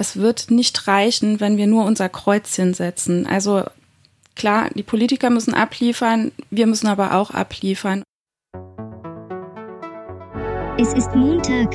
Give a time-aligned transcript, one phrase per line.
[0.00, 3.26] es wird nicht reichen, wenn wir nur unser Kreuzchen setzen.
[3.26, 3.64] Also
[4.34, 8.02] klar, die Politiker müssen abliefern, wir müssen aber auch abliefern.
[10.78, 11.72] Es ist Montag,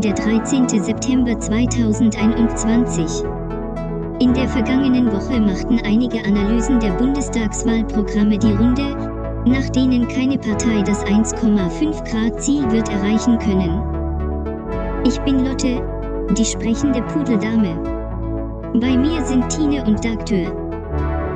[0.00, 0.66] der 13.
[0.82, 3.04] September 2021.
[4.20, 8.96] In der vergangenen Woche machten einige Analysen der Bundestagswahlprogramme die Runde,
[9.44, 15.04] nach denen keine Partei das 1,5 Grad Ziel wird erreichen können.
[15.04, 15.97] Ich bin Lotte,
[16.36, 17.76] die sprechende Pudeldame.
[18.74, 20.52] Bei mir sind Tine und Dagtür.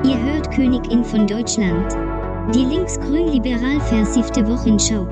[0.05, 1.93] Ihr hört Königin von Deutschland.
[2.55, 5.07] Die linksgrün-liberal versiffte Wochenschau.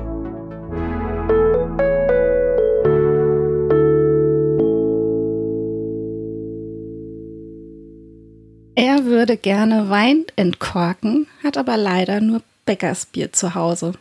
[8.75, 13.93] Er würde gerne Wein entkorken, hat aber leider nur Bäckersbier zu Hause.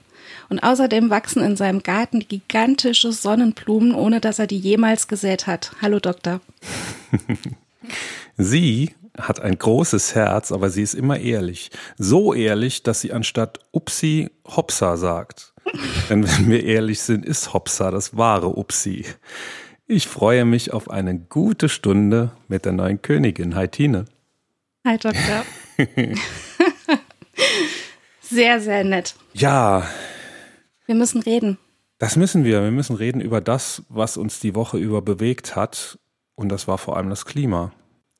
[0.48, 5.72] Und außerdem wachsen in seinem Garten gigantische Sonnenblumen, ohne dass er die jemals gesät hat.
[5.80, 6.40] Hallo Doktor.
[8.36, 11.70] sie hat ein großes Herz, aber sie ist immer ehrlich.
[11.98, 15.52] So ehrlich, dass sie anstatt Upsi Hopsa sagt.
[16.08, 19.04] Denn wenn wir ehrlich sind, ist Hopsa das wahre Upsi.
[19.86, 23.54] Ich freue mich auf eine gute Stunde mit der neuen Königin.
[23.56, 24.04] Hi Tine.
[24.86, 25.44] Hi Doktor.
[28.20, 29.14] sehr, sehr nett.
[29.32, 29.86] Ja,
[30.90, 31.56] wir müssen reden.
[31.98, 32.64] Das müssen wir.
[32.64, 36.00] Wir müssen reden über das, was uns die Woche über bewegt hat.
[36.34, 37.70] Und das war vor allem das Klima.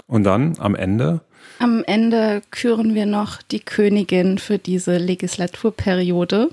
[0.06, 1.20] Und dann am Ende?
[1.58, 6.50] Am Ende küren wir noch die Königin für diese Legislaturperiode.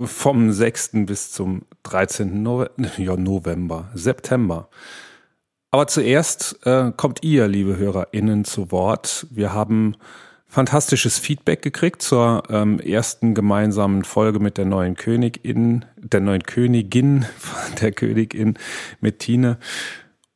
[0.00, 1.06] Vom 6.
[1.06, 2.42] bis zum 13.
[2.42, 4.68] November, ja, November, September.
[5.70, 9.28] Aber zuerst äh, kommt ihr, liebe HörerInnen, zu Wort.
[9.30, 9.94] Wir haben
[10.54, 17.26] fantastisches Feedback gekriegt zur ähm, ersten gemeinsamen Folge mit der neuen Königin, der neuen Königin,
[17.80, 18.56] der Königin
[19.00, 19.58] mit Tine.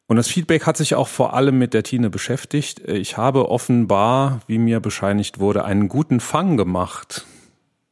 [0.08, 2.80] Und das Feedback hat sich auch vor allem mit der Tine beschäftigt.
[2.80, 7.24] Ich habe offenbar, wie mir bescheinigt wurde, einen guten Fang gemacht.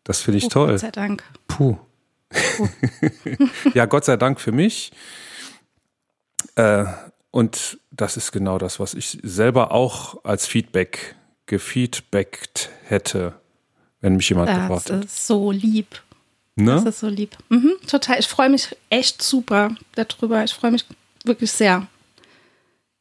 [0.02, 0.70] Das finde ich oh, toll.
[0.70, 1.22] Gott sei Dank.
[1.46, 1.76] Puh.
[2.30, 2.68] Puh.
[3.74, 4.90] ja, Gott sei Dank für mich.
[6.56, 6.86] Äh,
[7.30, 11.15] und das ist genau das, was ich selber auch als Feedback
[11.46, 13.34] gefeedbackt hätte,
[14.00, 15.00] wenn mich jemand das gefragt hätte.
[15.00, 16.02] Das ist so lieb.
[16.56, 16.72] Ne?
[16.72, 17.36] Das ist so lieb.
[17.48, 18.18] Mhm, total.
[18.18, 20.42] Ich freue mich echt super darüber.
[20.42, 20.84] Ich freue mich
[21.24, 21.86] wirklich sehr.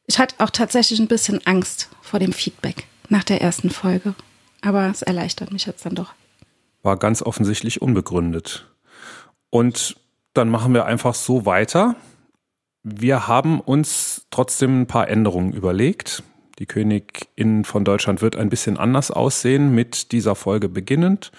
[0.06, 4.14] Ich hatte auch tatsächlich ein bisschen Angst vor dem Feedback nach der ersten Folge.
[4.62, 6.12] Aber es erleichtert mich jetzt dann doch.
[6.82, 8.66] War ganz offensichtlich unbegründet.
[9.50, 9.96] Und
[10.34, 11.96] dann machen wir einfach so weiter.
[12.82, 16.22] Wir haben uns trotzdem ein paar Änderungen überlegt.
[16.58, 21.32] Die Königin von Deutschland wird ein bisschen anders aussehen mit dieser Folge beginnend.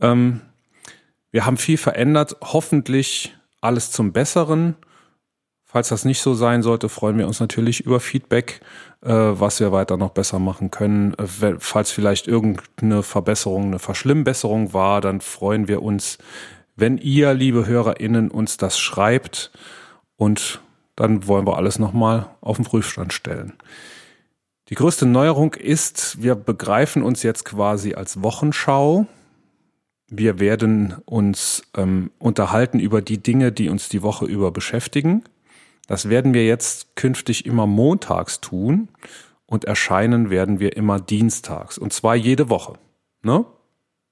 [0.00, 0.40] Ähm,
[1.30, 4.76] wir haben viel verändert, hoffentlich alles zum Besseren.
[5.64, 8.60] Falls das nicht so sein sollte, freuen wir uns natürlich über Feedback,
[9.02, 11.14] äh, was wir weiter noch besser machen können.
[11.14, 16.18] Äh, falls vielleicht irgendeine Verbesserung, eine Verschlimmbesserung war, dann freuen wir uns,
[16.74, 19.52] wenn ihr, liebe HörerInnen, uns das schreibt.
[20.16, 20.60] Und
[20.96, 23.52] dann wollen wir alles nochmal auf den Prüfstand stellen.
[24.68, 29.06] Die größte Neuerung ist, wir begreifen uns jetzt quasi als Wochenschau.
[30.08, 35.24] Wir werden uns ähm, unterhalten über die Dinge, die uns die Woche über beschäftigen.
[35.86, 38.88] Das werden wir jetzt künftig immer montags tun
[39.46, 42.74] und erscheinen werden wir immer dienstags und zwar jede Woche.
[43.22, 43.46] Ne?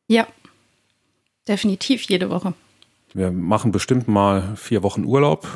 [0.08, 0.26] Ja,
[1.46, 2.54] definitiv jede Woche.
[3.12, 5.46] Wir machen bestimmt mal vier Wochen Urlaub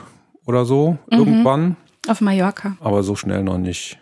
[0.44, 1.18] oder so mhm.
[1.18, 1.76] irgendwann.
[2.06, 2.76] Auf Mallorca.
[2.80, 3.98] Aber so schnell noch nicht.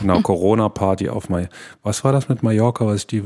[0.00, 1.54] Genau, Corona-Party auf Mallorca.
[1.82, 3.24] Was war das mit Mallorca, was die.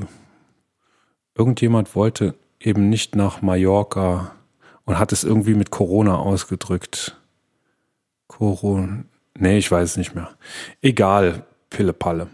[1.34, 4.32] Irgendjemand wollte eben nicht nach Mallorca
[4.84, 7.16] und hat es irgendwie mit Corona ausgedrückt.
[8.26, 9.04] Corona.
[9.38, 10.36] Nee, ich weiß es nicht mehr.
[10.82, 12.28] Egal, Pille-Palle.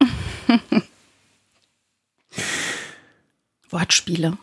[3.70, 4.38] Wortspiele.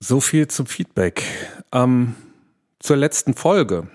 [0.00, 1.24] So viel zum Feedback.
[1.72, 2.14] Ähm,
[2.78, 3.88] zur letzten Folge.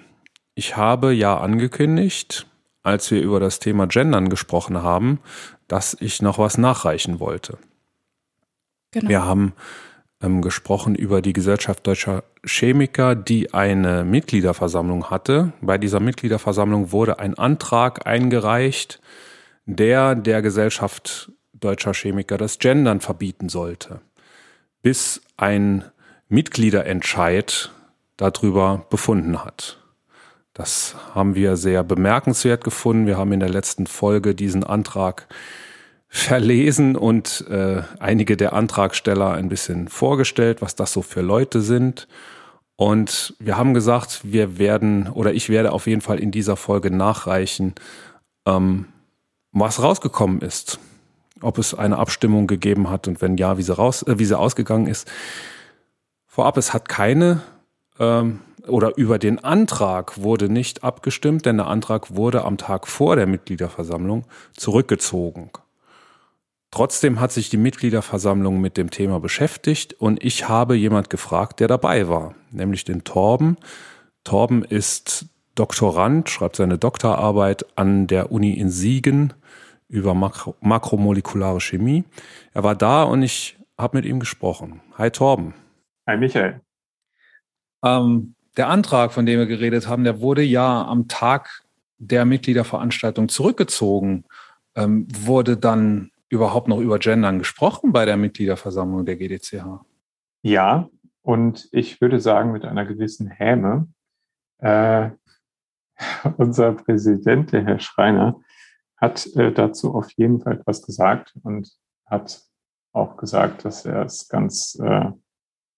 [0.55, 2.47] Ich habe ja angekündigt,
[2.85, 5.19] als wir über das Thema Gendern gesprochen haben,
[5.67, 7.57] dass ich noch was nachreichen wollte.
[8.91, 9.09] Genau.
[9.09, 9.53] Wir haben
[10.21, 15.51] ähm, gesprochen über die Gesellschaft deutscher Chemiker, die eine Mitgliederversammlung hatte.
[15.61, 19.01] Bei dieser Mitgliederversammlung wurde ein Antrag eingereicht,
[19.65, 24.01] der der Gesellschaft deutscher Chemiker das Gendern verbieten sollte,
[24.83, 25.85] bis ein
[26.29, 27.71] Mitgliederentscheid
[28.17, 29.79] darüber befunden hat.
[30.55, 33.07] Das haben wir sehr bemerkenswert gefunden.
[33.07, 35.27] Wir haben in der letzten Folge diesen Antrag
[36.07, 42.07] verlesen und äh, einige der Antragsteller ein bisschen vorgestellt, was das so für Leute sind.
[42.77, 46.89] Und wir haben gesagt, wir werden oder ich werde auf jeden Fall in dieser Folge
[46.89, 47.75] nachreichen,
[48.45, 48.85] ähm,
[49.51, 50.79] was rausgekommen ist.
[51.41, 54.39] Ob es eine Abstimmung gegeben hat und wenn ja, wie sie, raus, äh, wie sie
[54.39, 55.11] ausgegangen ist.
[56.27, 57.41] Vorab, es hat keine
[57.99, 63.15] ähm, oder über den Antrag wurde nicht abgestimmt, denn der Antrag wurde am Tag vor
[63.15, 65.51] der Mitgliederversammlung zurückgezogen.
[66.71, 71.69] Trotzdem hat sich die Mitgliederversammlung mit dem Thema beschäftigt und ich habe jemand gefragt, der
[71.69, 73.57] dabei war, nämlich den Torben.
[74.25, 79.33] Torben ist Doktorand, schreibt seine Doktorarbeit an der Uni in Siegen
[79.87, 82.03] über Makro makromolekulare Chemie.
[82.53, 84.81] Er war da und ich habe mit ihm gesprochen.
[84.97, 85.53] Hi Torben.
[86.07, 86.59] Hi Michael.
[87.85, 91.63] Ähm, der Antrag, von dem wir geredet haben, der wurde ja am Tag
[91.97, 94.25] der Mitgliederveranstaltung zurückgezogen.
[94.75, 99.65] Ähm, wurde dann überhaupt noch über Gendern gesprochen bei der Mitgliederversammlung der GDCH?
[100.41, 100.89] Ja,
[101.21, 103.87] und ich würde sagen mit einer gewissen Häme.
[104.59, 105.11] Äh,
[106.37, 108.41] unser Präsident, der Herr Schreiner,
[108.97, 111.71] hat äh, dazu auf jeden Fall etwas gesagt und
[112.05, 112.43] hat
[112.93, 115.11] auch gesagt, dass er es ganz äh,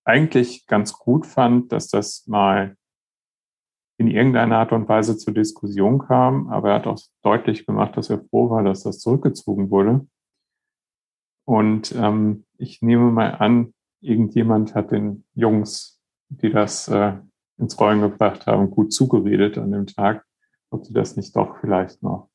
[0.07, 2.75] eigentlich ganz gut fand, dass das mal
[3.99, 8.09] in irgendeiner Art und Weise zur Diskussion kam, aber er hat auch deutlich gemacht, dass
[8.09, 10.07] er froh war, dass das zurückgezogen wurde.
[11.45, 15.99] Und ähm, ich nehme mal an, irgendjemand hat den Jungs,
[16.29, 17.13] die das äh,
[17.57, 20.25] ins Rollen gebracht haben, gut zugeredet an dem Tag,
[20.69, 22.29] ob sie das nicht doch vielleicht noch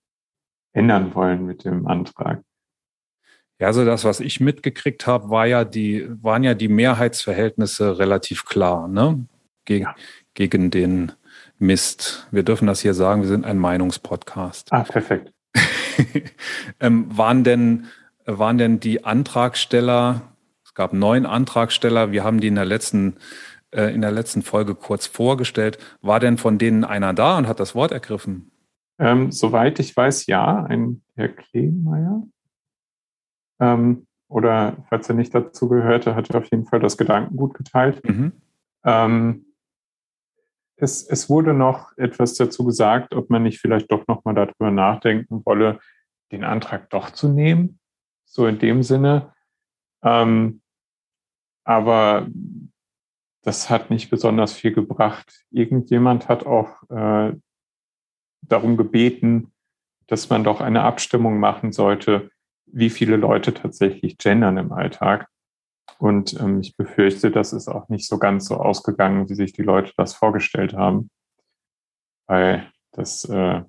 [0.73, 2.43] ändern wollen mit dem Antrag.
[3.63, 8.45] Ja, also das, was ich mitgekriegt habe, war ja die, waren ja die Mehrheitsverhältnisse relativ
[8.45, 9.25] klar, ne?
[9.67, 9.95] Gegen, ja.
[10.35, 11.13] gegen den
[11.61, 12.27] Mist.
[12.33, 14.73] Wir dürfen das hier sagen, wir sind ein Meinungspodcast.
[14.73, 15.33] Ah, perfekt.
[16.81, 17.87] ähm, waren denn
[18.27, 20.23] waren denn die Antragsteller,
[20.65, 23.19] es gab neun Antragsteller, wir haben die in der letzten,
[23.71, 25.79] äh, in der letzten Folge kurz vorgestellt.
[26.01, 28.51] War denn von denen einer da und hat das Wort ergriffen?
[28.99, 32.25] Ähm, soweit ich weiß, ja, ein Herr Klehnmeier.
[33.63, 38.03] Ähm, oder falls er nicht dazu gehörte, hat er auf jeden Fall das Gedankengut geteilt.
[38.07, 38.33] Mhm.
[38.85, 39.47] Ähm,
[40.77, 45.43] es, es, wurde noch etwas dazu gesagt, ob man nicht vielleicht doch nochmal darüber nachdenken
[45.45, 45.79] wolle,
[46.33, 47.79] den Antrag doch zu nehmen
[48.33, 49.33] so in dem Sinne.
[50.03, 50.63] Ähm,
[51.65, 52.27] aber
[53.43, 55.45] das hat nicht besonders viel gebracht.
[55.51, 57.35] Irgendjemand hat auch äh,
[58.43, 59.53] darum gebeten,
[60.07, 62.31] dass man doch eine Abstimmung machen sollte,
[62.73, 65.29] wie viele Leute tatsächlich gendern im Alltag.
[65.99, 69.63] Und ähm, ich befürchte, das ist auch nicht so ganz so ausgegangen, wie sich die
[69.63, 71.11] Leute das vorgestellt haben.
[72.27, 73.63] Weil das äh,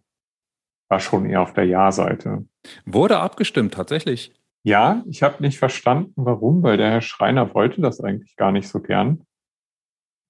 [0.90, 2.46] war schon eher auf der Ja-Seite.
[2.86, 4.34] Wurde abgestimmt, tatsächlich.
[4.64, 8.68] Ja, ich habe nicht verstanden, warum, weil der Herr Schreiner wollte das eigentlich gar nicht
[8.68, 9.26] so gern.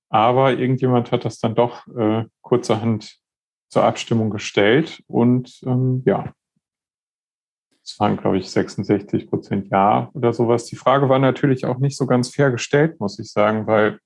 [0.09, 3.19] Aber irgendjemand hat das dann doch äh, kurzerhand
[3.69, 6.33] zur Abstimmung gestellt und ähm, ja,
[7.83, 10.65] es waren, glaube ich, 66 Prozent Ja oder sowas.
[10.65, 13.99] Die Frage war natürlich auch nicht so ganz fair gestellt, muss ich sagen, weil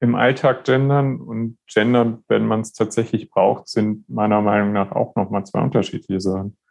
[0.00, 5.14] im Alltag gendern und gendern, wenn man es tatsächlich braucht, sind meiner Meinung nach auch
[5.14, 6.56] nochmal zwei unterschiedliche Sachen.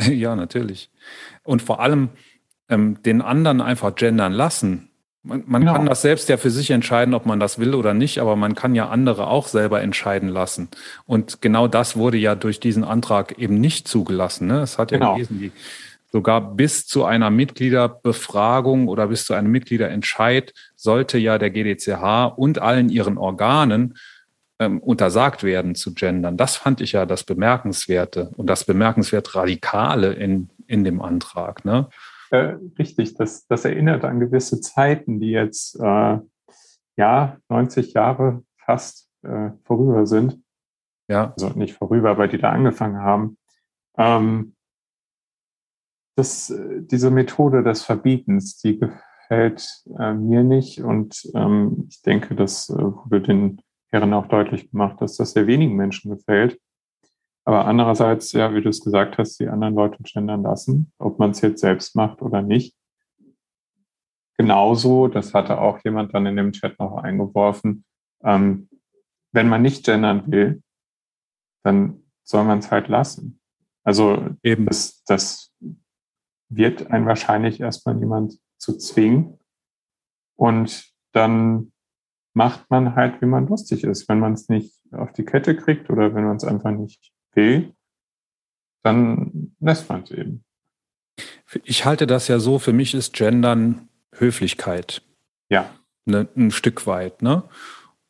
[0.00, 0.92] Ja, natürlich.
[1.42, 2.10] Und vor allem
[2.68, 4.87] ähm, den anderen einfach gendern lassen.
[5.28, 5.74] Man, man genau.
[5.74, 8.54] kann das selbst ja für sich entscheiden, ob man das will oder nicht, aber man
[8.54, 10.68] kann ja andere auch selber entscheiden lassen.
[11.04, 14.46] Und genau das wurde ja durch diesen Antrag eben nicht zugelassen.
[14.46, 14.60] Ne?
[14.60, 15.14] Es hat ja genau.
[15.14, 15.52] gelesen,
[16.10, 22.58] sogar bis zu einer Mitgliederbefragung oder bis zu einem Mitgliederentscheid sollte ja der GDCH und
[22.60, 23.98] allen ihren Organen
[24.58, 26.38] ähm, untersagt werden zu gendern.
[26.38, 31.66] Das fand ich ja das Bemerkenswerte und das bemerkenswert Radikale in, in dem Antrag.
[31.66, 31.88] Ne?
[32.30, 36.18] Äh, richtig, das, das erinnert an gewisse Zeiten, die jetzt äh,
[36.96, 40.42] ja 90 Jahre fast äh, vorüber sind.
[41.08, 41.32] Ja.
[41.32, 43.38] Also nicht vorüber, aber die da angefangen haben.
[43.96, 44.54] Ähm,
[46.16, 52.68] das, diese Methode des Verbietens, die gefällt äh, mir nicht und ähm, ich denke, das
[52.70, 56.60] äh, wurde den Herren auch deutlich gemacht, dass das sehr wenigen Menschen gefällt.
[57.48, 61.30] Aber andererseits, ja, wie du es gesagt hast, die anderen Leute gendern lassen, ob man
[61.30, 62.76] es jetzt selbst macht oder nicht.
[64.36, 67.86] Genauso, das hatte auch jemand dann in dem Chat noch eingeworfen,
[68.22, 68.68] ähm,
[69.32, 70.62] wenn man nicht gendern will,
[71.64, 73.40] dann soll man es halt lassen.
[73.82, 75.50] Also eben das, das
[76.50, 79.38] wird einen wahrscheinlich erstmal niemand zu zwingen.
[80.36, 81.72] Und dann
[82.34, 84.06] macht man halt, wie man lustig ist.
[84.06, 87.72] Wenn man es nicht auf die Kette kriegt oder wenn man es einfach nicht will,
[88.82, 90.44] dann lässt man es eben.
[91.64, 95.02] Ich halte das ja so, für mich ist Gendern Höflichkeit.
[95.48, 95.70] Ja.
[96.04, 97.42] Ne, ein Stück weit, ne?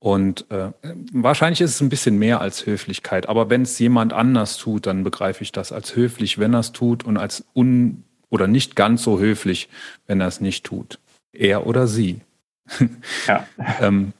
[0.01, 0.71] Und äh,
[1.13, 5.03] wahrscheinlich ist es ein bisschen mehr als Höflichkeit, aber wenn es jemand anders tut, dann
[5.03, 9.03] begreife ich das als höflich, wenn er es tut und als un oder nicht ganz
[9.03, 9.69] so höflich,
[10.07, 11.01] wenn er es nicht tut.
[11.33, 12.21] Er oder sie.
[13.27, 13.47] Ja.
[13.81, 14.13] ähm,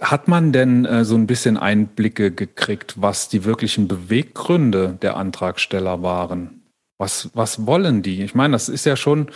[0.00, 6.02] hat man denn äh, so ein bisschen Einblicke gekriegt, was die wirklichen Beweggründe der Antragsteller
[6.02, 6.62] waren?
[6.98, 8.22] Was, was wollen die?
[8.22, 9.30] Ich meine, das ist ja schon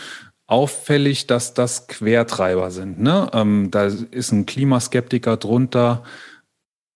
[0.47, 2.99] auffällig, dass das Quertreiber sind.
[2.99, 3.29] Ne?
[3.33, 6.03] Ähm, da ist ein Klimaskeptiker drunter.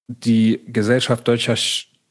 [0.08, 1.55] Die Gesellschaft deutscher,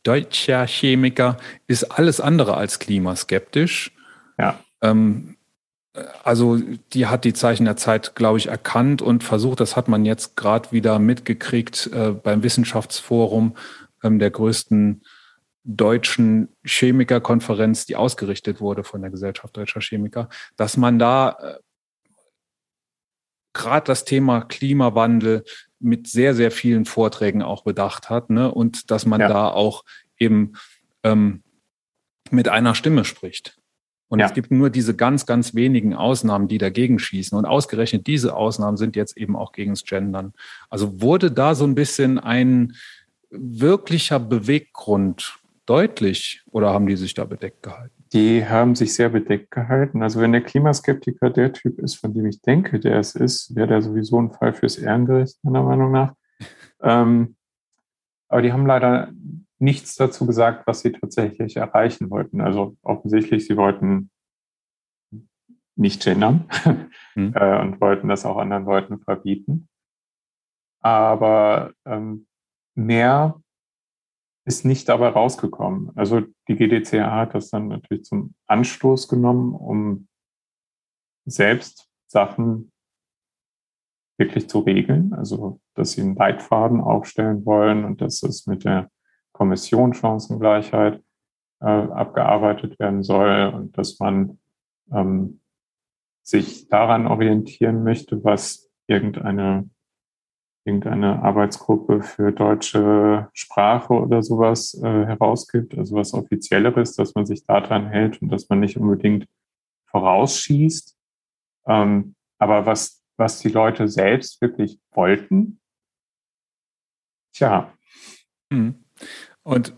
[0.03, 3.93] deutscher Chemiker ist alles andere als klimaskeptisch.
[4.39, 4.59] Ja.
[4.83, 5.37] Ähm,
[6.23, 6.59] also
[6.93, 10.37] die hat die Zeichen der Zeit, glaube ich, erkannt und versucht, das hat man jetzt
[10.37, 13.57] gerade wieder mitgekriegt äh, beim Wissenschaftsforum
[14.03, 15.03] ähm, der größten
[15.65, 21.59] deutschen Chemikerkonferenz, die ausgerichtet wurde von der Gesellschaft deutscher Chemiker, dass man da äh,
[23.53, 25.45] gerade das Thema Klimawandel
[25.79, 28.53] mit sehr, sehr vielen Vorträgen auch bedacht hat ne?
[28.53, 29.29] und dass man ja.
[29.29, 29.85] da auch
[30.19, 30.55] eben
[31.03, 31.43] ähm,
[32.31, 33.59] mit einer Stimme spricht.
[34.09, 34.27] Und ja.
[34.27, 37.37] es gibt nur diese ganz, ganz wenigen Ausnahmen, die dagegen schießen.
[37.37, 40.33] Und ausgerechnet diese Ausnahmen sind jetzt eben auch gegen das Gendern.
[40.71, 42.75] Also wurde da so ein bisschen ein
[43.31, 47.93] wirklicher Beweggrund deutlich oder haben die sich da bedeckt gehalten?
[48.15, 50.03] Die haben sich sehr bedeckt gehalten.
[50.03, 53.69] Also wenn der Klimaskeptiker der Typ ist, von dem ich denke, der es ist, wäre
[53.69, 56.15] der sowieso ein Fall fürs Ehrengericht, meiner Meinung nach.
[56.83, 57.37] ähm,
[58.29, 59.11] aber die haben leider
[59.59, 62.41] nichts dazu gesagt, was sie tatsächlich erreichen wollten.
[62.41, 64.11] Also offensichtlich, sie wollten
[65.77, 66.49] nicht gendern
[67.15, 67.33] mhm.
[67.35, 69.69] äh, und wollten das auch anderen Leuten verbieten.
[70.81, 72.27] Aber ähm,
[72.75, 73.41] mehr
[74.45, 75.93] ist nicht dabei rausgekommen.
[75.97, 80.09] Also die GDCA hat das dann natürlich zum Anstoß genommen, um
[81.27, 82.73] selbst Sachen
[84.19, 85.13] wirklich zu regeln.
[85.13, 88.91] Also dass sie einen Leitfaden aufstellen wollen und dass es mit der
[89.39, 91.01] Kommission Chancengleichheit
[91.61, 94.41] äh, abgearbeitet werden soll und dass man
[94.93, 95.41] ähm,
[96.23, 99.71] sich daran orientieren möchte, was irgendeine
[100.65, 107.47] irgendeine Arbeitsgruppe für deutsche Sprache oder sowas äh, herausgibt, also was offizielleres, dass man sich
[107.47, 109.27] daran hält und dass man nicht unbedingt
[109.87, 110.95] vorausschießt.
[111.67, 115.59] Ähm, aber was, was die Leute selbst wirklich wollten,
[117.33, 117.73] tja.
[118.53, 118.85] Hm.
[119.43, 119.73] Und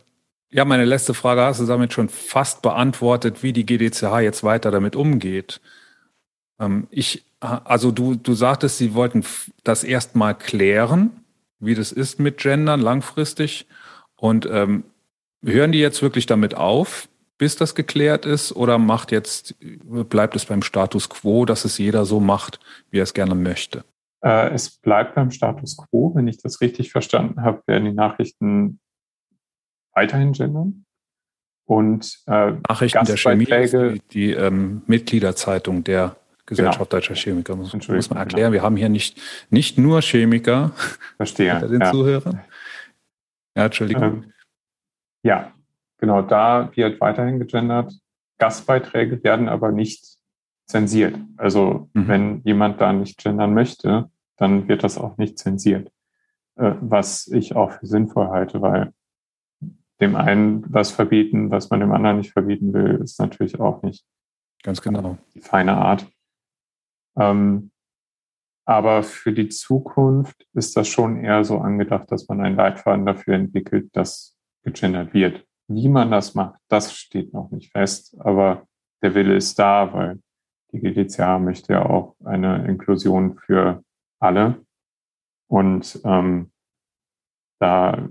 [0.50, 4.70] ja, meine letzte Frage hast du damit schon fast beantwortet, wie die GDCH jetzt weiter
[4.70, 5.60] damit umgeht.
[6.58, 9.24] Ähm, ich, also du, du sagtest, sie wollten
[9.64, 11.10] das erstmal klären,
[11.60, 13.66] wie das ist mit Gendern langfristig.
[14.16, 14.84] Und ähm,
[15.44, 17.08] hören die jetzt wirklich damit auf,
[17.38, 22.04] bis das geklärt ist, oder macht jetzt, bleibt es beim Status quo, dass es jeder
[22.04, 22.60] so macht,
[22.90, 23.84] wie er es gerne möchte?
[24.22, 26.14] Äh, es bleibt beim Status quo.
[26.14, 28.80] Wenn ich das richtig verstanden habe, werden die Nachrichten
[30.00, 30.84] weiterhin gendern.
[31.66, 36.16] Und äh, Nachrichten der Chemie, die, die ähm, Mitgliederzeitung der
[36.46, 36.88] Gesellschaft genau.
[36.88, 38.50] Deutscher Chemiker, muss, muss man erklären.
[38.50, 38.52] Genau.
[38.52, 40.72] Wir haben hier nicht, nicht nur Chemiker
[41.16, 41.92] Verstehe, unter den ja.
[41.92, 42.40] Zuhörern.
[43.56, 44.02] Ja, Entschuldigung.
[44.02, 44.32] Ähm,
[45.22, 45.52] ja,
[45.98, 47.92] genau, da wird weiterhin gegendert.
[48.38, 50.16] Gastbeiträge werden aber nicht
[50.66, 51.16] zensiert.
[51.36, 52.08] Also mhm.
[52.08, 55.92] wenn jemand da nicht gendern möchte, dann wird das auch nicht zensiert.
[56.56, 58.92] Äh, was ich auch für sinnvoll halte, weil
[60.00, 64.04] dem einen was verbieten, was man dem anderen nicht verbieten will, ist natürlich auch nicht
[64.62, 66.06] ganz genau die feine Art.
[67.16, 67.70] Ähm,
[68.66, 73.34] aber für die Zukunft ist das schon eher so angedacht, dass man einen Leitfaden dafür
[73.34, 75.46] entwickelt, dass gegendert wird.
[75.68, 78.66] Wie man das macht, das steht noch nicht fest, aber
[79.02, 80.20] der Wille ist da, weil
[80.72, 83.82] die GDCA möchte ja auch eine Inklusion für
[84.20, 84.64] alle.
[85.48, 86.52] Und ähm,
[87.60, 88.06] da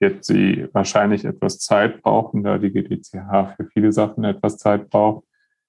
[0.00, 5.24] wird sie wahrscheinlich etwas Zeit brauchen, da die GDCH für viele Sachen etwas Zeit braucht,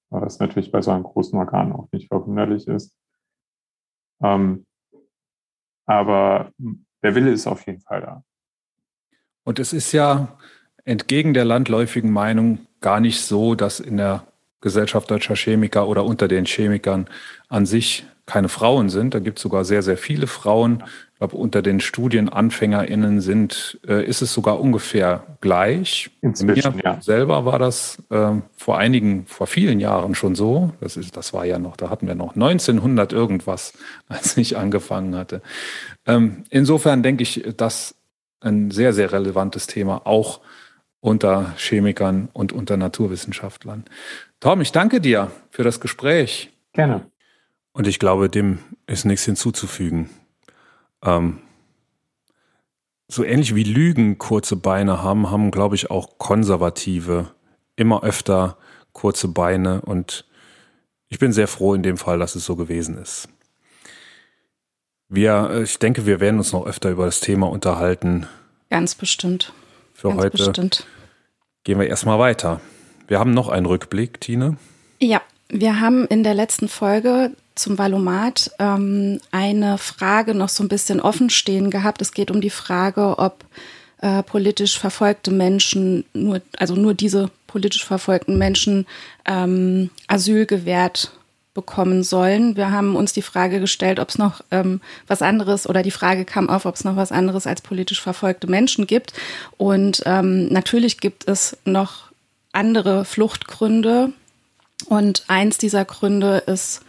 [0.09, 2.95] was natürlich bei so einem großen Organ auch nicht verwunderlich ist.
[4.23, 4.65] Ähm,
[5.85, 6.51] aber
[7.03, 8.23] der Wille ist auf jeden Fall da.
[9.43, 10.37] Und es ist ja
[10.85, 14.25] entgegen der landläufigen Meinung gar nicht so, dass in der
[14.61, 17.07] Gesellschaft deutscher Chemiker oder unter den Chemikern
[17.49, 19.13] an sich keine Frauen sind.
[19.13, 20.83] Da gibt es sogar sehr, sehr viele Frauen.
[21.21, 26.09] Ich glaube, unter den StudienanfängerInnen sind, äh, ist es sogar ungefähr gleich.
[26.21, 26.99] Inzwischen, Mir ja.
[26.99, 30.73] selber war das äh, vor einigen, vor vielen Jahren schon so.
[30.79, 33.73] Das, ist, das war ja noch, da hatten wir noch 1900 irgendwas,
[34.07, 35.43] als ich angefangen hatte.
[36.07, 37.93] Ähm, insofern denke ich, dass
[38.39, 40.41] ein sehr, sehr relevantes Thema, auch
[41.01, 43.85] unter Chemikern und unter Naturwissenschaftlern.
[44.39, 46.51] Tom, ich danke dir für das Gespräch.
[46.73, 47.05] Gerne.
[47.73, 50.09] Und ich glaube, dem ist nichts hinzuzufügen.
[51.03, 51.39] Ähm,
[53.07, 57.31] so ähnlich wie Lügen kurze Beine haben, haben, glaube ich, auch Konservative
[57.75, 58.57] immer öfter
[58.93, 60.25] kurze Beine und
[61.09, 63.27] ich bin sehr froh in dem Fall, dass es so gewesen ist.
[65.09, 68.27] Wir, äh, ich denke, wir werden uns noch öfter über das Thema unterhalten.
[68.69, 69.51] Ganz bestimmt.
[69.93, 70.87] Für Ganz heute bestimmt.
[71.65, 72.61] gehen wir erstmal weiter.
[73.07, 74.55] Wir haben noch einen Rückblick, Tine.
[74.99, 80.69] Ja, wir haben in der letzten Folge zum Valomat ähm, eine Frage noch so ein
[80.69, 82.01] bisschen offen stehen gehabt.
[82.01, 83.43] Es geht um die Frage, ob
[84.01, 88.87] äh, politisch verfolgte Menschen, nur, also nur diese politisch verfolgten Menschen
[89.25, 91.11] ähm, Asyl gewährt
[91.53, 92.55] bekommen sollen.
[92.55, 96.23] Wir haben uns die Frage gestellt, ob es noch ähm, was anderes oder die Frage
[96.23, 99.13] kam auf, ob es noch was anderes als politisch verfolgte Menschen gibt.
[99.57, 102.11] Und ähm, natürlich gibt es noch
[102.53, 104.13] andere Fluchtgründe.
[104.87, 106.81] Und eins dieser Gründe ist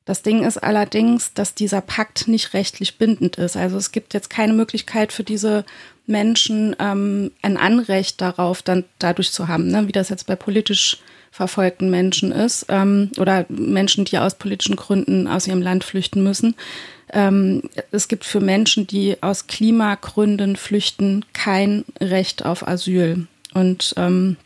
[0.04, 3.56] Das Ding ist allerdings, dass dieser Pakt nicht rechtlich bindend ist.
[3.56, 5.64] Also es gibt jetzt keine Möglichkeit für diese
[6.06, 9.88] Menschen ähm, ein Anrecht darauf, dann dadurch zu haben, ne?
[9.88, 10.98] wie das jetzt bei politisch
[11.36, 16.54] verfolgten Menschen ist ähm, oder Menschen, die aus politischen Gründen aus ihrem Land flüchten müssen.
[17.12, 23.26] Ähm, es gibt für Menschen, die aus Klimagründen flüchten, kein Recht auf Asyl.
[23.52, 24.38] Und ähm,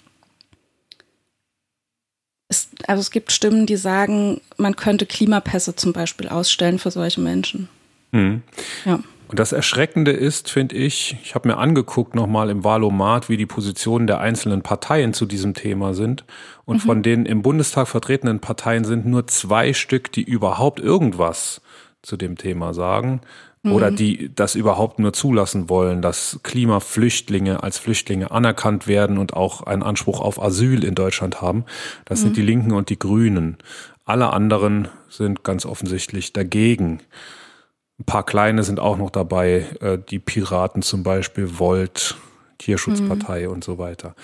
[2.49, 7.21] es, also es gibt Stimmen, die sagen, man könnte Klimapässe zum Beispiel ausstellen für solche
[7.21, 7.69] Menschen.
[8.11, 8.43] Mhm.
[8.85, 8.99] Ja.
[9.31, 13.47] Und das Erschreckende ist, finde ich, ich habe mir angeguckt nochmal im Wahlomat, wie die
[13.47, 16.25] Positionen der einzelnen Parteien zu diesem Thema sind.
[16.65, 16.81] Und mhm.
[16.81, 21.61] von den im Bundestag vertretenen Parteien sind nur zwei Stück, die überhaupt irgendwas
[22.03, 23.21] zu dem Thema sagen
[23.63, 23.73] mhm.
[23.73, 29.63] oder die das überhaupt nur zulassen wollen, dass Klimaflüchtlinge als Flüchtlinge anerkannt werden und auch
[29.63, 31.67] einen Anspruch auf Asyl in Deutschland haben.
[32.05, 32.25] Das mhm.
[32.25, 33.59] sind die Linken und die Grünen.
[34.05, 36.99] Alle anderen sind ganz offensichtlich dagegen.
[38.01, 42.17] Ein paar kleine sind auch noch dabei, äh, die Piraten zum Beispiel, Volt,
[42.57, 43.53] Tierschutzpartei mhm.
[43.53, 44.15] und so weiter.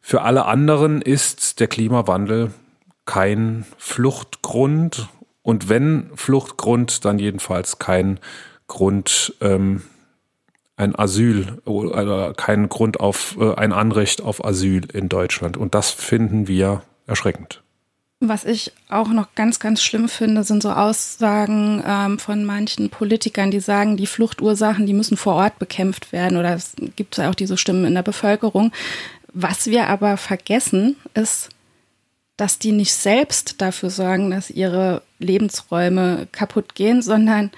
[0.00, 2.52] Für alle anderen ist der Klimawandel
[3.06, 5.08] kein Fluchtgrund
[5.42, 8.18] und wenn Fluchtgrund, dann jedenfalls kein
[8.66, 9.82] Grund, ähm,
[10.76, 15.56] ein Asyl oder kein Grund auf äh, ein Anrecht auf Asyl in Deutschland.
[15.56, 17.63] Und das finden wir erschreckend.
[18.28, 23.50] Was ich auch noch ganz, ganz schlimm finde, sind so Aussagen ähm, von manchen Politikern,
[23.50, 26.38] die sagen, die Fluchtursachen, die müssen vor Ort bekämpft werden.
[26.38, 28.72] Oder es gibt ja auch diese Stimmen in der Bevölkerung.
[29.32, 31.50] Was wir aber vergessen, ist,
[32.36, 37.50] dass die nicht selbst dafür sorgen, dass ihre Lebensräume kaputt gehen, sondern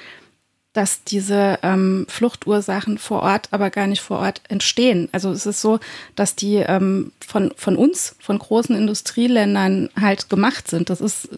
[0.76, 5.08] dass diese ähm, Fluchtursachen vor Ort aber gar nicht vor Ort entstehen.
[5.12, 5.80] Also es ist so,
[6.16, 10.90] dass die ähm, von, von uns, von großen Industrieländern halt gemacht sind.
[10.90, 11.30] Das ist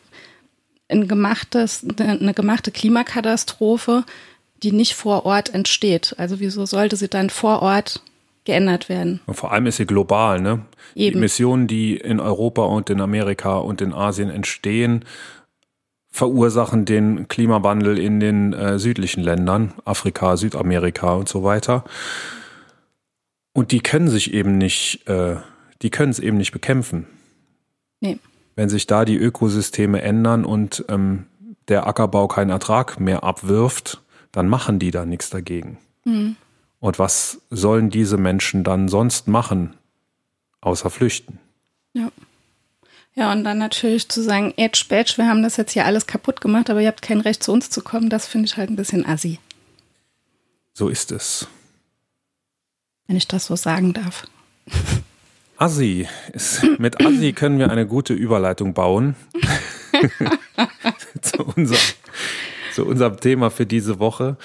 [0.89, 4.05] ein gemachtes, eine gemachte Klimakatastrophe,
[4.65, 6.17] die nicht vor Ort entsteht.
[6.19, 8.03] Also wieso sollte sie dann vor Ort
[8.45, 9.21] geändert werden?
[9.27, 10.65] Und vor allem ist sie global, ne?
[10.97, 11.13] Eben.
[11.13, 15.05] Die Emissionen, die in Europa und in Amerika und in Asien entstehen,
[16.19, 21.85] verursachen den Klimawandel in den äh, südlichen Ländern, Afrika, Südamerika und so weiter.
[23.53, 25.37] Und die können sich eben nicht, äh,
[25.81, 27.07] die können es eben nicht bekämpfen.
[28.01, 28.19] Nee.
[28.57, 31.27] Wenn sich da die Ökosysteme ändern und ähm,
[31.69, 34.03] der Ackerbau keinen Ertrag mehr abwirft,
[34.33, 35.79] dann machen die da nichts dagegen.
[36.05, 36.35] Mhm.
[36.81, 39.75] Und was sollen diese Menschen dann sonst machen,
[40.61, 41.39] außer flüchten?
[41.93, 42.11] Ja.
[43.19, 46.41] Ja, und dann natürlich zu sagen, Edge, Badge, wir haben das jetzt hier alles kaputt
[46.41, 48.77] gemacht, aber ihr habt kein Recht zu uns zu kommen, das finde ich halt ein
[48.77, 49.41] bisschen assi.
[50.73, 51.49] So ist es.
[53.09, 54.25] Wenn ich das so sagen darf.
[55.57, 56.07] Assi.
[56.33, 59.17] Ist, mit Assi können wir eine gute Überleitung bauen.
[61.21, 61.81] zu, unserem,
[62.73, 64.37] zu unserem Thema für diese Woche.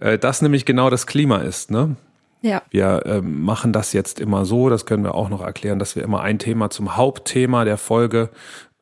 [0.00, 1.96] Äh, das nämlich genau das Klima ist, ne?
[2.44, 2.62] Ja.
[2.68, 6.02] Wir äh, machen das jetzt immer so, das können wir auch noch erklären, dass wir
[6.02, 8.28] immer ein Thema zum Hauptthema der Folge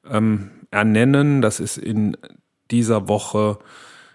[0.05, 1.43] ähm, ernennen.
[1.43, 2.17] Das ist in
[2.73, 3.61] dieser Woche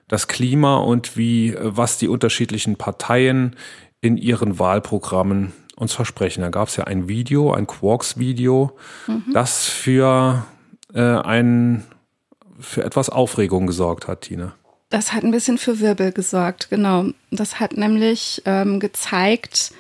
[0.09, 3.55] das Klima und wie, äh, was die unterschiedlichen Parteien
[4.01, 6.41] in ihren Wahlprogrammen uns versprechen.
[6.41, 8.75] Da gab es ja ein Video, ein Quarks-Video,
[9.07, 9.31] mhm.
[9.31, 10.45] das für
[10.93, 11.85] äh, ein
[12.59, 14.55] für etwas Aufregung gesorgt hat, Tina.
[14.89, 17.07] Das hat ein bisschen für Wirbel gesorgt, genau.
[17.29, 19.73] Das hat nämlich ähm, gezeigt,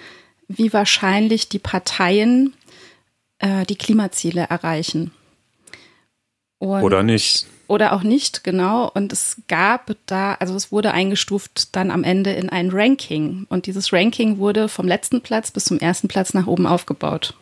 [0.47, 2.53] wie wahrscheinlich die Parteien
[3.39, 5.11] äh, die Klimaziele erreichen.
[6.59, 7.45] Und oder nicht.
[7.67, 8.89] Oder auch nicht, genau.
[8.93, 13.45] Und es gab da, also es wurde eingestuft dann am Ende in ein Ranking.
[13.49, 17.33] Und dieses Ranking wurde vom letzten Platz bis zum ersten Platz nach oben aufgebaut.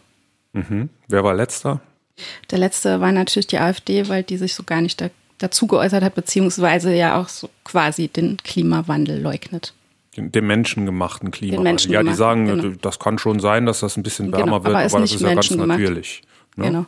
[0.54, 0.89] Mhm.
[1.08, 1.82] Wer war letzter?
[2.49, 6.04] Der letzte war natürlich die AfD, weil die sich so gar nicht da, dazu geäußert
[6.04, 9.74] hat, beziehungsweise ja auch so quasi den Klimawandel leugnet.
[10.15, 11.91] Den, den menschengemachten Klimawandel.
[11.91, 12.76] Ja, die sagen, genau.
[12.82, 15.13] das kann schon sein, dass das ein bisschen genau, wärmer genau, wird, aber, aber das
[15.13, 16.21] ist ja ganz natürlich.
[16.56, 16.65] Ne?
[16.65, 16.86] Genau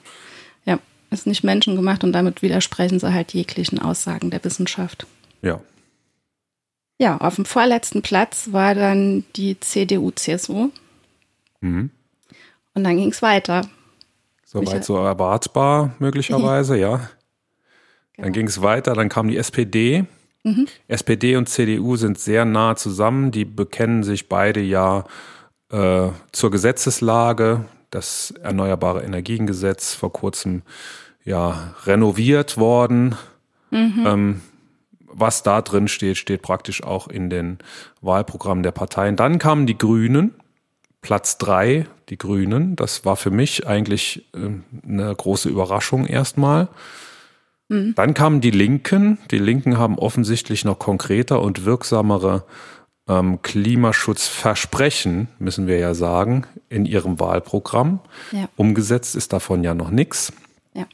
[1.09, 5.07] ist nicht menschengemacht und damit widersprechen sie halt jeglichen Aussagen der Wissenschaft.
[5.41, 5.61] Ja.
[6.99, 10.71] Ja, auf dem vorletzten Platz war dann die CDU-CSU.
[11.61, 11.91] Mhm.
[12.73, 13.61] Und dann ging es weiter.
[14.43, 17.09] Soweit so erwartbar, möglicherweise, ja.
[18.17, 18.25] Genau.
[18.25, 20.05] Dann ging es weiter, dann kam die SPD.
[20.43, 20.67] Mhm.
[20.87, 23.31] SPD und CDU sind sehr nah zusammen.
[23.31, 25.05] Die bekennen sich beide ja
[25.71, 30.63] äh, zur Gesetzeslage das Erneuerbare Energiengesetz vor kurzem
[31.23, 33.15] ja renoviert worden.
[33.71, 34.03] Mhm.
[34.05, 34.41] Ähm,
[35.19, 37.57] was da drin steht, steht praktisch auch in den
[38.01, 39.15] Wahlprogrammen der Parteien.
[39.15, 40.35] Dann kamen die Grünen,
[41.01, 42.75] Platz drei, die Grünen.
[42.75, 44.49] Das war für mich eigentlich äh,
[44.87, 46.67] eine große Überraschung erstmal.
[47.69, 47.95] Mhm.
[47.95, 49.17] Dann kamen die Linken.
[49.31, 52.45] Die Linken haben offensichtlich noch konkreter und wirksamere
[53.07, 57.99] ähm, Klimaschutzversprechen, müssen wir ja sagen, in ihrem Wahlprogramm.
[58.31, 58.49] Ja.
[58.55, 60.33] Umgesetzt ist davon ja noch nichts.
[60.73, 60.85] Ja.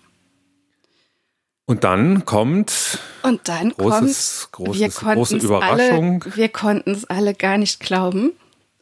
[1.66, 6.24] Und dann kommt und dann großes, kommt, großes, große Überraschung.
[6.24, 8.34] Alle, wir konnten es alle gar nicht glauben.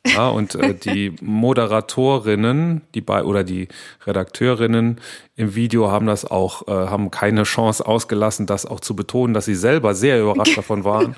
[0.05, 3.67] Ja, und äh, die Moderatorinnen, die bei oder die
[4.05, 4.99] Redakteurinnen
[5.35, 9.45] im Video haben das auch, äh, haben keine Chance ausgelassen, das auch zu betonen, dass
[9.45, 11.15] sie selber sehr überrascht davon waren,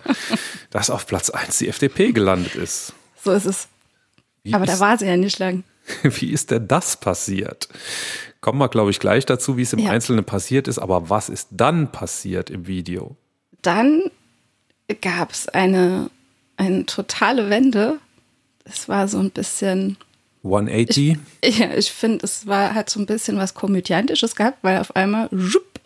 [0.69, 2.93] dass auf Platz 1 die FDP gelandet ist.
[3.21, 3.67] So ist es.
[4.43, 5.63] Wie Aber ist, da war sie ja nicht lang.
[6.03, 7.69] Wie ist denn das passiert?
[8.41, 9.91] Kommen wir, glaube ich, gleich dazu, wie es im ja.
[9.91, 10.79] Einzelnen passiert ist.
[10.79, 13.15] Aber was ist dann passiert im Video?
[13.61, 14.11] Dann
[15.01, 16.09] gab es eine,
[16.57, 17.99] eine totale Wende
[18.65, 19.97] es war so ein bisschen
[20.43, 21.17] 180?
[21.41, 24.95] Ich, ja, ich finde, es war hat so ein bisschen was Komödiantisches gehabt, weil auf
[24.95, 25.79] einmal schupp,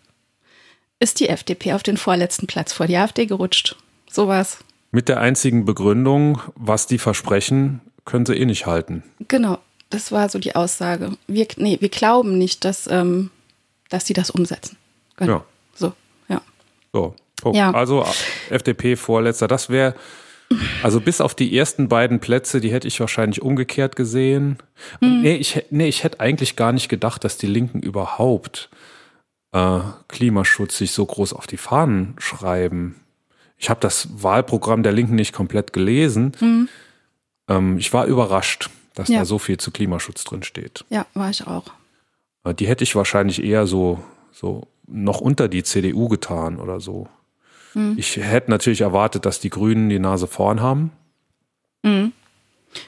[1.00, 3.76] ist die FDP auf den vorletzten Platz vor die AfD gerutscht.
[4.10, 4.58] So war's.
[4.92, 9.04] Mit der einzigen Begründung, was die versprechen, können sie eh nicht halten.
[9.28, 9.60] Genau,
[9.90, 11.12] das war so die Aussage.
[11.28, 13.30] Wir, nee, wir glauben nicht, dass, ähm,
[13.90, 14.78] dass die das umsetzen.
[15.18, 15.34] Genau.
[15.34, 15.46] Ja.
[15.76, 15.94] So,
[16.30, 16.42] ja.
[16.94, 17.58] So, Punkt.
[17.58, 17.72] Ja.
[17.72, 18.06] Also
[18.50, 19.94] FDP vorletzter, das wäre
[20.84, 24.58] also bis auf die ersten beiden Plätze, die hätte ich wahrscheinlich umgekehrt gesehen.
[25.02, 25.22] Mhm.
[25.22, 28.70] Nee, ich, nee, ich hätte eigentlich gar nicht gedacht, dass die Linken überhaupt
[29.52, 32.96] äh, Klimaschutz sich so groß auf die Fahnen schreiben.
[33.58, 36.32] Ich habe das Wahlprogramm der Linken nicht komplett gelesen.
[36.40, 36.70] Mhm.
[37.50, 39.20] Ähm, ich war überrascht, dass ja.
[39.20, 40.86] da so viel zu Klimaschutz drin steht.
[40.90, 41.66] Ja, war ich auch.
[42.44, 47.08] Äh, die hätte ich wahrscheinlich eher so, so noch unter die CDU getan oder so.
[47.74, 47.96] Mhm.
[47.98, 50.92] Ich hätte natürlich erwartet, dass die Grünen die Nase vorn haben.
[51.84, 52.14] Mhm.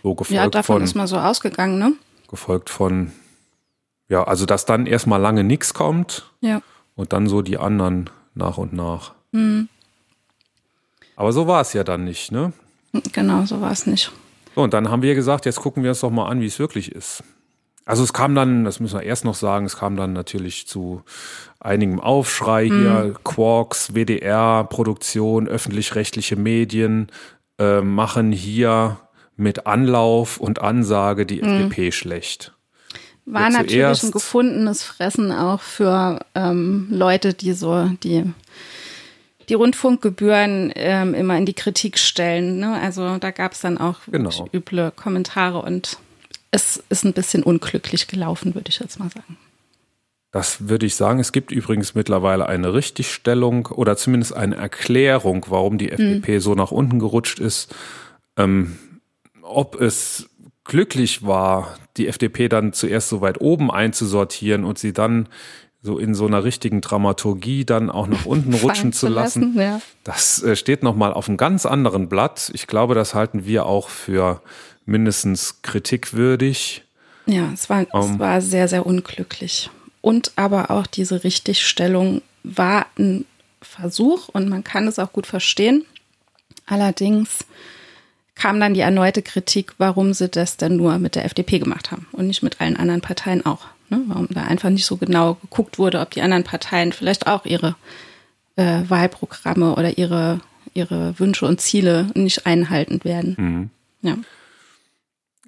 [0.04, 1.94] So gefolgt ja, davon von, ist mal so ausgegangen, ne?
[2.30, 3.12] Gefolgt von,
[4.08, 6.30] ja, also dass dann erstmal lange nichts kommt.
[6.42, 6.62] Ja.
[6.96, 9.14] Und dann so die anderen nach und nach.
[9.32, 9.70] Mhm.
[11.16, 12.54] Aber so war es ja dann nicht, ne?
[13.14, 14.12] Genau, so war es nicht.
[14.56, 16.60] So, und dann haben wir gesagt, jetzt gucken wir uns doch mal an, wie es
[16.60, 17.24] wirklich ist.
[17.86, 21.02] Also es kam dann, das müssen wir erst noch sagen, es kam dann natürlich zu
[21.60, 23.24] einigem Aufschrei hier, mhm.
[23.24, 27.08] Quarks, WDR, Produktion, öffentlich-rechtliche Medien
[27.60, 29.00] äh, machen hier
[29.36, 31.62] mit Anlauf und Ansage die mhm.
[31.62, 32.54] FDP schlecht.
[33.26, 38.26] War ja, natürlich ein gefundenes Fressen auch für ähm, Leute, die so die
[39.50, 42.60] die Rundfunkgebühren ähm, immer in die Kritik stellen.
[42.60, 42.80] Ne?
[42.80, 44.48] Also da gab es dann auch genau.
[44.54, 45.98] üble Kommentare und
[46.52, 49.38] es ist ein bisschen unglücklich gelaufen, würde ich jetzt mal sagen.
[50.32, 51.20] Das würde ich sagen.
[51.20, 56.40] Es gibt übrigens mittlerweile eine Richtigstellung oder zumindest eine Erklärung, warum die FDP mhm.
[56.40, 57.74] so nach unten gerutscht ist.
[58.38, 58.78] Ähm,
[59.42, 60.30] ob es
[60.64, 65.28] glücklich war, die FDP dann zuerst so weit oben einzusortieren und sie dann
[65.82, 69.56] so in so einer richtigen Dramaturgie dann auch nach unten rutschen zu lassen.
[69.56, 69.82] lassen ja.
[70.04, 72.52] Das äh, steht nochmal auf einem ganz anderen Blatt.
[72.54, 74.42] Ich glaube, das halten wir auch für
[74.86, 76.84] mindestens kritikwürdig.
[77.26, 78.20] Ja, es war, um, es ähm.
[78.20, 79.70] war sehr, sehr unglücklich.
[80.02, 83.26] Und aber auch diese Richtigstellung war ein
[83.62, 85.86] Versuch und man kann es auch gut verstehen.
[86.66, 87.46] Allerdings
[88.36, 92.08] kam dann die erneute Kritik, warum sie das denn nur mit der FDP gemacht haben
[92.14, 93.66] und nicht mit allen anderen Parteien auch.
[93.90, 94.02] Ne?
[94.08, 97.76] Warum da einfach nicht so genau geguckt wurde, ob die anderen Parteien vielleicht auch ihre
[98.56, 100.40] äh, Wahlprogramme oder ihre,
[100.74, 103.36] ihre Wünsche und Ziele nicht einhalten werden.
[103.38, 103.70] Mhm.
[104.02, 104.18] Ja.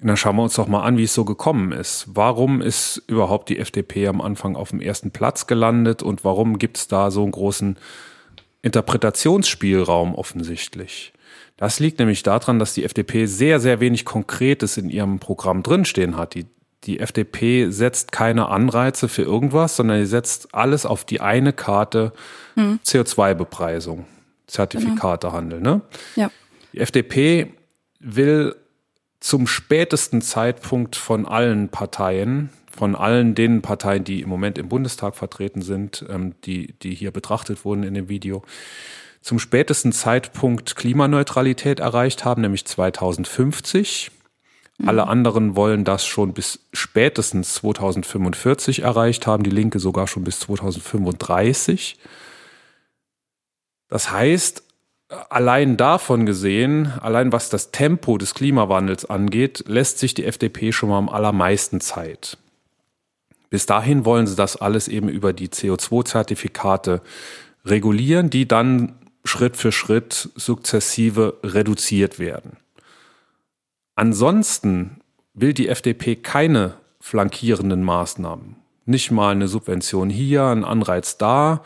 [0.03, 2.05] Dann schauen wir uns doch mal an, wie es so gekommen ist.
[2.07, 6.77] Warum ist überhaupt die FDP am Anfang auf dem ersten Platz gelandet und warum gibt
[6.77, 7.77] es da so einen großen
[8.63, 11.13] Interpretationsspielraum offensichtlich?
[11.57, 16.17] Das liegt nämlich daran, dass die FDP sehr, sehr wenig Konkretes in ihrem Programm drinstehen
[16.17, 16.33] hat.
[16.33, 16.47] Die
[16.85, 22.11] die FDP setzt keine Anreize für irgendwas, sondern sie setzt alles auf die eine Karte
[22.55, 22.79] hm.
[22.83, 24.05] CO2-Bepreisung,
[24.47, 25.61] Zertifikatehandel.
[25.61, 25.81] Ne?
[26.15, 26.31] Ja.
[26.73, 27.53] Die FDP
[27.99, 28.55] will
[29.21, 35.15] zum spätesten Zeitpunkt von allen Parteien, von allen den Parteien, die im Moment im Bundestag
[35.15, 38.43] vertreten sind, ähm, die, die hier betrachtet wurden in dem Video,
[39.21, 44.11] zum spätesten Zeitpunkt Klimaneutralität erreicht haben, nämlich 2050.
[44.83, 50.39] Alle anderen wollen das schon bis spätestens 2045 erreicht haben, die Linke sogar schon bis
[50.39, 51.99] 2035.
[53.89, 54.63] Das heißt,
[55.29, 60.89] allein davon gesehen, allein was das Tempo des Klimawandels angeht, lässt sich die FDP schon
[60.89, 62.37] mal am allermeisten Zeit.
[63.49, 67.01] Bis dahin wollen sie das alles eben über die CO2-Zertifikate
[67.65, 68.93] regulieren, die dann
[69.25, 72.57] Schritt für Schritt sukzessive reduziert werden.
[73.95, 75.01] Ansonsten
[75.33, 78.55] will die FDP keine flankierenden Maßnahmen.
[78.85, 81.61] Nicht mal eine Subvention hier, ein Anreiz da,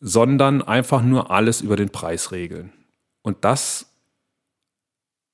[0.00, 2.72] sondern einfach nur alles über den Preis regeln.
[3.22, 3.86] Und das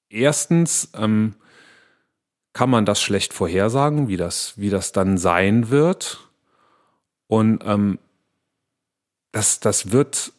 [0.09, 1.35] erstens ähm,
[2.53, 6.29] kann man das schlecht vorhersagen, wie das, wie das dann sein wird.
[7.27, 7.98] Und ähm,
[9.33, 10.33] das, das wird,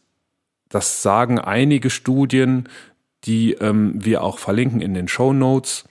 [0.70, 2.70] das sagen einige Studien,
[3.24, 5.86] die ähm, wir auch verlinken in den Show Notes.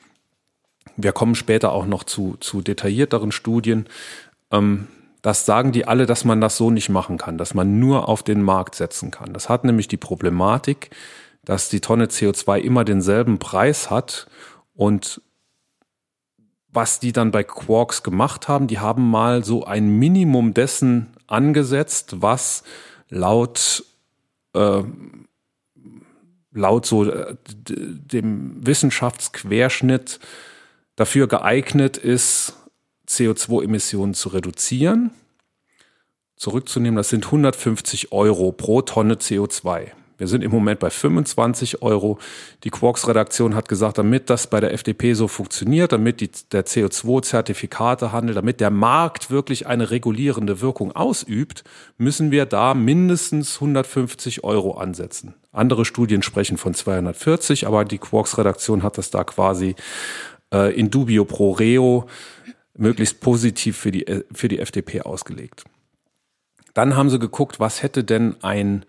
[0.96, 3.88] Wir kommen später auch noch zu, zu detaillierteren Studien.
[4.50, 4.86] Ähm,
[5.22, 8.22] das sagen die alle, dass man das so nicht machen kann, dass man nur auf
[8.22, 9.32] den Markt setzen kann.
[9.32, 10.90] Das hat nämlich die Problematik,
[11.44, 14.26] dass die Tonne CO2 immer denselben Preis hat
[14.74, 15.22] und
[16.68, 22.22] was die dann bei Quarks gemacht haben, die haben mal so ein Minimum dessen angesetzt,
[22.22, 22.64] was
[23.08, 23.84] laut
[24.54, 24.82] äh,
[26.54, 27.36] laut so äh,
[27.68, 30.20] dem Wissenschaftsquerschnitt
[30.96, 32.56] dafür geeignet ist,
[33.12, 35.10] CO2-Emissionen zu reduzieren,
[36.36, 36.96] zurückzunehmen.
[36.96, 39.92] Das sind 150 Euro pro Tonne CO2.
[40.22, 42.16] Wir sind im Moment bei 25 Euro.
[42.62, 48.32] Die Quarks-Redaktion hat gesagt, damit das bei der FDP so funktioniert, damit die, der CO2-Zertifikatehandel,
[48.32, 51.64] damit der Markt wirklich eine regulierende Wirkung ausübt,
[51.98, 55.34] müssen wir da mindestens 150 Euro ansetzen.
[55.50, 59.74] Andere Studien sprechen von 240, aber die Quarks-Redaktion hat das da quasi
[60.52, 62.06] äh, in dubio pro reo
[62.74, 65.64] möglichst positiv für die, für die FDP ausgelegt.
[66.74, 68.84] Dann haben sie geguckt, was hätte denn ein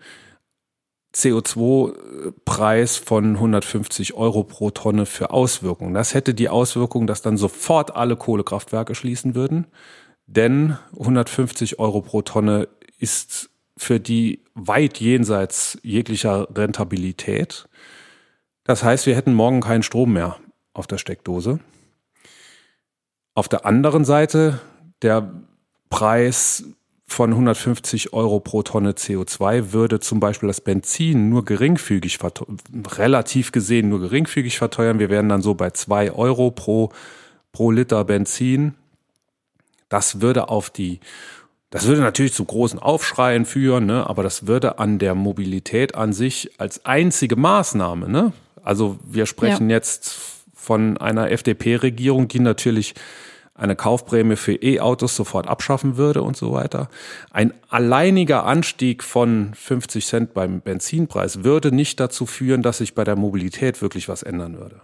[1.14, 5.94] CO2-Preis von 150 Euro pro Tonne für Auswirkungen.
[5.94, 9.66] Das hätte die Auswirkung, dass dann sofort alle Kohlekraftwerke schließen würden,
[10.26, 12.68] denn 150 Euro pro Tonne
[12.98, 17.68] ist für die weit jenseits jeglicher Rentabilität.
[18.64, 20.36] Das heißt, wir hätten morgen keinen Strom mehr
[20.72, 21.60] auf der Steckdose.
[23.34, 24.60] Auf der anderen Seite
[25.02, 25.32] der
[25.90, 26.64] Preis
[27.06, 32.18] von 150 Euro pro Tonne CO2 würde zum Beispiel das Benzin nur geringfügig,
[32.96, 34.98] relativ gesehen nur geringfügig verteuern.
[34.98, 36.90] Wir wären dann so bei zwei Euro pro,
[37.52, 38.74] pro Liter Benzin.
[39.88, 41.00] Das würde auf die,
[41.70, 44.08] das würde natürlich zu großen Aufschreien führen, ne?
[44.08, 48.32] aber das würde an der Mobilität an sich als einzige Maßnahme, ne?
[48.62, 49.76] also wir sprechen ja.
[49.76, 50.16] jetzt
[50.54, 52.94] von einer FDP-Regierung, die natürlich
[53.54, 56.88] eine Kaufprämie für E-Autos sofort abschaffen würde und so weiter.
[57.30, 63.04] Ein alleiniger Anstieg von 50 Cent beim Benzinpreis würde nicht dazu führen, dass sich bei
[63.04, 64.80] der Mobilität wirklich was ändern würde.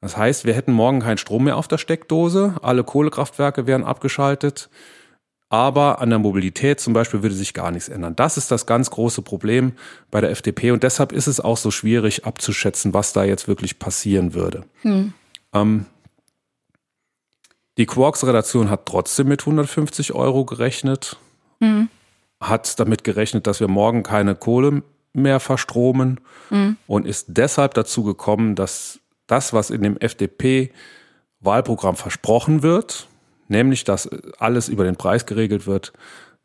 [0.00, 4.68] Das heißt, wir hätten morgen keinen Strom mehr auf der Steckdose, alle Kohlekraftwerke wären abgeschaltet,
[5.48, 8.14] aber an der Mobilität zum Beispiel würde sich gar nichts ändern.
[8.14, 9.72] Das ist das ganz große Problem
[10.10, 13.78] bei der FDP und deshalb ist es auch so schwierig abzuschätzen, was da jetzt wirklich
[13.78, 14.64] passieren würde.
[14.82, 15.14] Hm.
[15.52, 15.86] Ähm,
[17.78, 21.16] Die Quarks-Redaktion hat trotzdem mit 150 Euro gerechnet,
[21.60, 21.88] mhm.
[22.40, 26.76] hat damit gerechnet, dass wir morgen keine Kohle mehr verstromen mhm.
[26.88, 33.06] und ist deshalb dazu gekommen, dass das, was in dem FDP-Wahlprogramm versprochen wird,
[33.46, 35.92] nämlich dass alles über den Preis geregelt wird,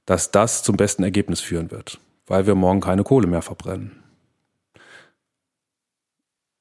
[0.06, 4.03] dass das zum besten Ergebnis führen wird, weil wir morgen keine Kohle mehr verbrennen.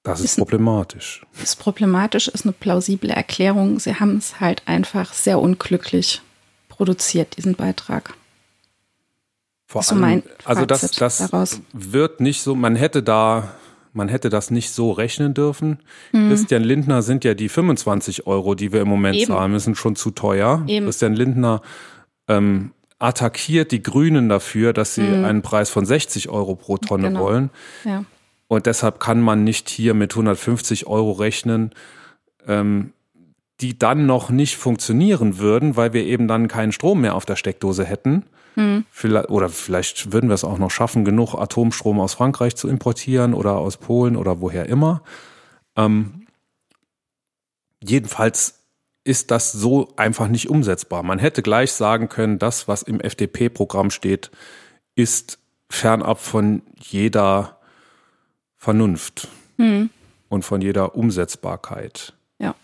[0.03, 1.25] Das ist, ist problematisch.
[1.41, 3.79] Ist problematisch, ist eine plausible Erklärung.
[3.79, 6.23] Sie haben es halt einfach sehr unglücklich
[6.69, 8.15] produziert, diesen Beitrag.
[9.67, 11.61] Vor allem, mein also das, das daraus.
[11.73, 13.55] wird nicht so, man hätte da,
[13.93, 15.79] man hätte das nicht so rechnen dürfen.
[16.11, 16.29] Hm.
[16.29, 19.29] Christian Lindner sind ja die 25 Euro, die wir im Moment Eben.
[19.29, 20.65] zahlen müssen, schon zu teuer.
[20.67, 20.87] Eben.
[20.87, 21.63] Christian Lindner
[22.29, 25.25] ähm, attackiert die Grünen dafür, dass sie hm.
[25.25, 27.21] einen Preis von 60 Euro pro Tonne genau.
[27.21, 27.51] wollen.
[27.85, 28.05] Ja.
[28.53, 31.71] Und deshalb kann man nicht hier mit 150 Euro rechnen,
[32.47, 32.93] ähm,
[33.63, 37.37] die dann noch nicht funktionieren würden, weil wir eben dann keinen Strom mehr auf der
[37.37, 38.27] Steckdose hätten.
[38.57, 38.85] Hm.
[38.91, 43.33] Vielleicht, oder vielleicht würden wir es auch noch schaffen, genug Atomstrom aus Frankreich zu importieren
[43.33, 45.03] oder aus Polen oder woher immer.
[45.75, 46.27] Ähm,
[47.83, 48.67] jedenfalls
[49.03, 51.03] ist das so einfach nicht umsetzbar.
[51.03, 54.31] Man hätte gleich sagen können, das, was im FDP-Programm steht,
[54.95, 55.39] ist
[55.71, 57.57] fernab von jeder
[58.63, 59.91] Vernunft hm.
[60.29, 62.13] und von jeder Umsetzbarkeit.
[62.39, 62.55] Ja.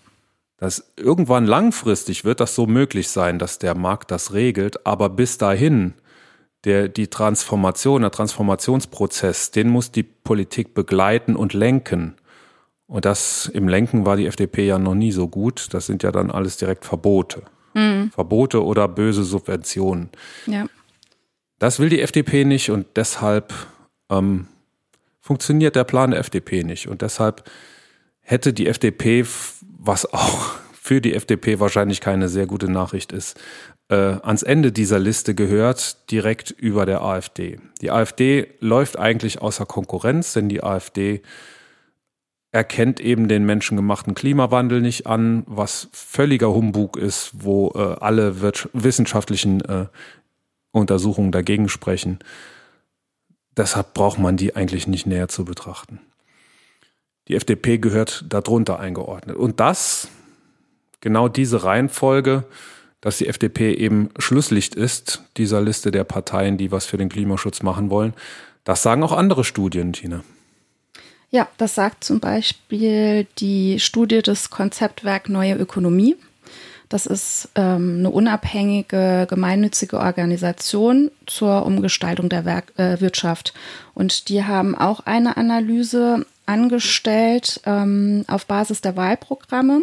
[0.57, 5.39] Dass irgendwann langfristig wird das so möglich sein, dass der Markt das regelt, aber bis
[5.39, 5.95] dahin
[6.63, 12.15] der, die Transformation, der Transformationsprozess, den muss die Politik begleiten und lenken.
[12.87, 15.75] Und das im Lenken war die FDP ja noch nie so gut.
[15.75, 17.43] Das sind ja dann alles direkt Verbote.
[17.75, 18.13] Mhm.
[18.13, 20.11] Verbote oder böse Subventionen.
[20.47, 20.67] Ja.
[21.59, 23.53] Das will die FDP nicht und deshalb
[24.11, 24.47] ähm,
[25.29, 26.89] funktioniert der Plan der FDP nicht.
[26.89, 27.45] Und deshalb
[28.21, 29.27] hätte die FDP,
[29.79, 33.39] was auch für die FDP wahrscheinlich keine sehr gute Nachricht ist,
[33.91, 37.59] äh, ans Ende dieser Liste gehört, direkt über der AfD.
[37.83, 41.21] Die AfD läuft eigentlich außer Konkurrenz, denn die AfD
[42.51, 48.41] erkennt eben den menschengemachten Klimawandel nicht an, was völliger Humbug ist, wo äh, alle
[48.73, 49.89] wissenschaftlichen äh,
[50.73, 52.19] Untersuchungen dagegen sprechen.
[53.59, 56.01] Deshalb braucht man die eigentlich nicht näher zu betrachten.
[57.27, 59.37] Die FDP gehört darunter eingeordnet.
[59.37, 60.09] Und das,
[61.01, 62.45] genau diese Reihenfolge,
[63.01, 67.63] dass die FDP eben Schlusslicht ist, dieser Liste der Parteien, die was für den Klimaschutz
[67.63, 68.15] machen wollen,
[68.63, 70.23] das sagen auch andere Studien, Tina.
[71.31, 76.17] Ja, das sagt zum Beispiel die Studie des Konzeptwerk Neue Ökonomie.
[76.89, 83.53] Das ist ähm, eine unabhängige gemeinnützige Organisation zur Umgestaltung der Werk äh, Wirtschaft.
[83.95, 89.83] Und die haben auch eine Analyse angestellt ähm, auf Basis der Wahlprogramme.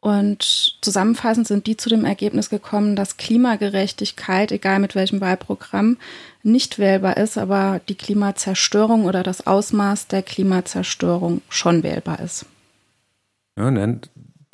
[0.00, 5.96] Und zusammenfassend sind die zu dem Ergebnis gekommen, dass Klimagerechtigkeit, egal mit welchem Wahlprogramm,
[6.42, 12.46] nicht wählbar ist, aber die Klimazerstörung oder das Ausmaß der Klimazerstörung schon wählbar ist.
[13.58, 13.70] Ja,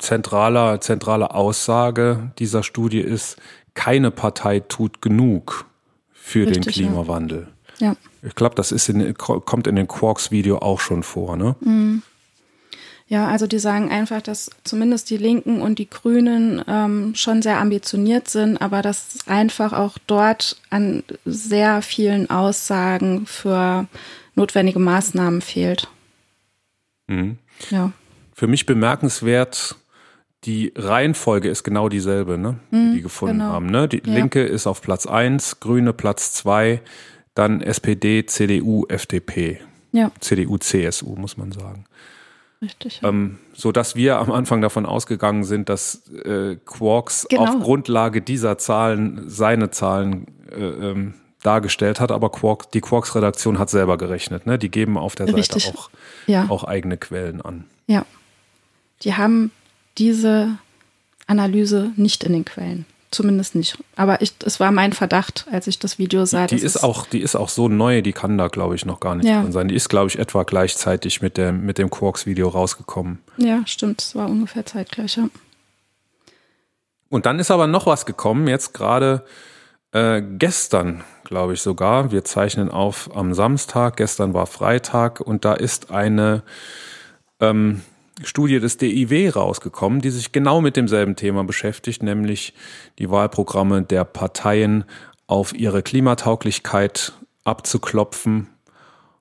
[0.05, 3.37] zentraler, zentrale Aussage dieser Studie ist,
[3.73, 5.65] keine Partei tut genug
[6.13, 7.47] für Richtig, den Klimawandel.
[7.79, 7.87] Ja.
[7.87, 7.95] ja.
[8.21, 11.55] Ich glaube, das ist in, kommt in den Quarks-Video auch schon vor, ne?
[11.59, 12.01] Mhm.
[13.07, 17.59] Ja, also die sagen einfach, dass zumindest die Linken und die Grünen ähm, schon sehr
[17.59, 23.85] ambitioniert sind, aber dass einfach auch dort an sehr vielen Aussagen für
[24.33, 25.87] notwendige Maßnahmen fehlt.
[27.05, 27.37] Mhm.
[27.69, 27.91] Ja.
[28.33, 29.75] Für mich bemerkenswert,
[30.45, 33.51] die Reihenfolge ist genau dieselbe, ne, mhm, die die gefunden genau.
[33.51, 33.67] haben.
[33.67, 33.87] Ne?
[33.87, 34.13] Die ja.
[34.13, 36.81] Linke ist auf Platz 1, Grüne Platz 2,
[37.33, 39.59] dann SPD, CDU, FDP.
[39.91, 40.11] Ja.
[40.19, 41.85] CDU, CSU, muss man sagen.
[42.61, 43.01] Richtig.
[43.01, 43.09] Ja.
[43.09, 47.43] Ähm, so dass wir am Anfang davon ausgegangen sind, dass äh, Quarks genau.
[47.43, 53.69] auf Grundlage dieser Zahlen seine Zahlen äh, ähm, dargestellt hat, aber Quark, die Quarks-Redaktion hat
[53.69, 54.45] selber gerechnet.
[54.45, 54.57] Ne?
[54.57, 55.65] Die geben auf der Richtig.
[55.65, 55.89] Seite auch,
[56.27, 56.47] ja.
[56.49, 57.65] auch eigene Quellen an.
[57.87, 58.05] Ja.
[59.03, 59.51] Die haben
[59.97, 60.57] diese
[61.27, 62.85] Analyse nicht in den Quellen.
[63.11, 63.77] Zumindest nicht.
[63.95, 66.47] Aber ich, es war mein Verdacht, als ich das Video sah.
[66.47, 69.15] Die ist auch, die ist auch so neu, die kann da, glaube ich, noch gar
[69.15, 69.41] nicht ja.
[69.41, 69.67] drin sein.
[69.69, 73.19] Die ist, glaube ich, etwa gleichzeitig mit dem, mit dem Quarks-Video rausgekommen.
[73.37, 74.01] Ja, stimmt.
[74.01, 75.29] Es war ungefähr zeitgleich, ja.
[77.07, 79.23] Und dann ist aber noch was gekommen, jetzt gerade
[79.93, 82.11] äh, gestern, glaube ich sogar.
[82.11, 86.43] Wir zeichnen auf am Samstag, gestern war Freitag und da ist eine
[87.39, 87.81] ähm,
[88.23, 92.53] Studie des DIW rausgekommen, die sich genau mit demselben Thema beschäftigt, nämlich
[92.97, 94.85] die Wahlprogramme der Parteien
[95.27, 97.13] auf ihre Klimatauglichkeit
[97.43, 98.47] abzuklopfen.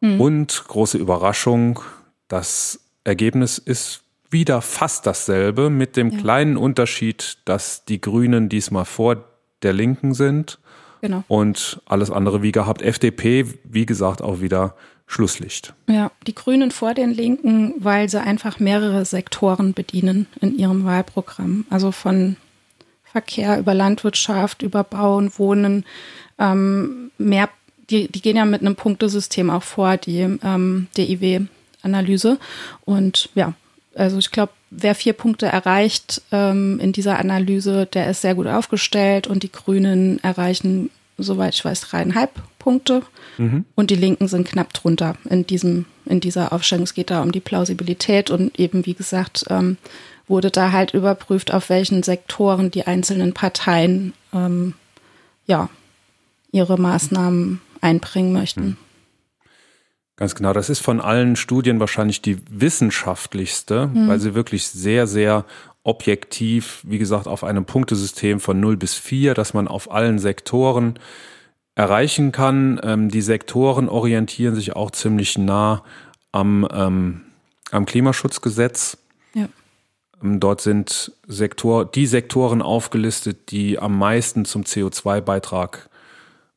[0.01, 0.21] Mhm.
[0.21, 1.81] Und große Überraschung,
[2.29, 6.19] das Ergebnis ist wieder fast dasselbe mit dem ja.
[6.19, 9.25] kleinen Unterschied, dass die Grünen diesmal vor
[9.63, 10.59] der Linken sind.
[11.01, 11.23] Genau.
[11.29, 12.81] Und alles andere wie gehabt.
[12.81, 14.75] FDP, wie gesagt, auch wieder
[15.07, 15.75] Schlusslicht.
[15.89, 21.67] Ja, die Grünen vor den Linken, weil sie einfach mehrere Sektoren bedienen in ihrem Wahlprogramm.
[21.71, 22.37] Also von
[23.05, 25.85] Verkehr über Landwirtschaft, über Bauen, Wohnen,
[26.39, 27.49] ähm, mehr,
[27.91, 32.39] die, die gehen ja mit einem Punktesystem auch vor, die ähm, DIW-Analyse.
[32.85, 33.53] Und ja,
[33.95, 38.47] also ich glaube, wer vier Punkte erreicht ähm, in dieser Analyse, der ist sehr gut
[38.47, 43.03] aufgestellt und die Grünen erreichen, soweit ich weiß, dreieinhalb Punkte
[43.39, 43.65] mhm.
[43.75, 46.85] und die Linken sind knapp drunter in diesem in dieser Aufstellung.
[46.85, 49.77] Es geht da um die Plausibilität und eben wie gesagt ähm,
[50.27, 54.75] wurde da halt überprüft, auf welchen Sektoren die einzelnen Parteien ähm,
[55.47, 55.69] ja
[56.53, 58.65] ihre Maßnahmen einbringen möchten.
[58.65, 58.77] Mhm.
[60.17, 60.53] Ganz genau.
[60.53, 64.09] Das ist von allen Studien wahrscheinlich die wissenschaftlichste, mhm.
[64.09, 65.45] weil sie wirklich sehr, sehr
[65.85, 70.99] objektiv, wie gesagt, auf einem Punktesystem von 0 bis 4, dass man auf allen Sektoren
[71.76, 72.80] erreichen kann.
[72.82, 75.85] Ähm, die Sektoren orientieren sich auch ziemlich nah
[76.32, 77.20] am, ähm,
[77.70, 78.97] am Klimaschutzgesetz.
[79.35, 79.49] Ja.
[80.22, 85.91] Ähm, dort sind Sektor, die Sektoren aufgelistet, die am meisten zum CO2-Beitrag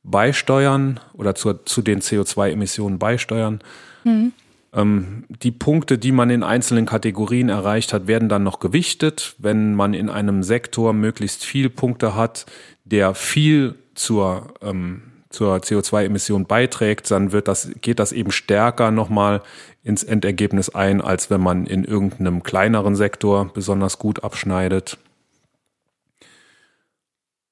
[0.04, 3.60] beisteuern oder zu, zu den CO2-Emissionen beisteuern.
[4.06, 4.32] Mhm.
[4.74, 9.36] Ähm, die Punkte, die man in einzelnen Kategorien erreicht hat, werden dann noch gewichtet.
[9.38, 12.46] Wenn man in einem Sektor möglichst viel Punkte hat,
[12.84, 19.42] der viel zur, ähm, zur CO2-Emission beiträgt, dann wird das, geht das eben stärker nochmal
[19.84, 24.98] ins Endergebnis ein, als wenn man in irgendeinem kleineren Sektor besonders gut abschneidet.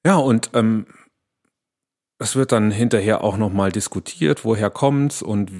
[0.04, 0.86] Ja, und ähm,
[2.18, 5.50] es wird dann hinterher auch nochmal diskutiert, woher kommt's und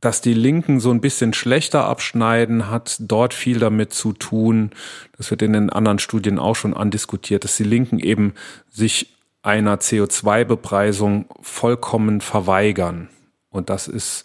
[0.00, 4.70] dass die Linken so ein bisschen schlechter abschneiden, hat dort viel damit zu tun.
[5.16, 8.34] Das wird in den anderen Studien auch schon andiskutiert, dass die Linken eben
[8.68, 13.08] sich einer CO2-Bepreisung vollkommen verweigern.
[13.48, 14.24] Und das ist,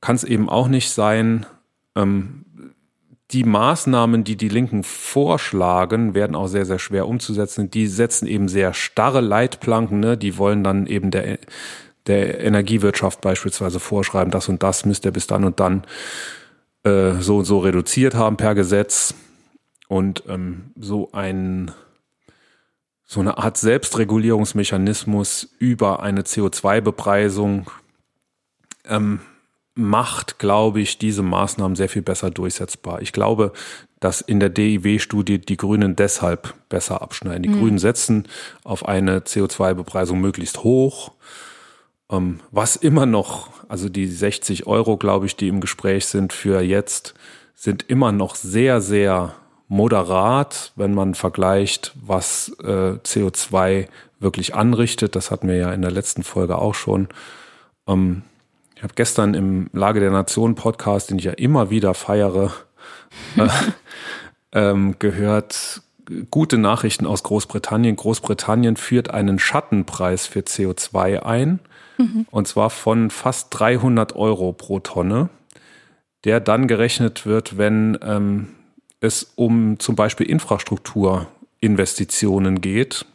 [0.00, 1.46] kann es eben auch nicht sein.
[1.94, 2.44] Ähm,
[3.30, 7.70] die Maßnahmen, die die Linken vorschlagen, werden auch sehr, sehr schwer umzusetzen.
[7.70, 10.00] Die setzen eben sehr starre Leitplanken.
[10.00, 10.18] Ne?
[10.18, 11.38] Die wollen dann eben der,
[12.06, 15.84] der Energiewirtschaft beispielsweise vorschreiben, das und das müsst ihr bis dann und dann
[16.84, 19.14] äh, so und so reduziert haben per Gesetz.
[19.88, 21.70] Und ähm, so ein
[23.04, 27.70] so eine Art Selbstregulierungsmechanismus über eine CO2-Bepreisung
[28.86, 29.20] ähm,
[29.74, 33.02] macht, glaube ich, diese Maßnahmen sehr viel besser durchsetzbar.
[33.02, 33.52] Ich glaube,
[34.00, 37.42] dass in der DIW-Studie die Grünen deshalb besser abschneiden.
[37.42, 37.60] Die mhm.
[37.60, 38.28] Grünen setzen
[38.64, 41.12] auf eine CO2-Bepreisung möglichst hoch,
[42.10, 46.60] ähm, was immer noch, also die 60 Euro, glaube ich, die im Gespräch sind für
[46.60, 47.14] jetzt,
[47.54, 49.34] sind immer noch sehr, sehr
[49.68, 53.88] moderat, wenn man vergleicht, was äh, CO2
[54.20, 55.16] wirklich anrichtet.
[55.16, 57.08] Das hatten wir ja in der letzten Folge auch schon.
[57.86, 58.22] Ähm,
[58.76, 62.52] ich habe gestern im Lage der Nation Podcast, den ich ja immer wieder feiere,
[63.36, 63.48] äh,
[64.52, 65.82] ähm, gehört,
[66.30, 67.96] gute Nachrichten aus Großbritannien.
[67.96, 71.60] Großbritannien führt einen Schattenpreis für CO2 ein,
[71.98, 72.26] mhm.
[72.30, 75.28] und zwar von fast 300 Euro pro Tonne,
[76.24, 78.48] der dann gerechnet wird, wenn ähm,
[79.00, 83.06] es um zum Beispiel Infrastrukturinvestitionen geht.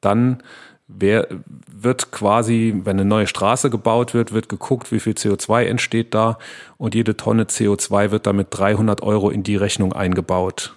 [0.00, 0.42] Dann
[0.86, 1.26] wer,
[1.70, 6.38] wird quasi, wenn eine neue Straße gebaut wird, wird geguckt, wie viel CO2 entsteht da
[6.76, 10.74] und jede Tonne CO2 wird damit 300 Euro in die Rechnung eingebaut.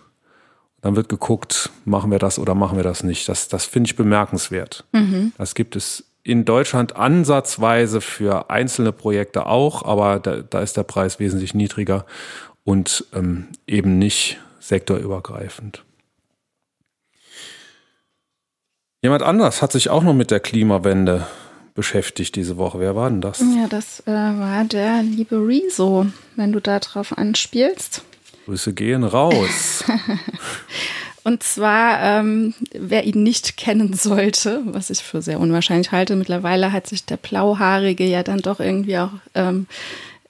[0.82, 3.28] Dann wird geguckt, machen wir das oder machen wir das nicht.
[3.28, 4.86] Das, das finde ich bemerkenswert.
[4.92, 5.34] Mhm.
[5.38, 10.84] Das gibt es in Deutschland ansatzweise für einzelne Projekte auch, aber da, da ist der
[10.84, 12.06] Preis wesentlich niedriger
[12.64, 15.84] und ähm, eben nicht sektorübergreifend.
[19.04, 21.28] Jemand anders hat sich auch noch mit der Klimawende
[21.76, 22.80] beschäftigt diese Woche.
[22.80, 23.40] Wer war denn das?
[23.40, 28.04] Ja, das äh, war der liebe Rezo, wenn du da drauf anspielst.
[28.46, 29.84] Grüße gehen raus.
[31.26, 36.72] Und zwar, ähm, wer ihn nicht kennen sollte, was ich für sehr unwahrscheinlich halte, mittlerweile
[36.72, 39.66] hat sich der Blauhaarige ja dann doch irgendwie auch ähm,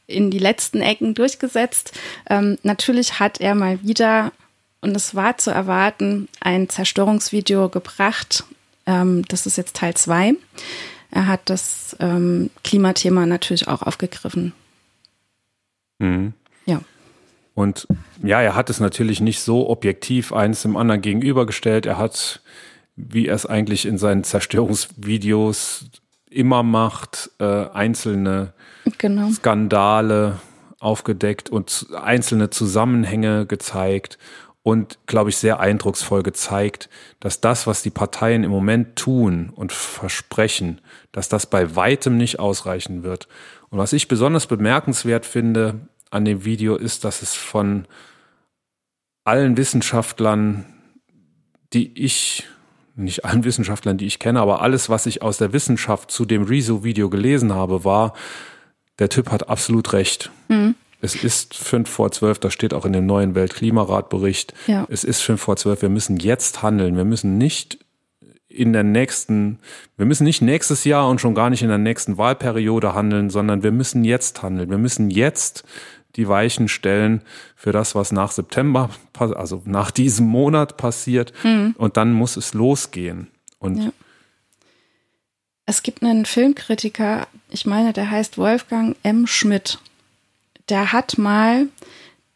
[0.07, 1.91] in die letzten Ecken durchgesetzt.
[2.29, 4.31] Ähm, natürlich hat er mal wieder,
[4.79, 8.45] und es war zu erwarten, ein Zerstörungsvideo gebracht,
[8.85, 10.35] ähm, das ist jetzt Teil 2.
[11.11, 14.53] Er hat das ähm, Klimathema natürlich auch aufgegriffen.
[15.99, 16.31] Mhm.
[17.55, 17.87] Und
[18.21, 21.85] ja, er hat es natürlich nicht so objektiv eines dem anderen gegenübergestellt.
[21.85, 22.41] Er hat,
[22.95, 25.85] wie er es eigentlich in seinen Zerstörungsvideos
[26.29, 28.53] immer macht, äh, einzelne
[28.97, 29.29] genau.
[29.31, 30.39] Skandale
[30.79, 34.19] aufgedeckt und einzelne Zusammenhänge gezeigt
[34.61, 36.89] und, glaube ich, sehr eindrucksvoll gezeigt,
[37.21, 40.81] dass das, was die Parteien im Moment tun und versprechen,
[41.13, 43.29] dass das bei weitem nicht ausreichen wird.
[43.69, 47.85] Und was ich besonders bemerkenswert finde an dem Video ist, dass es von
[49.25, 50.65] allen Wissenschaftlern,
[51.73, 52.47] die ich,
[52.95, 56.43] nicht allen Wissenschaftlern, die ich kenne, aber alles, was ich aus der Wissenschaft zu dem
[56.43, 58.13] Rezo-Video gelesen habe, war,
[58.97, 60.31] der Typ hat absolut recht.
[60.47, 60.75] Mhm.
[61.01, 64.53] Es ist fünf vor zwölf, das steht auch in dem neuen Weltklimaratbericht.
[64.67, 64.87] Ja.
[64.89, 66.95] Es ist fünf vor zwölf, wir müssen jetzt handeln.
[66.95, 67.85] Wir müssen nicht
[68.47, 69.59] in der nächsten,
[69.97, 73.63] wir müssen nicht nächstes Jahr und schon gar nicht in der nächsten Wahlperiode handeln, sondern
[73.63, 74.69] wir müssen jetzt handeln.
[74.69, 75.65] Wir müssen jetzt
[76.15, 77.21] die Weichen stellen
[77.55, 81.33] für das, was nach September, also nach diesem Monat passiert.
[81.43, 81.75] Mhm.
[81.77, 83.27] Und dann muss es losgehen.
[83.59, 83.91] Und ja.
[85.65, 89.25] Es gibt einen Filmkritiker, ich meine, der heißt Wolfgang M.
[89.25, 89.79] Schmidt
[90.69, 91.67] der hat mal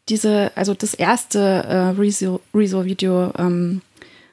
[0.08, 2.00] diese, also das erste äh,
[2.54, 3.80] Rezo-Video ähm,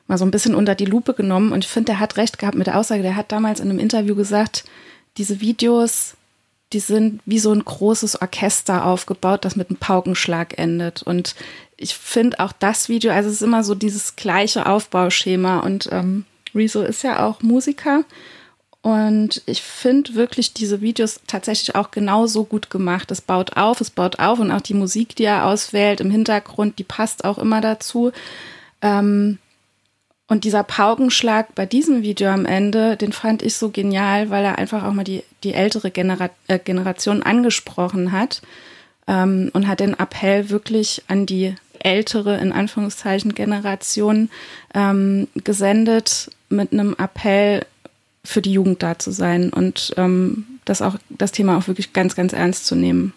[0.07, 2.57] mal so ein bisschen unter die Lupe genommen und ich finde, der hat recht gehabt
[2.57, 3.03] mit der Aussage.
[3.03, 4.63] Der hat damals in einem Interview gesagt,
[5.17, 6.15] diese Videos,
[6.73, 11.01] die sind wie so ein großes Orchester aufgebaut, das mit einem Paukenschlag endet.
[11.01, 11.35] Und
[11.77, 16.25] ich finde auch das Video, also es ist immer so dieses gleiche Aufbauschema und ähm,
[16.53, 18.03] Rezo ist ja auch Musiker
[18.87, 23.11] und ich finde wirklich diese Videos tatsächlich auch genauso gut gemacht.
[23.11, 26.79] Es baut auf, es baut auf und auch die Musik, die er auswählt im Hintergrund,
[26.79, 28.13] die passt auch immer dazu.
[28.81, 29.39] Ähm,
[30.27, 34.57] und dieser Paukenschlag bei diesem Video am Ende, den fand ich so genial, weil er
[34.57, 38.41] einfach auch mal die, die ältere Genera äh, Generation angesprochen hat
[39.07, 44.29] ähm, und hat den Appell wirklich an die ältere, in Anführungszeichen, Generation
[44.73, 47.65] ähm, gesendet mit einem Appell,
[48.23, 52.13] für die Jugend da zu sein und ähm, das auch das Thema auch wirklich ganz,
[52.13, 53.13] ganz ernst zu nehmen.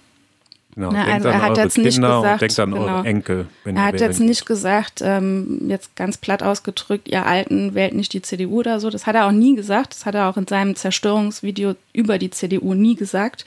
[0.75, 3.47] Genau, Na, also er hat jetzt Kinder nicht gesagt, denkt an genau, Enkel.
[3.65, 8.23] er hat jetzt nicht gesagt, ähm, jetzt ganz platt ausgedrückt, ihr Alten wählt nicht die
[8.23, 8.89] CDU oder so.
[8.89, 9.95] Das hat er auch nie gesagt.
[9.95, 13.45] Das hat er auch in seinem Zerstörungsvideo über die CDU nie gesagt.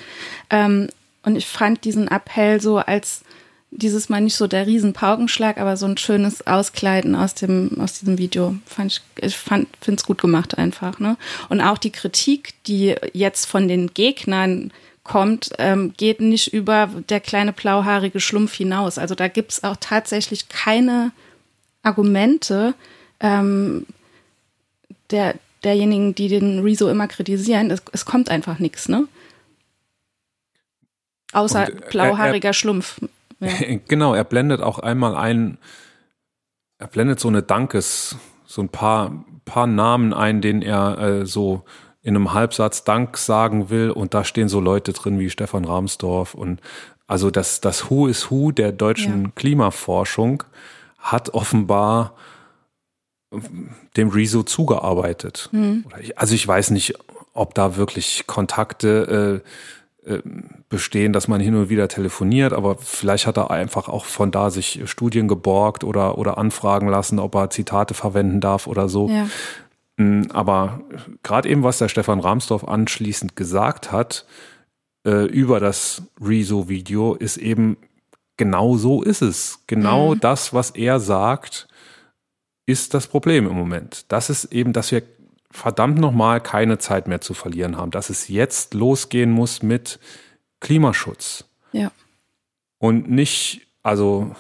[0.50, 0.90] Ähm,
[1.24, 3.24] und ich fand diesen Appell so als
[3.76, 8.18] dieses Mal nicht so der Riesenpaukenschlag, aber so ein schönes Auskleiden aus dem, aus diesem
[8.18, 8.56] Video.
[8.66, 11.18] Fand ich, ich fand, finde es gut gemacht einfach, ne?
[11.50, 14.72] Und auch die Kritik, die jetzt von den Gegnern
[15.04, 18.98] kommt, ähm, geht nicht über der kleine blauhaarige Schlumpf hinaus.
[18.98, 21.12] Also da gibt es auch tatsächlich keine
[21.82, 22.74] Argumente
[23.20, 23.86] ähm,
[25.12, 27.70] der, derjenigen, die den Rezo immer kritisieren.
[27.70, 29.08] Es, es kommt einfach nichts, ne?
[31.34, 33.00] Außer Und, äh, blauhaariger äh, Schlumpf.
[33.90, 35.58] Genau, er blendet auch einmal ein,
[36.78, 41.66] er blendet so eine Dankes, so ein paar, paar Namen ein, denen er äh, so
[42.04, 46.34] in einem Halbsatz Dank sagen will und da stehen so Leute drin wie Stefan Rahmsdorf
[46.36, 46.60] und
[47.08, 49.32] also das, das Who is Who der deutschen ja.
[49.36, 50.44] Klimaforschung
[51.00, 52.14] hat offenbar
[53.98, 55.50] dem Rezo zugearbeitet.
[55.52, 55.86] Mhm.
[56.16, 56.94] Also ich weiß nicht,
[57.34, 59.42] ob da wirklich Kontakte
[60.06, 60.22] äh, äh,
[60.70, 64.50] bestehen, dass man hin und wieder telefoniert, aber vielleicht hat er einfach auch von da
[64.50, 69.08] sich Studien geborgt oder, oder anfragen lassen, ob er Zitate verwenden darf oder so.
[69.10, 69.28] Ja.
[69.98, 70.82] Mm, aber
[71.22, 74.26] gerade eben, was der Stefan Rahmsdorf anschließend gesagt hat
[75.06, 77.78] äh, über das Rezo-Video, ist eben
[78.38, 79.60] genau so ist es.
[79.68, 80.20] Genau mhm.
[80.20, 81.68] das, was er sagt,
[82.66, 84.06] ist das Problem im Moment.
[84.12, 85.04] Das ist eben, dass wir
[85.52, 90.00] verdammt nochmal keine Zeit mehr zu verlieren haben, dass es jetzt losgehen muss mit
[90.60, 91.46] Klimaschutz.
[91.72, 91.92] Ja.
[92.80, 94.36] Und nicht, also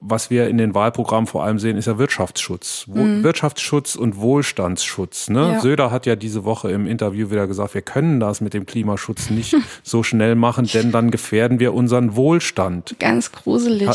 [0.00, 2.86] was wir in den Wahlprogrammen vor allem sehen, ist ja Wirtschaftsschutz.
[2.86, 3.22] Mhm.
[3.22, 5.30] Wirtschaftsschutz und Wohlstandsschutz.
[5.30, 5.52] Ne?
[5.52, 5.60] Ja.
[5.60, 9.30] Söder hat ja diese Woche im Interview wieder gesagt, wir können das mit dem Klimaschutz
[9.30, 12.96] nicht so schnell machen, denn dann gefährden wir unseren Wohlstand.
[12.98, 13.88] Ganz gruselig.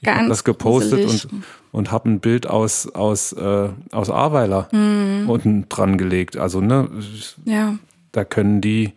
[0.00, 1.32] Ich habe das gepostet gruselig.
[1.32, 5.28] und, und habe ein Bild aus, aus, äh, aus Ahrweiler mhm.
[5.28, 6.36] unten dran gelegt.
[6.36, 6.88] Also, ne,
[7.44, 7.76] ja.
[8.12, 8.92] da können die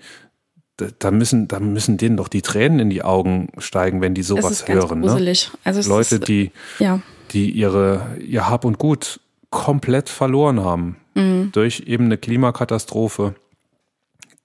[0.78, 4.52] da müssen, da müssen denen doch die Tränen in die Augen steigen, wenn die sowas
[4.52, 5.02] es ist hören.
[5.02, 5.12] Ganz ne?
[5.12, 5.52] gruselig.
[5.52, 5.60] Ne?
[5.64, 7.02] Also Leute, ist, die, ja.
[7.32, 9.20] die ihre, ihr Hab und Gut
[9.50, 11.52] komplett verloren haben mhm.
[11.52, 13.36] durch eben eine Klimakatastrophe,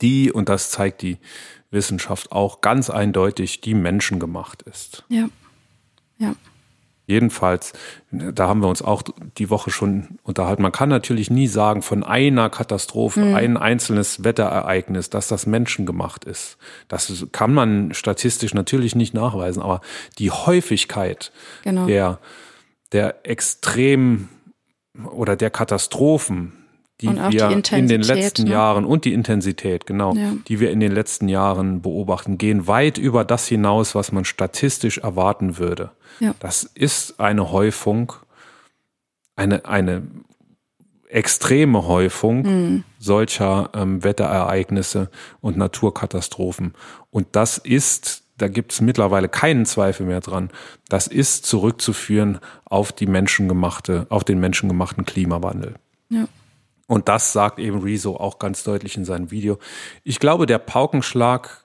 [0.02, 1.18] die, und das zeigt die
[1.70, 5.04] Wissenschaft auch ganz eindeutig, die menschengemacht ist.
[5.08, 5.28] Ja.
[6.18, 6.34] Ja.
[7.09, 7.72] Jedenfalls,
[8.11, 9.02] da haben wir uns auch
[9.38, 10.61] die Woche schon unterhalten.
[10.61, 13.34] Man kann natürlich nie sagen von einer Katastrophe, mhm.
[13.34, 16.59] ein einzelnes Wetterereignis, dass das menschengemacht ist.
[16.86, 19.80] Das kann man statistisch natürlich nicht nachweisen, aber
[20.18, 21.32] die Häufigkeit
[21.64, 21.86] genau.
[21.86, 22.18] der,
[22.92, 24.28] der Extrem
[25.11, 26.52] oder der Katastrophen,
[27.01, 28.51] die wir die in den letzten ne?
[28.51, 30.32] Jahren und die Intensität, genau, ja.
[30.49, 34.99] die wir in den letzten Jahren beobachten, gehen weit über das hinaus, was man statistisch
[34.99, 35.90] erwarten würde.
[36.18, 36.34] Ja.
[36.40, 38.12] Das ist eine Häufung,
[39.36, 40.03] eine, eine
[41.09, 42.84] extreme Häufung mhm.
[42.99, 46.74] solcher ähm, Wetterereignisse und Naturkatastrophen.
[47.11, 50.51] Und das ist, da gibt es mittlerweile keinen Zweifel mehr dran,
[50.88, 55.76] das ist zurückzuführen auf die menschengemachte, auf den menschengemachten Klimawandel.
[56.11, 56.26] Ja.
[56.89, 59.59] Und das sagt eben Rezo auch ganz deutlich in seinem Video.
[60.05, 61.64] Ich glaube, der Paukenschlag,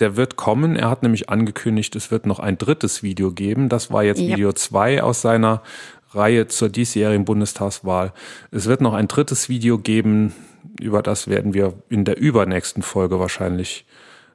[0.00, 0.74] der wird kommen.
[0.74, 3.68] Er hat nämlich angekündigt, es wird noch ein drittes Video geben.
[3.68, 4.36] Das war jetzt ja.
[4.36, 5.62] Video zwei aus seiner
[6.10, 8.12] Reihe zur diesjährigen Bundestagswahl.
[8.50, 10.34] Es wird noch ein drittes Video geben.
[10.80, 13.86] Über das werden wir in der übernächsten Folge wahrscheinlich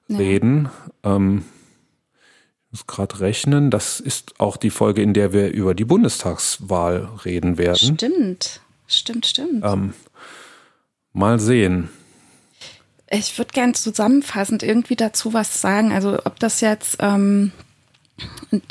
[0.08, 0.18] ja.
[0.18, 0.70] reden.
[1.04, 1.44] Ähm,
[2.68, 3.72] ich muss gerade rechnen.
[3.72, 7.98] Das ist auch die Folge, in der wir über die Bundestagswahl reden werden.
[7.98, 9.66] Stimmt, stimmt, stimmt.
[9.66, 9.94] Ähm,
[11.14, 11.90] Mal sehen.
[13.10, 15.92] Ich würde gern zusammenfassend irgendwie dazu was sagen.
[15.92, 17.52] Also ob das jetzt ähm,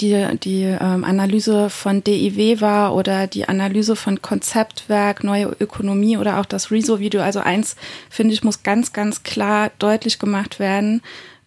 [0.01, 6.41] die, die ähm, Analyse von DIW war oder die Analyse von Konzeptwerk, neue Ökonomie oder
[6.41, 7.21] auch das Rezo-Video.
[7.21, 7.77] Also eins,
[8.11, 11.03] finde ich, muss ganz, ganz klar deutlich gemacht werden.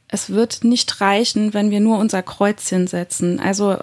[0.07, 3.39] Es wird nicht reichen, wenn wir nur unser Kreuzchen setzen.
[3.39, 3.77] Also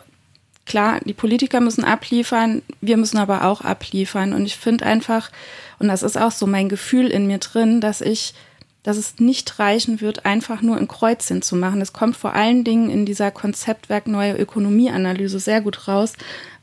[0.67, 4.33] klar, die Politiker müssen abliefern, wir müssen aber auch abliefern.
[4.33, 5.31] Und ich finde einfach,
[5.79, 8.35] und das ist auch so mein Gefühl in mir drin, dass ich,
[8.83, 11.81] dass es nicht reichen wird, einfach nur ein Kreuzchen zu machen.
[11.81, 16.15] Es kommt vor allen Dingen in dieser Konzeptwerk Neue Ökonomieanalyse sehr gut raus,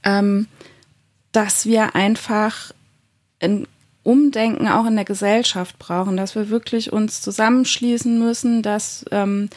[0.03, 0.47] ähm,
[1.31, 2.73] dass wir einfach
[3.41, 3.67] ein
[4.03, 9.49] Umdenken auch in der Gesellschaft brauchen, dass wir wirklich uns zusammenschließen müssen, dass ähm,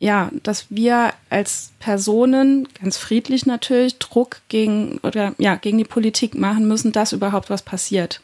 [0.00, 6.36] ja, dass wir als Personen ganz friedlich natürlich Druck gegen oder ja gegen die Politik
[6.36, 8.20] machen müssen, dass überhaupt was passiert.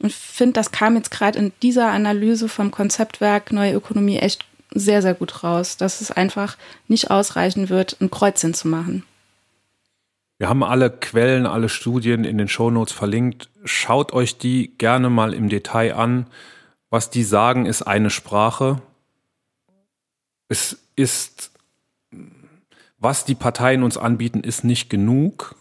[0.00, 5.02] Und finde, das kam jetzt gerade in dieser Analyse vom Konzeptwerk Neue Ökonomie echt sehr,
[5.02, 6.56] sehr gut raus, dass es einfach
[6.86, 9.04] nicht ausreichen wird, ein Kreuzchen zu machen.
[10.38, 13.50] Wir haben alle Quellen, alle Studien in den Shownotes verlinkt.
[13.64, 16.28] Schaut euch die gerne mal im Detail an.
[16.88, 18.80] Was die sagen, ist eine Sprache.
[20.48, 21.50] Es ist,
[22.98, 25.56] was die Parteien uns anbieten, ist nicht genug.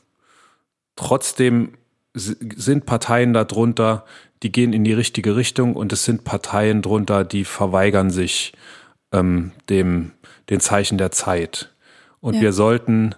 [0.95, 1.73] Trotzdem
[2.13, 4.05] sind Parteien darunter,
[4.43, 8.53] die gehen in die richtige Richtung und es sind Parteien drunter, die verweigern sich
[9.11, 10.11] ähm, dem
[10.49, 11.73] den Zeichen der Zeit.
[12.19, 12.41] Und ja.
[12.41, 13.15] wir sollten,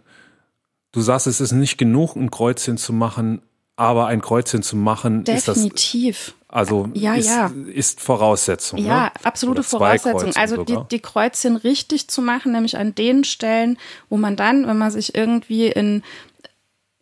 [0.91, 3.41] du sagst, es ist nicht genug, ein Kreuzchen zu machen,
[3.75, 6.17] aber ein Kreuzchen zu machen, definitiv.
[6.17, 7.49] Ist das, also ja, ist, ja.
[7.73, 8.77] ist Voraussetzung.
[8.79, 9.11] Ja, ne?
[9.23, 10.35] absolute Voraussetzung.
[10.35, 13.77] Also die, die Kreuzchen richtig zu machen, nämlich an den Stellen,
[14.09, 16.03] wo man dann, wenn man sich irgendwie in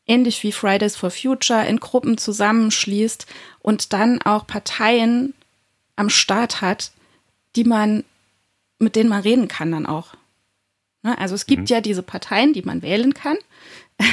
[0.06, 3.26] ähnlich wie Fridays for Future in Gruppen zusammenschließt
[3.62, 5.34] und dann auch Parteien
[5.96, 6.92] am Start hat,
[7.56, 8.04] die man,
[8.78, 10.14] mit denen man reden kann dann auch.
[11.04, 11.18] Ne?
[11.18, 11.68] Also es gibt mhm.
[11.68, 13.38] ja diese Parteien, die man wählen kann,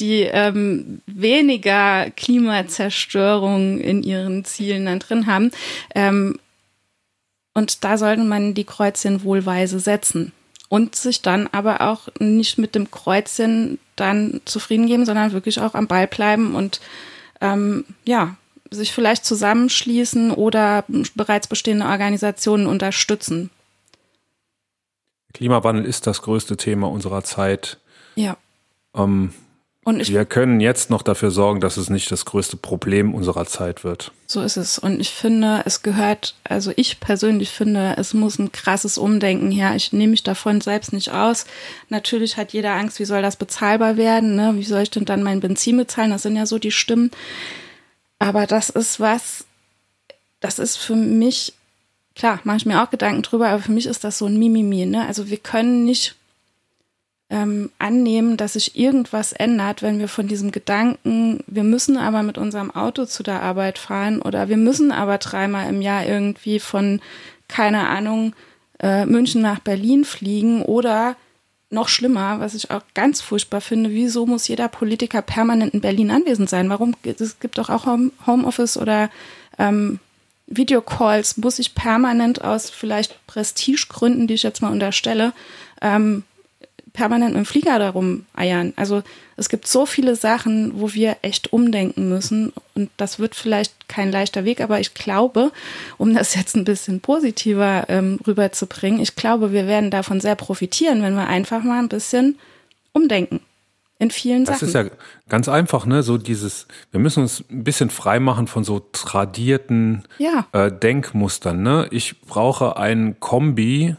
[0.00, 5.50] die ähm, weniger Klimazerstörung in ihren Zielen dann drin haben.
[5.94, 6.38] Ähm,
[7.54, 10.32] und da sollte man die Kreuzchen wohlweise setzen
[10.68, 15.74] und sich dann aber auch nicht mit dem Kreuzchen dann zufrieden geben, sondern wirklich auch
[15.74, 16.80] am Ball bleiben und
[17.40, 18.36] ähm, ja,
[18.70, 20.84] sich vielleicht zusammenschließen oder
[21.14, 23.50] bereits bestehende Organisationen unterstützen.
[25.34, 27.78] Klimawandel ist das größte Thema unserer Zeit.
[28.14, 28.36] Ja.
[28.94, 29.32] Ähm,
[29.88, 33.84] und wir können jetzt noch dafür sorgen, dass es nicht das größte Problem unserer Zeit
[33.84, 34.12] wird.
[34.26, 34.78] So ist es.
[34.78, 39.74] Und ich finde, es gehört, also ich persönlich finde, es muss ein krasses Umdenken her.
[39.76, 41.46] Ich nehme mich davon selbst nicht aus.
[41.88, 44.36] Natürlich hat jeder Angst, wie soll das bezahlbar werden?
[44.36, 44.52] Ne?
[44.56, 46.10] Wie soll ich denn dann mein Benzin bezahlen?
[46.10, 47.10] Das sind ja so die Stimmen.
[48.18, 49.46] Aber das ist was,
[50.40, 51.54] das ist für mich,
[52.18, 54.84] klar, mache ich mir auch Gedanken drüber, aber für mich ist das so ein Mimimi.
[54.84, 55.06] Ne?
[55.06, 56.16] Also wir können nicht
[57.30, 62.36] ähm, annehmen, dass sich irgendwas ändert, wenn wir von diesem Gedanken, wir müssen aber mit
[62.36, 67.00] unserem Auto zu der Arbeit fahren oder wir müssen aber dreimal im Jahr irgendwie von,
[67.46, 68.34] keine Ahnung,
[68.80, 71.16] äh, München nach Berlin fliegen oder
[71.70, 76.10] noch schlimmer, was ich auch ganz furchtbar finde, wieso muss jeder Politiker permanent in Berlin
[76.10, 76.70] anwesend sein?
[76.70, 76.94] Warum?
[77.04, 77.86] Es gibt doch auch
[78.26, 79.10] Homeoffice oder
[79.58, 80.00] ähm,
[80.48, 85.32] Videocalls, muss ich permanent aus vielleicht Prestigegründen, die ich jetzt mal unterstelle,
[85.82, 86.24] ähm,
[86.92, 88.72] permanent mit dem Flieger darum eiern.
[88.74, 89.02] Also
[89.36, 94.10] es gibt so viele Sachen, wo wir echt umdenken müssen und das wird vielleicht kein
[94.10, 95.52] leichter Weg, aber ich glaube,
[95.96, 101.02] um das jetzt ein bisschen positiver ähm, rüberzubringen, ich glaube, wir werden davon sehr profitieren,
[101.02, 102.38] wenn wir einfach mal ein bisschen
[102.92, 103.40] umdenken.
[103.98, 104.72] In vielen das Sachen.
[104.72, 104.96] Das ist ja
[105.28, 106.02] ganz einfach, ne?
[106.02, 110.46] So dieses, wir müssen uns ein bisschen frei machen von so tradierten ja.
[110.52, 111.88] äh, Denkmustern, ne?
[111.90, 113.96] Ich brauche ein Kombi,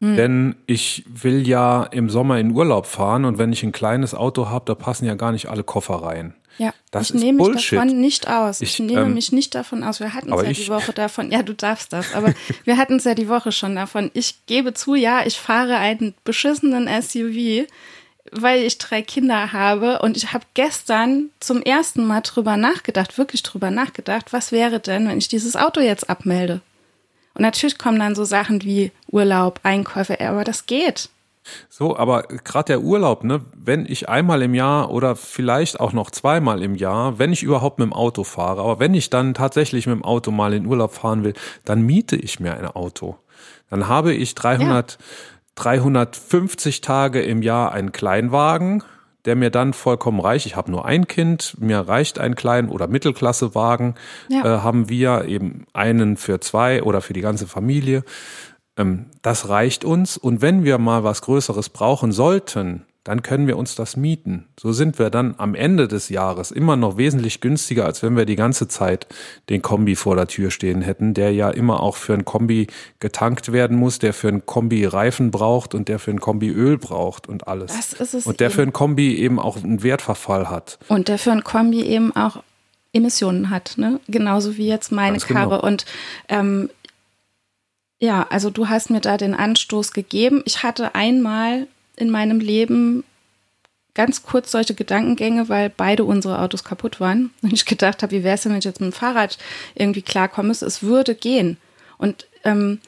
[0.00, 0.16] hm.
[0.16, 4.48] denn ich will ja im Sommer in Urlaub fahren und wenn ich ein kleines Auto
[4.48, 6.34] habe, da passen ja gar nicht alle Koffer rein.
[6.58, 7.72] Ja, das ich ist nehme Bullshit.
[7.72, 8.60] mich davon nicht aus.
[8.60, 10.00] Ich, Ich, nehme ähm, mich nicht davon aus.
[10.00, 11.30] Wir hatten es ja ich- die Woche davon.
[11.30, 12.14] Ja, du darfst das.
[12.14, 12.34] Aber
[12.64, 14.10] wir hatten es ja die Woche schon davon.
[14.12, 17.68] Ich gebe zu, ja, ich fahre einen beschissenen SUV,
[18.32, 20.00] weil ich drei Kinder habe.
[20.00, 25.08] Und ich habe gestern zum ersten Mal drüber nachgedacht, wirklich drüber nachgedacht, was wäre denn,
[25.08, 26.60] wenn ich dieses Auto jetzt abmelde?
[27.34, 31.08] Und natürlich kommen dann so Sachen wie Urlaub, Einkäufe, aber das geht.
[31.68, 36.10] So, aber gerade der Urlaub, ne, wenn ich einmal im Jahr oder vielleicht auch noch
[36.10, 39.86] zweimal im Jahr, wenn ich überhaupt mit dem Auto fahre, aber wenn ich dann tatsächlich
[39.86, 43.16] mit dem Auto mal in Urlaub fahren will, dann miete ich mir ein Auto.
[43.70, 44.98] Dann habe ich 300,
[45.58, 48.84] 350 Tage im Jahr einen Kleinwagen,
[49.24, 50.46] der mir dann vollkommen reicht.
[50.46, 53.94] Ich habe nur ein Kind, mir reicht ein Klein- oder Mittelklassewagen.
[54.28, 54.44] Ja.
[54.44, 58.04] Äh, haben wir eben einen für zwei oder für die ganze Familie.
[58.76, 60.16] Ähm, das reicht uns.
[60.16, 64.44] Und wenn wir mal was Größeres brauchen sollten, dann können wir uns das mieten.
[64.60, 68.26] So sind wir dann am Ende des Jahres immer noch wesentlich günstiger, als wenn wir
[68.26, 69.06] die ganze Zeit
[69.48, 72.66] den Kombi vor der Tür stehen hätten, der ja immer auch für ein Kombi
[73.00, 76.76] getankt werden muss, der für ein Kombi Reifen braucht und der für ein Kombi Öl
[76.76, 77.72] braucht und alles.
[77.72, 78.54] Das ist es und der eben.
[78.54, 80.78] für ein Kombi eben auch einen Wertverfall hat.
[80.88, 82.42] Und der für ein Kombi eben auch
[82.92, 84.00] Emissionen hat, ne?
[84.08, 85.48] Genauso wie jetzt meine Ganz genau.
[85.48, 85.62] Karre.
[85.62, 85.86] Und
[86.28, 86.68] ähm,
[88.00, 90.42] ja, also du hast mir da den Anstoß gegeben.
[90.44, 91.68] Ich hatte einmal
[91.98, 93.04] in meinem Leben
[93.94, 97.30] ganz kurz solche Gedankengänge, weil beide unsere Autos kaputt waren.
[97.42, 99.38] Und ich gedacht habe, wie wäre es denn, wenn ich jetzt mit dem Fahrrad
[99.74, 100.52] irgendwie klarkomme?
[100.52, 101.56] Es würde gehen.
[101.98, 102.80] Und ähm,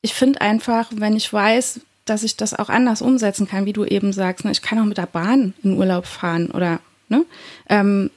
[0.00, 3.84] ich finde einfach, wenn ich weiß, dass ich das auch anders umsetzen kann, wie du
[3.84, 7.24] eben sagst, ne, ich kann auch mit der Bahn in Urlaub fahren oder, ne?
[7.68, 8.10] Ähm,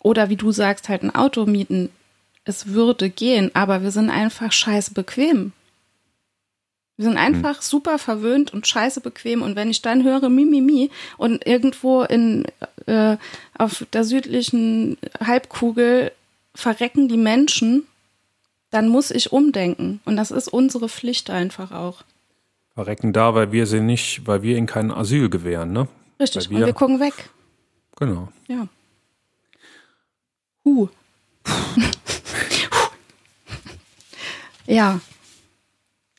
[0.00, 1.90] oder wie du sagst, halt ein Auto mieten.
[2.44, 5.52] Es würde gehen, aber wir sind einfach scheiße bequem.
[6.96, 9.42] Wir sind einfach super verwöhnt und scheiße bequem.
[9.42, 12.44] Und wenn ich dann höre Mimimi mi, mi, und irgendwo in,
[12.86, 13.16] äh,
[13.56, 16.12] auf der südlichen Halbkugel
[16.54, 17.86] verrecken die Menschen,
[18.70, 20.00] dann muss ich umdenken.
[20.04, 22.04] Und das ist unsere Pflicht einfach auch.
[22.74, 25.88] Verrecken da, weil wir sie nicht, weil wir ihnen kein Asyl gewähren, ne?
[26.20, 26.50] Richtig.
[26.50, 27.30] Weil und wir gucken weg.
[27.96, 28.28] Genau.
[28.48, 28.66] Ja.
[30.64, 30.88] Huh.
[34.66, 35.00] ja.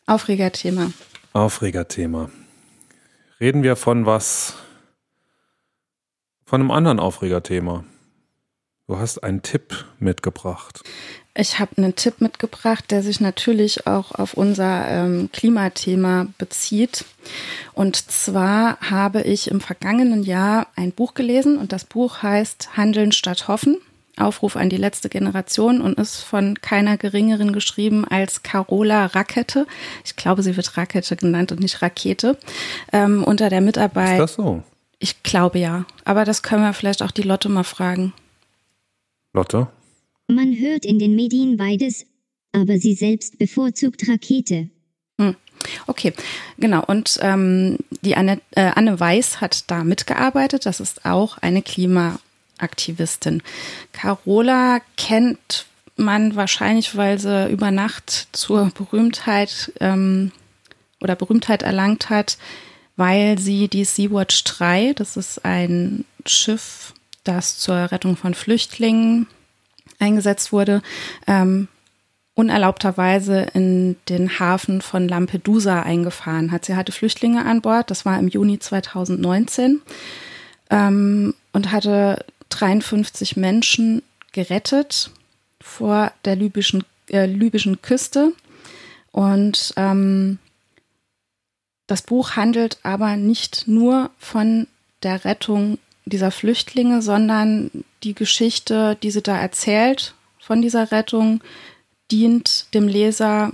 [0.06, 0.92] Aufregerthema.
[1.32, 2.30] Aufregerthema.
[3.40, 4.56] Reden wir von was,
[6.46, 7.86] von einem anderen Aufregerthema.
[8.88, 10.84] Du hast einen Tipp mitgebracht.
[11.36, 17.06] Ich habe einen Tipp mitgebracht, der sich natürlich auch auf unser ähm, Klimathema bezieht.
[17.72, 23.14] Und zwar habe ich im vergangenen Jahr ein Buch gelesen und das Buch heißt Handeln
[23.14, 23.78] statt Hoffen.
[24.18, 29.66] Aufruf an die letzte Generation und ist von keiner geringeren geschrieben als Carola Rakete.
[30.06, 32.38] Ich glaube, sie wird Rakete genannt und nicht Rakete.
[32.92, 34.14] Ähm, unter der Mitarbeit.
[34.14, 34.64] Ist das so?
[35.00, 35.86] Ich glaube ja.
[36.06, 38.14] Aber das können wir vielleicht auch die Lotte mal fragen.
[39.34, 39.68] Lotte?
[40.28, 42.06] Man hört in den Medien beides,
[42.52, 44.70] aber sie selbst bevorzugt Rakete.
[45.20, 45.36] Hm.
[45.88, 46.14] Okay,
[46.58, 46.84] genau.
[46.86, 50.66] Und ähm, die Anne, äh, Anne Weiß hat da mitgearbeitet.
[50.66, 51.62] Das ist auch eine
[52.68, 53.42] Klimaaktivistin.
[53.92, 60.32] Carola kennt man wahrscheinlich, weil sie über Nacht zur Berühmtheit ähm,
[61.02, 62.38] oder Berühmtheit erlangt hat,
[62.96, 66.94] weil sie die Sea-Watch 3, das ist ein Schiff,
[67.24, 69.28] das zur Rettung von Flüchtlingen
[70.00, 70.82] eingesetzt wurde,
[71.28, 71.68] ähm,
[72.36, 76.66] unerlaubterweise in den Hafen von Lampedusa eingefahren hat.
[76.66, 79.82] Sie hatte Flüchtlinge an Bord, das war im Juni 2019,
[80.72, 82.26] ähm, und hatte
[82.60, 85.12] 53 Menschen gerettet
[85.62, 88.34] vor der libyschen, äh, libyschen Küste.
[89.12, 90.40] Und ähm,
[91.88, 94.68] das Buch handelt aber nicht nur von
[95.04, 97.72] der Rettung dieser Flüchtlinge, sondern
[98.04, 101.42] die Geschichte, die sie da erzählt von dieser Rettung,
[102.12, 103.52] dient dem Leser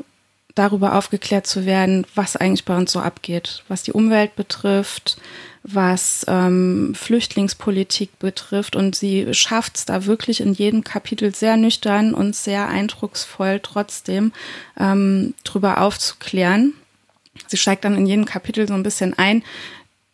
[0.55, 5.17] darüber aufgeklärt zu werden, was eigentlich bei uns so abgeht, was die Umwelt betrifft,
[5.63, 8.75] was ähm, Flüchtlingspolitik betrifft.
[8.75, 14.31] Und sie schafft es da wirklich in jedem Kapitel sehr nüchtern und sehr eindrucksvoll trotzdem
[14.79, 16.73] ähm, drüber aufzuklären.
[17.47, 19.43] Sie steigt dann in jedem Kapitel so ein bisschen ein,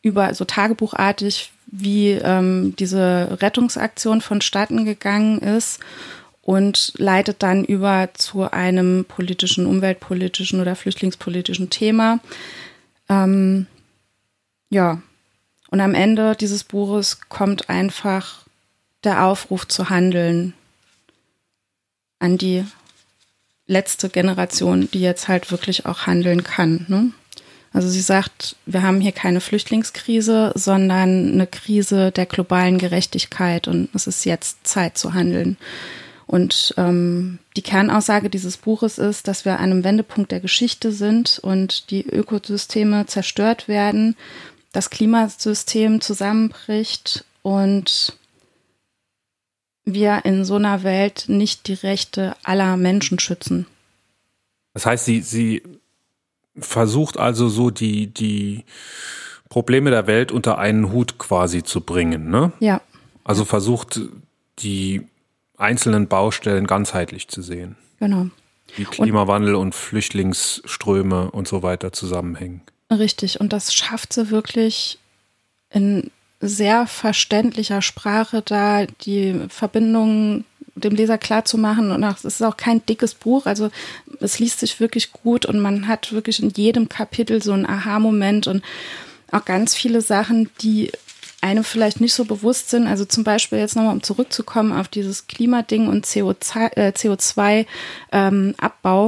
[0.01, 5.79] über so tagebuchartig, wie ähm, diese Rettungsaktion vonstatten gegangen ist
[6.41, 12.19] und leitet dann über zu einem politischen, umweltpolitischen oder flüchtlingspolitischen Thema.
[13.09, 13.65] Ähm,
[14.69, 15.01] ja,
[15.69, 18.45] Und am Ende dieses Buches kommt einfach
[19.03, 20.53] der Aufruf zu handeln
[22.19, 22.65] an die
[23.67, 26.85] letzte Generation, die jetzt halt wirklich auch handeln kann.
[26.87, 27.11] Ne?
[27.73, 33.89] Also sie sagt, wir haben hier keine Flüchtlingskrise, sondern eine Krise der globalen Gerechtigkeit und
[33.93, 35.57] es ist jetzt Zeit zu handeln.
[36.27, 41.39] Und ähm, die Kernaussage dieses Buches ist, dass wir an einem Wendepunkt der Geschichte sind
[41.39, 44.15] und die Ökosysteme zerstört werden,
[44.75, 48.17] das Klimasystem zusammenbricht und
[49.85, 53.67] wir in so einer Welt nicht die Rechte aller Menschen schützen.
[54.73, 55.63] Das heißt, sie, sie
[56.57, 58.65] versucht also so die, die
[59.47, 62.51] Probleme der Welt unter einen Hut quasi zu bringen, ne?
[62.59, 62.81] Ja.
[63.23, 64.01] Also versucht
[64.59, 65.07] die
[65.57, 67.77] einzelnen Baustellen ganzheitlich zu sehen.
[67.99, 68.27] Genau.
[68.75, 72.61] Wie Klimawandel und, und Flüchtlingsströme und so weiter zusammenhängen.
[72.91, 73.39] Richtig.
[73.39, 74.99] Und das schafft sie wirklich
[75.69, 81.91] in sehr verständlicher Sprache da die Verbindungen dem Leser klar zu machen.
[81.91, 83.71] Und auch, es ist auch kein dickes Buch, also
[84.19, 88.47] es liest sich wirklich gut und man hat wirklich in jedem Kapitel so einen Aha-Moment
[88.47, 88.61] und
[89.31, 90.91] auch ganz viele Sachen, die
[91.41, 92.87] einem vielleicht nicht so bewusst sind.
[92.87, 97.65] Also zum Beispiel jetzt nochmal, um zurückzukommen auf dieses Klimading und CO2-Abbau.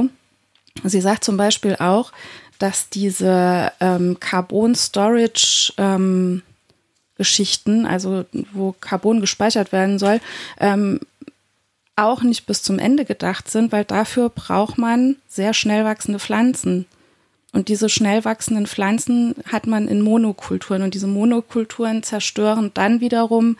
[0.00, 0.10] Äh, ähm,
[0.84, 2.12] Sie sagt zum Beispiel auch,
[2.58, 6.42] dass diese ähm, Carbon Storage ähm,
[7.16, 10.20] Geschichten, also wo Carbon gespeichert werden soll,
[10.58, 11.00] ähm,
[11.96, 16.86] auch nicht bis zum Ende gedacht sind, weil dafür braucht man sehr schnell wachsende Pflanzen.
[17.52, 23.56] Und diese schnell wachsenden Pflanzen hat man in Monokulturen und diese Monokulturen zerstören dann wiederum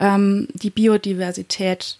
[0.00, 1.98] ähm, die Biodiversität,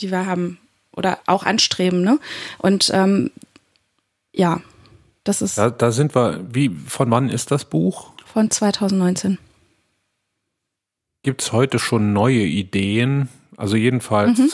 [0.00, 0.58] die wir haben
[0.92, 2.02] oder auch anstreben.
[2.02, 2.18] Ne?
[2.58, 3.30] Und ähm,
[4.32, 4.62] ja,
[5.28, 5.58] das ist.
[5.58, 6.44] Da, da sind wir.
[6.50, 8.12] Wie von wann ist das Buch?
[8.24, 9.38] Von 2019.
[11.22, 13.28] Gibt es heute schon neue Ideen?
[13.56, 14.50] Also jedenfalls, mhm.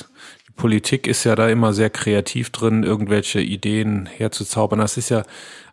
[0.49, 4.79] die Politik ist ja da immer sehr kreativ drin, irgendwelche Ideen herzuzaubern.
[4.79, 5.25] Das ist ja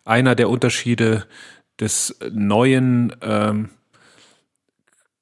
[0.04, 1.26] einer der Unterschiede
[1.78, 3.70] des neuen ähm,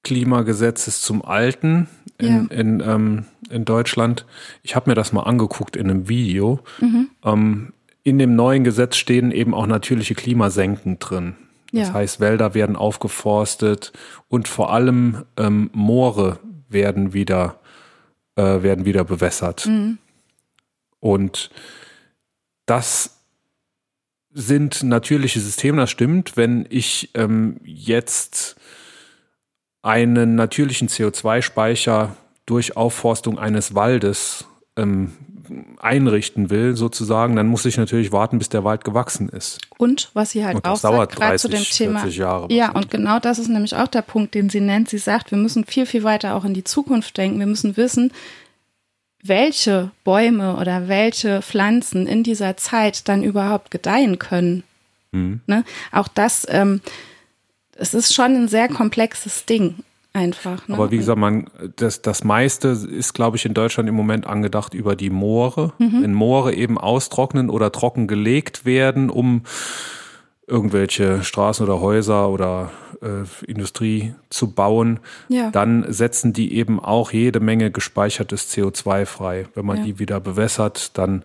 [0.02, 2.56] Klimagesetzes zum alten in, ja.
[2.56, 4.26] in, ähm, in Deutschland.
[4.62, 6.60] Ich habe mir das mal angeguckt in einem Video.
[6.80, 7.10] Mhm.
[7.24, 7.72] Ähm,
[8.08, 11.36] in dem neuen Gesetz stehen eben auch natürliche Klimasenken drin.
[11.72, 11.94] Das ja.
[11.94, 13.92] heißt, Wälder werden aufgeforstet
[14.28, 16.38] und vor allem ähm, Moore
[16.68, 17.60] werden wieder,
[18.36, 19.66] äh, werden wieder bewässert.
[19.66, 19.98] Mhm.
[21.00, 21.50] Und
[22.66, 23.18] das
[24.30, 26.36] sind natürliche Systeme, das stimmt.
[26.36, 28.56] Wenn ich ähm, jetzt
[29.82, 34.46] einen natürlichen CO2-Speicher durch Aufforstung eines Waldes
[34.76, 35.12] ähm,
[35.78, 39.60] einrichten will, sozusagen, dann muss ich natürlich warten, bis der Wald gewachsen ist.
[39.76, 42.06] Und was sie halt auch sagt, gerade zu dem Thema.
[42.06, 44.88] Jahre ja, und genau das ist nämlich auch der Punkt, den sie nennt.
[44.88, 47.38] Sie sagt, wir müssen viel, viel weiter auch in die Zukunft denken.
[47.38, 48.12] Wir müssen wissen,
[49.22, 54.62] welche Bäume oder welche Pflanzen in dieser Zeit dann überhaupt gedeihen können.
[55.12, 55.40] Mhm.
[55.46, 55.64] Ne?
[55.92, 56.80] Auch das, ähm,
[57.76, 59.76] es ist schon ein sehr komplexes Ding
[60.18, 60.66] einfach.
[60.68, 60.74] Ne?
[60.74, 64.74] Aber wie gesagt, man, das, das meiste ist, glaube ich, in Deutschland im Moment angedacht
[64.74, 65.72] über die Moore.
[65.78, 66.02] Mhm.
[66.02, 69.42] Wenn Moore eben austrocknen oder trocken gelegt werden, um
[70.48, 72.70] irgendwelche Straßen oder Häuser oder
[73.02, 75.50] äh, Industrie zu bauen, ja.
[75.50, 79.46] dann setzen die eben auch jede Menge gespeichertes CO2 frei.
[79.54, 79.84] Wenn man ja.
[79.84, 81.22] die wieder bewässert, dann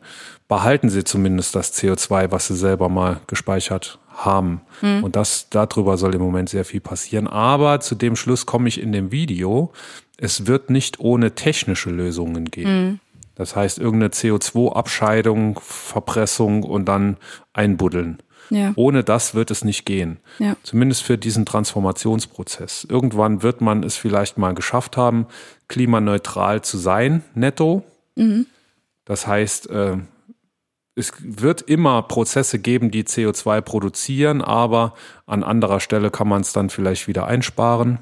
[0.49, 4.61] behalten sie zumindest das CO2, was sie selber mal gespeichert haben.
[4.81, 5.03] Mhm.
[5.03, 7.27] Und das, darüber soll im Moment sehr viel passieren.
[7.27, 9.71] Aber zu dem Schluss komme ich in dem Video.
[10.17, 12.87] Es wird nicht ohne technische Lösungen gehen.
[12.87, 12.99] Mhm.
[13.35, 17.17] Das heißt, irgendeine CO2-Abscheidung, Verpressung und dann
[17.53, 18.19] einbuddeln.
[18.49, 18.73] Ja.
[18.75, 20.19] Ohne das wird es nicht gehen.
[20.37, 20.55] Ja.
[20.63, 22.85] Zumindest für diesen Transformationsprozess.
[22.87, 25.27] Irgendwann wird man es vielleicht mal geschafft haben,
[25.67, 27.83] klimaneutral zu sein, netto.
[28.15, 28.45] Mhm.
[29.05, 29.97] Das heißt, äh,
[30.95, 34.93] es wird immer Prozesse geben, die CO2 produzieren, aber
[35.25, 37.99] an anderer Stelle kann man es dann vielleicht wieder einsparen.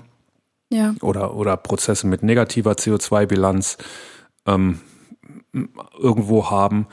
[0.70, 0.96] Ja.
[1.02, 3.78] Oder, oder Prozesse mit negativer CO2-Bilanz
[4.46, 4.80] ähm,
[6.00, 6.88] irgendwo haben.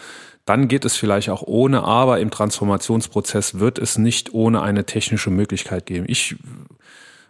[0.45, 5.31] Dann geht es vielleicht auch ohne, aber im Transformationsprozess wird es nicht ohne eine technische
[5.31, 6.07] Möglichkeit geben.
[6.09, 6.37] Ich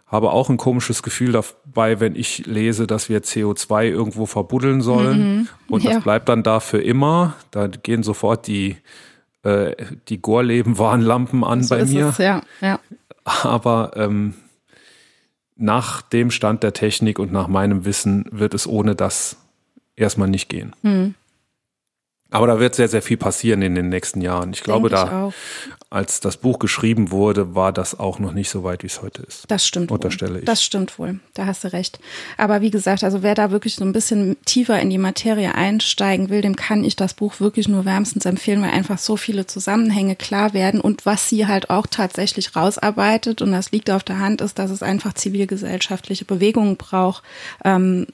[0.09, 5.19] habe auch ein komisches Gefühl dabei, wenn ich lese, dass wir CO2 irgendwo verbuddeln sollen
[5.19, 5.47] mhm.
[5.69, 5.93] und ja.
[5.93, 7.35] das bleibt dann da für immer.
[7.51, 8.77] Da gehen sofort die,
[9.43, 9.75] äh,
[10.07, 12.07] die Gorleben-Warnlampen an so bei mir.
[12.07, 12.41] Es, ja.
[12.59, 12.79] Ja.
[13.23, 14.33] Aber ähm,
[15.55, 19.37] nach dem Stand der Technik und nach meinem Wissen wird es ohne das
[19.95, 20.75] erstmal nicht gehen.
[20.81, 21.13] Mhm.
[22.31, 24.53] Aber da wird sehr, sehr viel passieren in den nächsten Jahren.
[24.53, 25.31] Ich glaube, Denk da,
[25.89, 29.23] als das Buch geschrieben wurde, war das auch noch nicht so weit, wie es heute
[29.23, 29.45] ist.
[29.47, 29.91] Das stimmt.
[29.91, 30.39] Unterstelle wohl.
[30.39, 30.45] ich.
[30.45, 31.19] Das stimmt wohl.
[31.33, 31.99] Da hast du recht.
[32.37, 36.29] Aber wie gesagt, also wer da wirklich so ein bisschen tiefer in die Materie einsteigen
[36.29, 40.15] will, dem kann ich das Buch wirklich nur wärmstens empfehlen, weil einfach so viele Zusammenhänge
[40.15, 44.41] klar werden und was sie halt auch tatsächlich rausarbeitet und das liegt auf der Hand
[44.41, 47.23] ist, dass es einfach zivilgesellschaftliche Bewegungen braucht.
[47.65, 48.05] Ähm,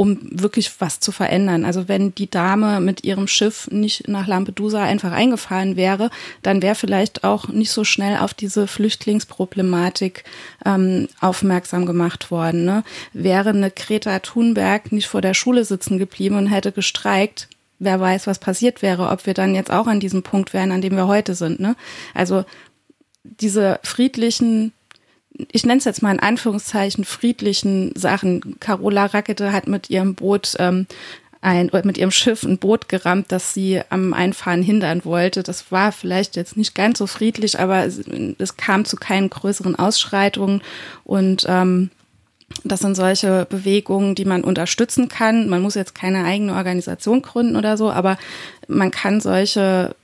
[0.00, 1.64] um wirklich was zu verändern.
[1.64, 6.76] Also wenn die Dame mit ihrem Schiff nicht nach Lampedusa einfach eingefahren wäre, dann wäre
[6.76, 10.22] vielleicht auch nicht so schnell auf diese Flüchtlingsproblematik
[10.64, 12.64] ähm, aufmerksam gemacht worden.
[12.64, 12.84] Ne?
[13.12, 17.48] Wäre eine Greta Thunberg nicht vor der Schule sitzen geblieben und hätte gestreikt,
[17.80, 20.80] wer weiß, was passiert wäre, ob wir dann jetzt auch an diesem Punkt wären, an
[20.80, 21.58] dem wir heute sind.
[21.58, 21.74] Ne?
[22.14, 22.44] Also
[23.24, 24.72] diese friedlichen
[25.52, 28.58] ich nenne es jetzt mal in Anführungszeichen, friedlichen Sachen.
[28.60, 30.86] Carola Rackete hat mit ihrem Boot ähm,
[31.40, 35.42] ein, mit ihrem Schiff ein Boot gerammt, das sie am Einfahren hindern wollte.
[35.42, 38.00] Das war vielleicht jetzt nicht ganz so friedlich, aber es,
[38.38, 40.62] es kam zu keinen größeren Ausschreitungen
[41.04, 41.90] und ähm,
[42.64, 45.48] das sind solche Bewegungen, die man unterstützen kann.
[45.48, 48.18] Man muss jetzt keine eigene Organisation gründen oder so, aber
[48.66, 49.94] man kann solche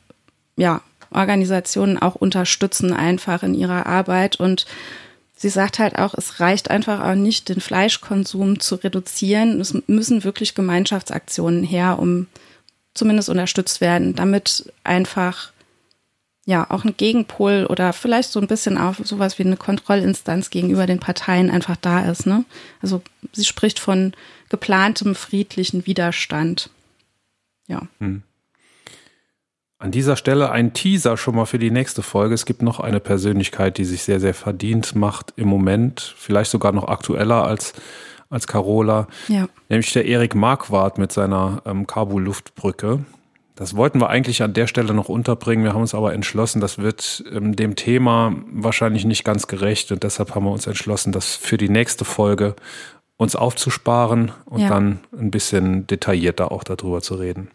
[0.57, 4.67] ja, Organisationen auch unterstützen einfach in ihrer Arbeit und
[5.45, 9.61] sie sagt halt auch, es reicht einfach auch nicht, den Fleischkonsum zu reduzieren.
[9.61, 12.29] Es müssen wirklich Gemeinschaftsaktionen her, um
[12.95, 15.53] zumindest unterstützt werden, damit einfach
[16.47, 20.87] ja auch ein Gegenpol oder vielleicht so ein bisschen auch sowas wie eine Kontrollinstanz gegenüber
[20.87, 22.25] den Parteien einfach da ist.
[22.25, 22.47] Ne?
[22.81, 24.15] Also sie spricht von
[24.49, 26.71] geplantem friedlichen Widerstand.
[27.67, 27.83] Ja.
[27.99, 28.23] Hm.
[29.85, 32.35] An dieser Stelle ein Teaser schon mal für die nächste Folge.
[32.35, 36.73] Es gibt noch eine Persönlichkeit, die sich sehr, sehr verdient macht im Moment, vielleicht sogar
[36.73, 37.75] noch aktueller als,
[38.31, 39.47] als Carola, ja.
[39.69, 43.05] nämlich der Erik Marquardt mit seiner ähm, Kabul-Luftbrücke.
[43.57, 45.65] Das wollten wir eigentlich an der Stelle noch unterbringen.
[45.65, 50.03] Wir haben uns aber entschlossen, das wird ähm, dem Thema wahrscheinlich nicht ganz gerecht und
[50.03, 52.57] deshalb haben wir uns entschlossen, das für die nächste Folge
[53.19, 54.69] uns aufzusparen und ja.
[54.71, 57.51] dann ein bisschen detaillierter auch darüber zu reden.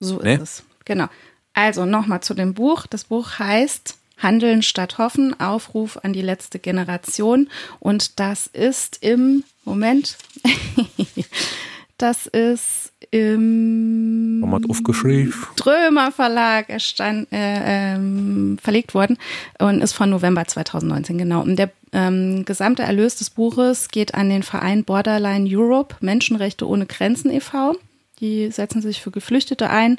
[0.00, 0.34] So nee?
[0.34, 0.64] ist es.
[0.84, 1.06] Genau.
[1.52, 2.86] Also nochmal zu dem Buch.
[2.86, 7.48] Das Buch heißt Handeln statt Hoffen, Aufruf an die letzte Generation.
[7.80, 10.16] Und das ist im Moment,
[11.98, 15.34] das ist im Format aufgeschrieben.
[15.56, 19.18] Drömer Verlag erstand, äh, ähm, verlegt worden
[19.58, 21.42] und ist von November 2019, genau.
[21.42, 26.86] Und der ähm, gesamte Erlös des Buches geht an den Verein Borderline Europe, Menschenrechte ohne
[26.86, 27.76] Grenzen e.V.
[28.20, 29.98] Die setzen sich für Geflüchtete ein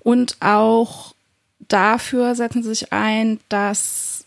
[0.00, 1.14] und auch
[1.60, 4.24] dafür setzen sie sich ein, dass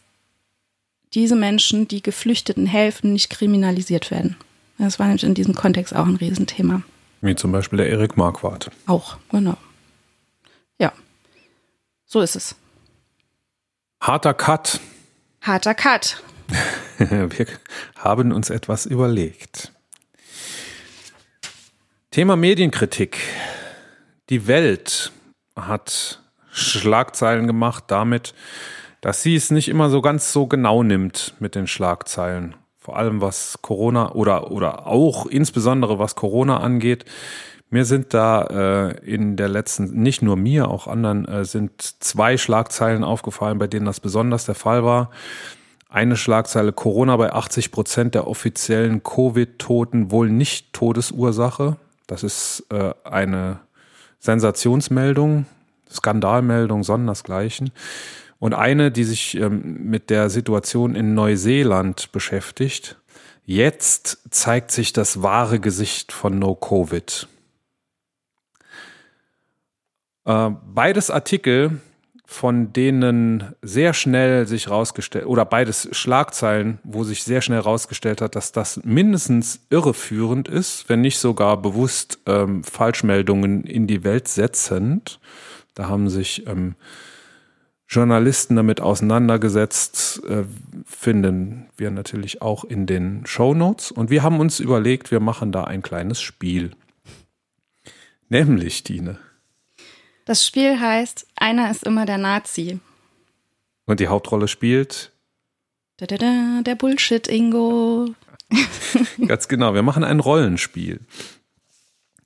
[1.13, 4.36] diese Menschen, die Geflüchteten helfen, nicht kriminalisiert werden.
[4.78, 6.84] Das war nämlich in diesem Kontext auch ein Riesenthema.
[7.21, 8.69] Wie zum Beispiel der Erik Marquardt.
[8.86, 9.57] Auch, genau.
[10.80, 10.93] Ja,
[12.05, 12.55] so ist es.
[13.99, 14.80] Harter Cut.
[15.41, 16.21] Harter Cut.
[16.97, 17.47] Wir
[17.95, 19.73] haben uns etwas überlegt.
[22.10, 23.20] Thema Medienkritik.
[24.30, 25.12] Die Welt
[25.58, 28.34] hat Schlagzeilen gemacht damit,
[29.01, 32.55] dass sie es nicht immer so ganz so genau nimmt mit den Schlagzeilen.
[32.78, 37.03] Vor allem was Corona oder, oder auch insbesondere was Corona angeht.
[37.70, 42.38] Mir sind da äh, in der letzten, nicht nur mir, auch anderen, äh, sind zwei
[42.38, 45.12] Schlagzeilen aufgefallen, bei denen das besonders der Fall war.
[45.89, 51.76] Eine Schlagzeile Corona bei 80 Prozent der offiziellen Covid-Toten wohl nicht Todesursache.
[52.08, 53.60] Das ist äh, eine
[54.20, 55.45] Sensationsmeldung,
[55.91, 57.72] Skandalmeldung, sondersgleichen.
[58.39, 62.97] Und eine, die sich ähm, mit der Situation in Neuseeland beschäftigt.
[63.45, 67.28] Jetzt zeigt sich das wahre Gesicht von No Covid.
[70.26, 71.82] Äh, beides Artikel,
[72.30, 78.36] von denen sehr schnell sich rausgestellt, oder beides Schlagzeilen, wo sich sehr schnell rausgestellt hat,
[78.36, 85.21] dass das mindestens irreführend ist, wenn nicht sogar bewusst ähm, Falschmeldungen in die Welt setzend.
[85.73, 86.75] Da haben sich ähm,
[87.88, 90.43] Journalisten damit auseinandergesetzt, äh,
[90.86, 93.89] finden wir natürlich auch in den Show Notes.
[93.89, 96.71] Und wir haben uns überlegt, wir machen da ein kleines Spiel.
[98.28, 99.17] Nämlich, Dine.
[100.28, 102.82] Das Spiel heißt, einer ist immer der Nazi.
[103.86, 105.13] Und die Hauptrolle spielt?
[105.95, 108.13] Da, da, da, der Bullshit-Ingo.
[109.25, 110.99] Ganz genau, wir machen ein Rollenspiel.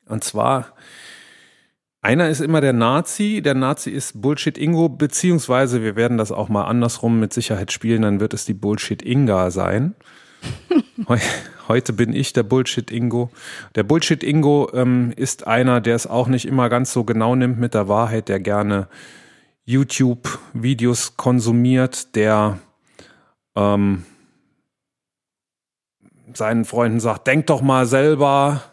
[0.07, 0.73] Und zwar,
[2.01, 6.65] einer ist immer der Nazi, der Nazi ist Bullshit-Ingo, beziehungsweise wir werden das auch mal
[6.65, 9.93] andersrum mit Sicherheit spielen, dann wird es die Bullshit-Inga sein.
[11.71, 13.29] Heute bin ich der Bullshit-Ingo.
[13.75, 17.75] Der Bullshit-Ingo ähm, ist einer, der es auch nicht immer ganz so genau nimmt mit
[17.75, 18.89] der Wahrheit, der gerne
[19.63, 22.59] YouTube-Videos konsumiert, der
[23.55, 24.03] ähm,
[26.33, 28.63] seinen Freunden sagt, denkt doch mal selber,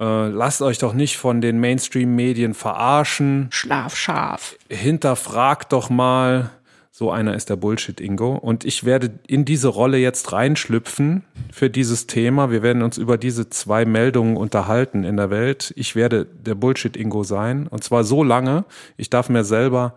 [0.00, 3.46] äh, lasst euch doch nicht von den Mainstream-Medien verarschen.
[3.52, 4.56] Schlaf scharf.
[4.68, 6.50] Hinterfragt doch mal.
[6.90, 8.36] So einer ist der Bullshit-Ingo.
[8.36, 12.50] Und ich werde in diese Rolle jetzt reinschlüpfen für dieses Thema.
[12.50, 15.72] Wir werden uns über diese zwei Meldungen unterhalten in der Welt.
[15.76, 17.66] Ich werde der Bullshit-Ingo sein.
[17.68, 18.64] Und zwar so lange,
[18.96, 19.94] ich darf mir selber,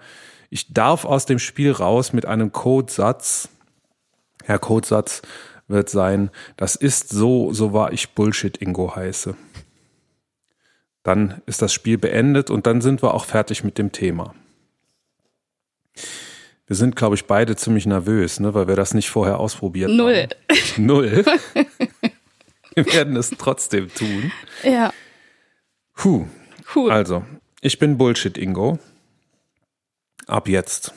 [0.50, 3.50] ich darf aus dem Spiel raus mit einem Codesatz.
[4.44, 5.22] Herr Codesatz
[5.68, 9.36] wird sein, das ist so, so war ich Bullshit-Ingo heiße.
[11.04, 14.36] Dann ist das Spiel beendet und dann sind wir auch fertig mit dem Thema.
[16.72, 20.16] Wir sind, glaube ich, beide ziemlich nervös, ne, weil wir das nicht vorher ausprobiert Null.
[20.16, 20.86] haben.
[20.86, 21.26] Null.
[22.76, 24.32] wir werden es trotzdem tun.
[24.64, 24.94] Ja.
[25.96, 26.28] Puh.
[26.74, 26.90] Cool.
[26.90, 27.26] Also,
[27.60, 28.80] ich bin Bullshit Ingo.
[30.28, 30.94] Ab jetzt.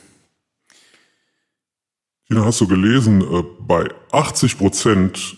[2.28, 5.36] Tina, hast du gelesen, äh, bei 80 Prozent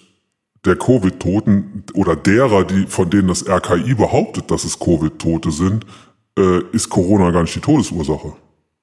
[0.67, 5.87] der Covid-Toten oder derer, die, von denen das RKI behauptet, dass es Covid-Tote sind,
[6.39, 8.35] äh, ist Corona gar nicht die Todesursache.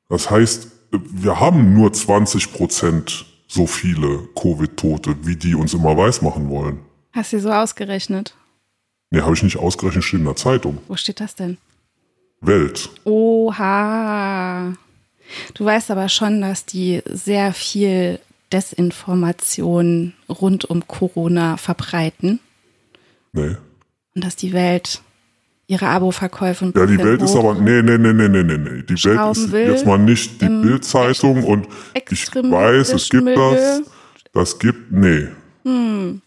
[0.09, 6.49] Das heißt, wir haben nur 20 Prozent so viele Covid-Tote, wie die uns immer weismachen
[6.49, 6.79] wollen.
[7.11, 8.35] Hast du so ausgerechnet?
[9.11, 10.79] Nee, habe ich nicht ausgerechnet, steht in der Zeitung.
[10.87, 11.57] Wo steht das denn?
[12.41, 12.89] Welt.
[13.03, 14.73] Oha.
[15.53, 18.19] Du weißt aber schon, dass die sehr viel
[18.51, 22.39] Desinformation rund um Corona verbreiten.
[23.33, 23.55] Nee.
[24.15, 25.01] Und dass die Welt
[25.74, 28.84] ihre Abo-Verkäufe Ja, die Welt ist aber, nee, nee, nee, nee, nee, nee.
[28.84, 31.67] Die Welt ist jetzt mal nicht die Bildzeitung und
[32.09, 33.82] ich weiß, es gibt das,
[34.32, 35.28] das gibt, nee.
[35.63, 36.21] Hm.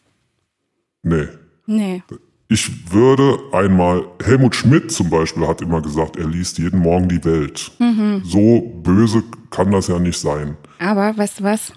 [1.02, 1.28] Nee.
[1.66, 2.02] Nee.
[2.48, 7.24] Ich würde einmal, Helmut Schmidt zum Beispiel hat immer gesagt, er liest jeden Morgen die
[7.24, 7.72] Welt.
[7.78, 8.22] Mhm.
[8.24, 10.56] So böse kann das ja nicht sein.
[10.78, 11.72] Aber weißt du was?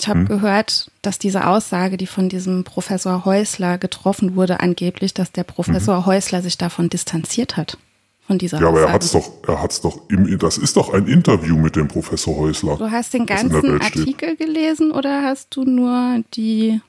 [0.00, 0.28] Ich habe hm.
[0.28, 6.00] gehört, dass diese Aussage, die von diesem Professor Häusler getroffen wurde, angeblich, dass der Professor
[6.00, 6.06] mhm.
[6.06, 7.78] Häusler sich davon distanziert hat.
[8.24, 11.08] Von dieser ja, aber er hat's doch, er hat's doch im, das ist doch ein
[11.08, 12.76] Interview mit dem Professor Häusler.
[12.76, 14.38] Du hast den ganzen Artikel steht.
[14.38, 16.80] gelesen oder hast du nur die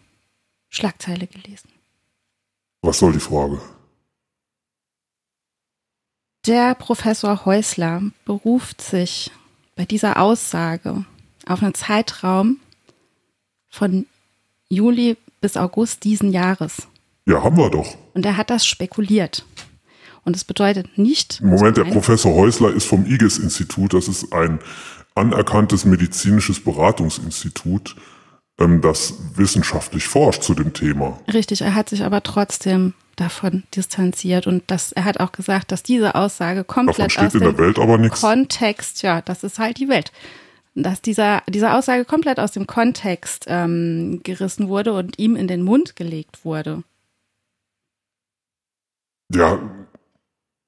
[0.68, 1.70] Schlagzeile gelesen?
[2.84, 3.60] Was soll die Frage?
[6.46, 9.32] Der Professor Häusler beruft sich
[9.76, 11.06] bei dieser Aussage
[11.48, 12.58] auf einen Zeitraum
[13.70, 14.06] von
[14.70, 16.88] Juli bis August diesen Jahres.
[17.26, 17.96] Ja, haben wir doch.
[18.14, 19.46] Und er hat das spekuliert.
[20.24, 21.42] Und es bedeutet nicht.
[21.42, 23.94] Moment, der Professor Häusler ist vom IGES-Institut.
[23.94, 24.60] Das ist ein
[25.16, 27.96] anerkanntes medizinisches Beratungsinstitut,
[28.60, 31.20] ähm, das wissenschaftlich forscht zu dem Thema.
[31.32, 35.84] Richtig, er hat sich aber trotzdem davon distanziert und das, er hat auch gesagt, dass
[35.84, 40.12] diese Aussage komplett aus dem Kontext, ja, das ist halt die Welt,
[40.84, 45.62] dass dieser, diese Aussage komplett aus dem Kontext ähm, gerissen wurde und ihm in den
[45.62, 46.84] Mund gelegt wurde.
[49.34, 49.60] Ja,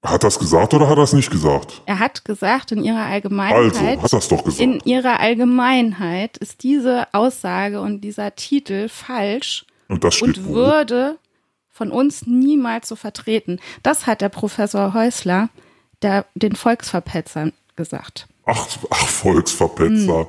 [0.04, 1.82] hat das gesagt oder hat er es nicht gesagt?
[1.86, 3.76] Er hat gesagt, in ihrer Allgemeinheit.
[3.76, 4.62] Also, hat das doch gesagt.
[4.62, 11.18] In ihrer Allgemeinheit ist diese Aussage und dieser Titel falsch und, das steht und würde
[11.70, 13.60] von uns niemals so vertreten.
[13.84, 15.50] Das hat der Professor Häusler
[16.02, 18.28] der, den Volksverpetzern gesagt.
[18.46, 20.28] Ach, ach Volksverpetzer.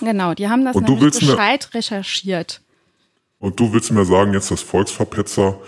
[0.00, 0.06] Hm.
[0.06, 2.60] Genau, die haben das und nämlich gescheit mir, recherchiert.
[3.38, 5.58] Und du willst mir sagen, jetzt das Volksverpetzer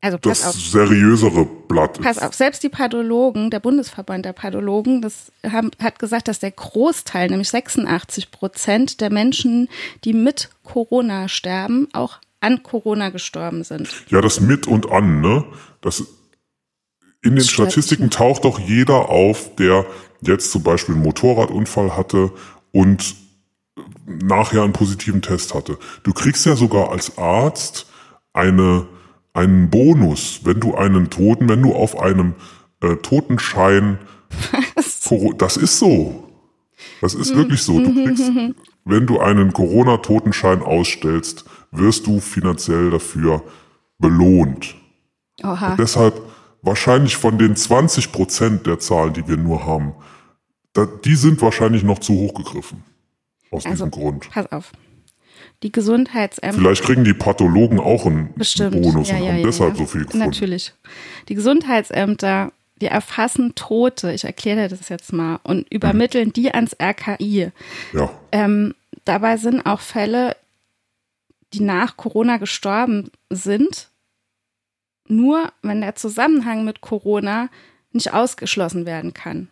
[0.00, 0.54] also das auf.
[0.54, 6.28] seriösere Blatt Pass auf, selbst die Pathologen, der Bundesverband der Pathologen, das haben, hat gesagt,
[6.28, 9.68] dass der Großteil, nämlich 86 Prozent der Menschen,
[10.04, 13.88] die mit Corona sterben, auch an Corona gestorben sind.
[14.08, 15.44] Ja, das mit und an, ne?
[15.80, 16.04] Das
[17.20, 19.84] in den Statistiken taucht doch jeder auf, der
[20.20, 22.32] jetzt zum Beispiel einen Motorradunfall hatte
[22.72, 23.14] und
[24.06, 25.78] nachher einen positiven Test hatte.
[26.02, 27.86] Du kriegst ja sogar als Arzt
[28.32, 28.86] eine,
[29.32, 32.34] einen Bonus, wenn du einen Toten, wenn du auf einem
[32.80, 33.98] äh, Totenschein,
[34.74, 35.08] Was?
[35.36, 36.24] das ist so.
[37.00, 37.80] Das ist wirklich so.
[37.80, 38.30] Du kriegst,
[38.84, 43.42] wenn du einen Corona-Totenschein ausstellst, wirst du finanziell dafür
[43.98, 44.76] belohnt.
[45.76, 46.20] Deshalb
[46.62, 49.94] wahrscheinlich von den 20 Prozent der Zahlen, die wir nur haben,
[50.72, 52.84] da, die sind wahrscheinlich noch zu hoch gegriffen.
[53.50, 54.30] Aus also, diesem Grund.
[54.30, 54.72] Pass auf.
[55.62, 56.56] Die Gesundheitsämter.
[56.56, 58.80] Vielleicht kriegen die Pathologen auch einen Bestimmt.
[58.80, 60.24] Bonus ja, und ja, haben ja, deshalb so viel gefunden.
[60.24, 60.72] Natürlich.
[61.28, 66.32] Die Gesundheitsämter, die erfassen Tote, ich erkläre das jetzt mal, und übermitteln mhm.
[66.32, 67.50] die ans RKI.
[67.92, 68.10] Ja.
[68.30, 68.74] Ähm,
[69.04, 70.36] dabei sind auch Fälle,
[71.54, 73.88] die nach Corona gestorben sind,
[75.08, 77.48] nur wenn der Zusammenhang mit Corona
[77.92, 79.48] nicht ausgeschlossen werden kann.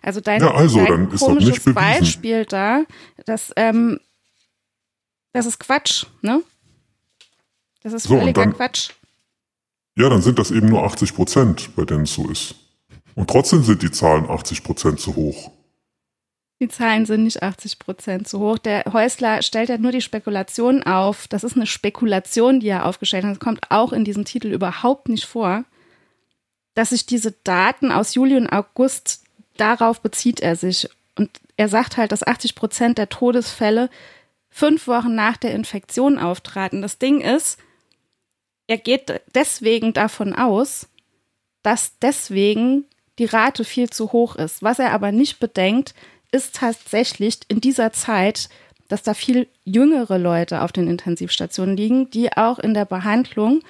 [0.00, 2.84] Also dein, ja, also, dein komisches Beispiel da,
[3.26, 4.00] das, ähm,
[5.32, 6.42] das ist Quatsch, ne?
[7.82, 8.90] Das ist völliger dann, Quatsch.
[9.96, 12.54] Ja, dann sind das eben nur 80 Prozent, bei denen es so ist.
[13.14, 15.50] Und trotzdem sind die Zahlen 80 Prozent zu hoch.
[16.62, 18.56] Die Zahlen sind nicht 80 Prozent zu hoch.
[18.56, 21.26] Der Häusler stellt ja nur die Spekulation auf.
[21.26, 23.32] Das ist eine Spekulation, die er aufgestellt hat.
[23.32, 25.64] Das kommt auch in diesem Titel überhaupt nicht vor,
[26.74, 29.24] dass sich diese Daten aus Juli und August,
[29.56, 30.88] darauf bezieht er sich.
[31.16, 33.90] Und er sagt halt, dass 80 Prozent der Todesfälle
[34.48, 36.80] fünf Wochen nach der Infektion auftraten.
[36.80, 37.58] Das Ding ist,
[38.68, 40.86] er geht deswegen davon aus,
[41.64, 42.84] dass deswegen
[43.18, 44.62] die Rate viel zu hoch ist.
[44.62, 45.92] Was er aber nicht bedenkt,
[46.32, 48.48] ist tatsächlich in dieser Zeit,
[48.88, 53.60] dass da viel jüngere Leute auf den Intensivstationen liegen, die auch in der Behandlung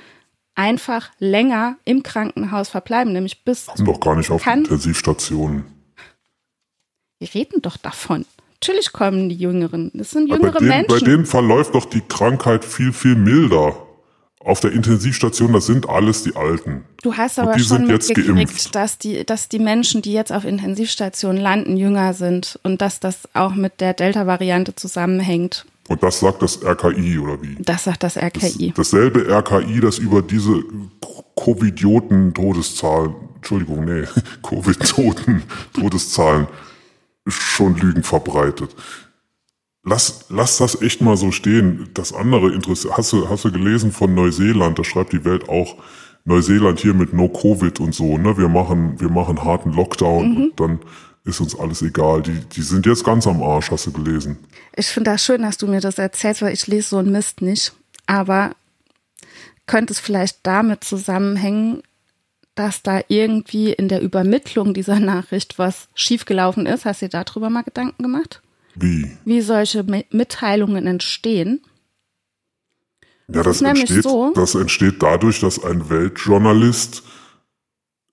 [0.54, 3.66] einfach länger im Krankenhaus verbleiben, nämlich bis.
[3.66, 5.64] Kommen doch gar nicht auf Intensivstationen.
[7.18, 8.26] Wir reden doch davon.
[8.54, 9.90] Natürlich kommen die Jüngeren.
[9.94, 10.88] Das sind jüngere bei denen, Menschen.
[10.88, 13.76] Bei denen verläuft doch die Krankheit viel, viel milder
[14.44, 16.84] auf der Intensivstation, das sind alles die Alten.
[17.02, 21.76] Du hast aber schon mitgekriegt, dass die, dass die Menschen, die jetzt auf Intensivstationen landen,
[21.76, 25.66] jünger sind und dass das auch mit der Delta-Variante zusammenhängt.
[25.88, 27.56] Und das sagt das RKI oder wie?
[27.60, 28.72] Das sagt das RKI.
[28.74, 30.62] Das, dasselbe RKI, das über diese
[31.34, 34.04] Covidioten-Todeszahlen, Entschuldigung, nee,
[34.42, 36.46] Covid-Toten-Todeszahlen
[37.26, 38.74] schon Lügen verbreitet.
[39.84, 41.90] Lass, lass das echt mal so stehen.
[41.94, 42.96] Das andere interessiert.
[42.96, 44.78] Hast du, hast du gelesen von Neuseeland?
[44.78, 45.76] Da schreibt die Welt auch
[46.24, 48.16] Neuseeland hier mit No Covid und so.
[48.16, 50.36] Ne, wir machen, wir machen harten Lockdown mhm.
[50.36, 50.78] und dann
[51.24, 52.22] ist uns alles egal.
[52.22, 53.70] Die, die sind jetzt ganz am Arsch.
[53.70, 54.38] Hast du gelesen?
[54.76, 57.42] Ich finde das schön, dass du mir das erzählst, weil ich lese so einen Mist
[57.42, 57.72] nicht.
[58.06, 58.54] Aber
[59.66, 61.82] könnte es vielleicht damit zusammenhängen,
[62.54, 66.84] dass da irgendwie in der Übermittlung dieser Nachricht was schiefgelaufen ist?
[66.84, 68.41] Hast du dir darüber mal Gedanken gemacht?
[68.74, 69.16] Wie?
[69.24, 71.60] Wie solche Mitteilungen entstehen.
[73.28, 77.02] Ja, das, das entsteht, so, das entsteht dadurch, dass ein Weltjournalist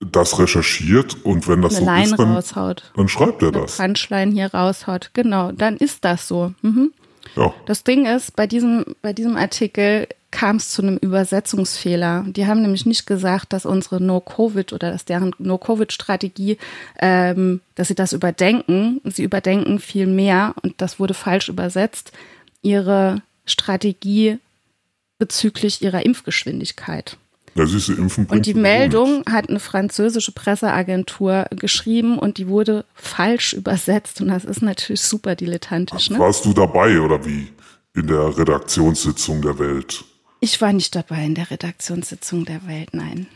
[0.00, 2.90] das recherchiert und wenn das so Line ist, dann, raushaut.
[2.96, 3.76] dann schreibt er eine das.
[3.76, 5.10] Punchline hier raushaut.
[5.12, 6.54] Genau, dann ist das so.
[6.62, 6.92] Mhm.
[7.36, 7.52] Ja.
[7.66, 12.24] Das Ding ist, bei diesem, bei diesem Artikel kam es zu einem Übersetzungsfehler.
[12.28, 16.58] Die haben nämlich nicht gesagt, dass unsere No-Covid oder dass deren No-Covid-Strategie,
[17.00, 19.00] ähm, dass sie das überdenken.
[19.04, 22.12] Sie überdenken viel mehr und das wurde falsch übersetzt.
[22.62, 24.38] Ihre Strategie
[25.18, 27.16] bezüglich ihrer Impfgeschwindigkeit.
[27.54, 33.54] Ja, siehste, impfen und die Meldung hat eine französische Presseagentur geschrieben und die wurde falsch
[33.54, 36.10] übersetzt und das ist natürlich super dilettantisch.
[36.10, 36.18] Ne?
[36.20, 37.48] Warst du dabei oder wie
[37.96, 40.04] in der Redaktionssitzung der Welt?
[40.40, 43.26] Ich war nicht dabei in der Redaktionssitzung der Welt, nein.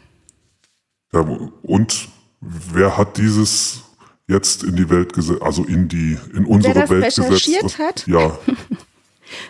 [1.12, 2.08] Ja, und
[2.40, 3.82] wer hat dieses
[4.26, 7.78] jetzt in die Welt gesetzt, also in die, in unsere wer das Welt gesetzt?
[7.78, 8.06] hat?
[8.06, 8.38] Ja.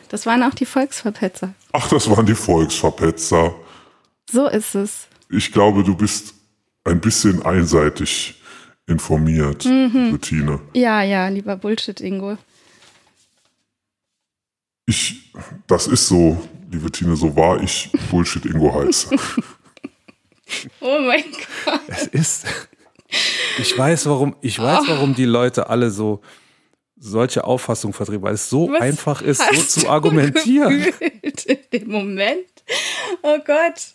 [0.09, 1.53] Das waren auch die Volksverpetzer.
[1.73, 3.55] Ach, das waren die Volksverpetzer.
[4.31, 5.09] So ist es.
[5.29, 6.33] Ich glaube, du bist
[6.85, 8.41] ein bisschen einseitig
[8.87, 10.13] informiert, mhm.
[10.13, 10.61] Bettina.
[10.73, 12.39] Ja, ja, lieber Bullshit, Ingo.
[14.87, 15.33] Ich,
[15.67, 19.09] das ist so, liebe Tine, so war ich Bullshit Ingo heiß.
[20.81, 21.25] oh mein
[21.65, 21.81] Gott.
[21.89, 22.47] Es ist.
[23.59, 24.89] Ich weiß, warum, ich weiß, oh.
[24.89, 26.21] warum die Leute alle so
[26.97, 30.93] solche Auffassungen vertreten, weil es so Was einfach ist, so zu argumentieren.
[31.47, 32.47] In dem Moment.
[33.23, 33.95] Oh Gott.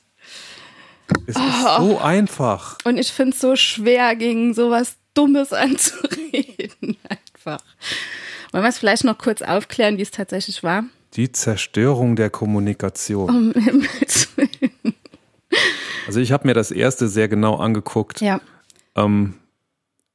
[1.25, 1.77] Es ist oh.
[1.79, 2.77] so einfach.
[2.83, 6.97] Und ich finde es so schwer, gegen sowas Dummes anzureden.
[7.09, 7.63] Einfach.
[8.51, 10.83] Wollen wir es vielleicht noch kurz aufklären, wie es tatsächlich war?
[11.15, 13.29] Die Zerstörung der Kommunikation.
[13.29, 14.95] Um Himmels Willen.
[16.07, 18.21] Also ich habe mir das erste sehr genau angeguckt.
[18.21, 18.41] Ja.
[18.95, 19.35] Ähm,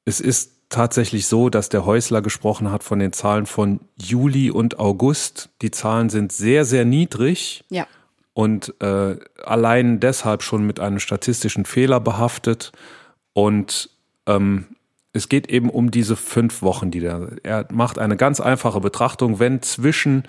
[0.04, 4.80] es ist tatsächlich so, dass der Häusler gesprochen hat von den Zahlen von Juli und
[4.80, 5.50] August.
[5.62, 7.64] Die Zahlen sind sehr, sehr niedrig.
[7.70, 7.86] Ja.
[8.32, 12.72] Und äh, allein deshalb schon mit einem statistischen Fehler behaftet.
[13.32, 13.90] Und
[14.26, 14.66] ähm,
[15.14, 17.28] es geht eben um diese fünf Wochen, die der.
[17.44, 20.24] Er macht eine ganz einfache Betrachtung, wenn zwischen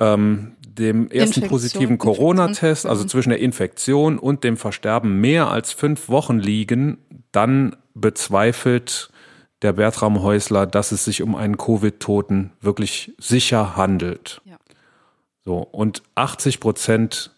[0.00, 5.72] ähm, dem ersten Infektion, positiven Corona-Test, also zwischen der Infektion und dem Versterben mehr als
[5.72, 6.98] fünf Wochen liegen,
[7.32, 9.10] dann bezweifelt
[9.60, 14.40] der Bertram Häusler, dass es sich um einen Covid-Toten wirklich sicher handelt.
[14.46, 14.56] Ja.
[15.44, 17.32] So, und 80 Prozent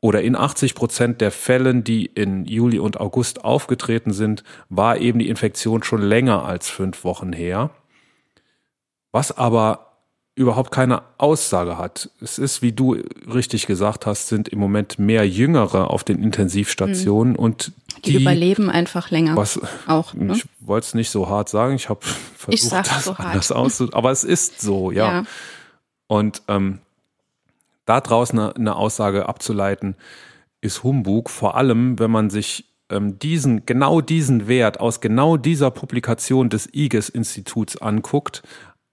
[0.00, 5.18] oder in 80 Prozent der Fällen, die in Juli und August aufgetreten sind, war eben
[5.18, 7.70] die Infektion schon länger als fünf Wochen her.
[9.10, 9.88] Was aber
[10.38, 12.10] überhaupt keine Aussage hat.
[12.20, 12.96] Es ist, wie du
[13.26, 17.38] richtig gesagt hast, sind im Moment mehr Jüngere auf den Intensivstationen mhm.
[17.38, 17.72] und
[18.04, 19.34] die, die, überleben einfach länger.
[19.34, 20.14] Was, auch.
[20.14, 20.34] Ne?
[20.34, 21.74] Ich wollte es nicht so hart sagen.
[21.74, 22.06] Ich habe
[22.36, 23.98] versucht, ich das so anders auszudrücken.
[23.98, 25.22] Aber es ist so, ja.
[25.22, 25.24] ja.
[26.06, 26.78] Und ähm,
[27.88, 29.96] da draußen eine, eine Aussage abzuleiten,
[30.60, 31.30] ist Humbug.
[31.30, 36.68] Vor allem, wenn man sich ähm, diesen, genau diesen Wert aus genau dieser Publikation des
[36.72, 38.42] IGES-Instituts anguckt,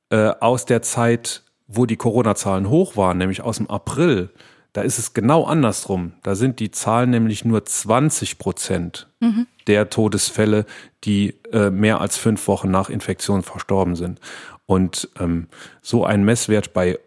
[0.10, 4.30] äh, aus der Zeit, wo die Corona-Zahlen hoch waren, nämlich aus dem April,
[4.74, 6.14] da ist es genau andersrum.
[6.22, 9.48] Da sind die Zahlen nämlich nur 20 Prozent mhm.
[9.68, 10.66] der Todesfälle,
[11.06, 14.20] die äh, mehr als fünf Wochen nach Infektion verstorben sind.
[14.66, 15.48] Und ähm,
[15.82, 17.00] so ein Messwert bei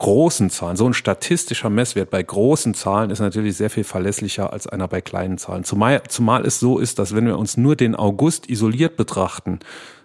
[0.00, 4.66] großen Zahlen, so ein statistischer Messwert bei großen Zahlen ist natürlich sehr viel verlässlicher als
[4.66, 5.62] einer bei kleinen Zahlen.
[5.62, 9.60] Zumal, zumal es so ist, dass wenn wir uns nur den August isoliert betrachten,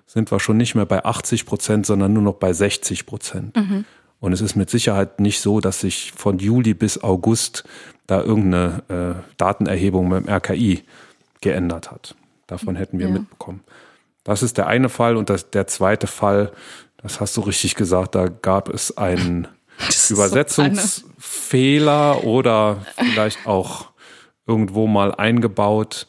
[0.05, 3.55] sind wir schon nicht mehr bei 80 Prozent, sondern nur noch bei 60 Prozent.
[3.55, 3.85] Mhm.
[4.19, 7.63] Und es ist mit Sicherheit nicht so, dass sich von Juli bis August
[8.05, 10.83] da irgendeine äh, Datenerhebung dem RKI
[11.39, 12.15] geändert hat.
[12.47, 13.13] Davon hätten wir ja.
[13.13, 13.61] mitbekommen.
[14.25, 16.51] Das ist der eine Fall und das, der zweite Fall,
[16.97, 19.47] das hast du richtig gesagt, da gab es einen
[20.09, 23.91] Übersetzungsfehler so oder vielleicht auch
[24.47, 26.07] irgendwo mal eingebaut.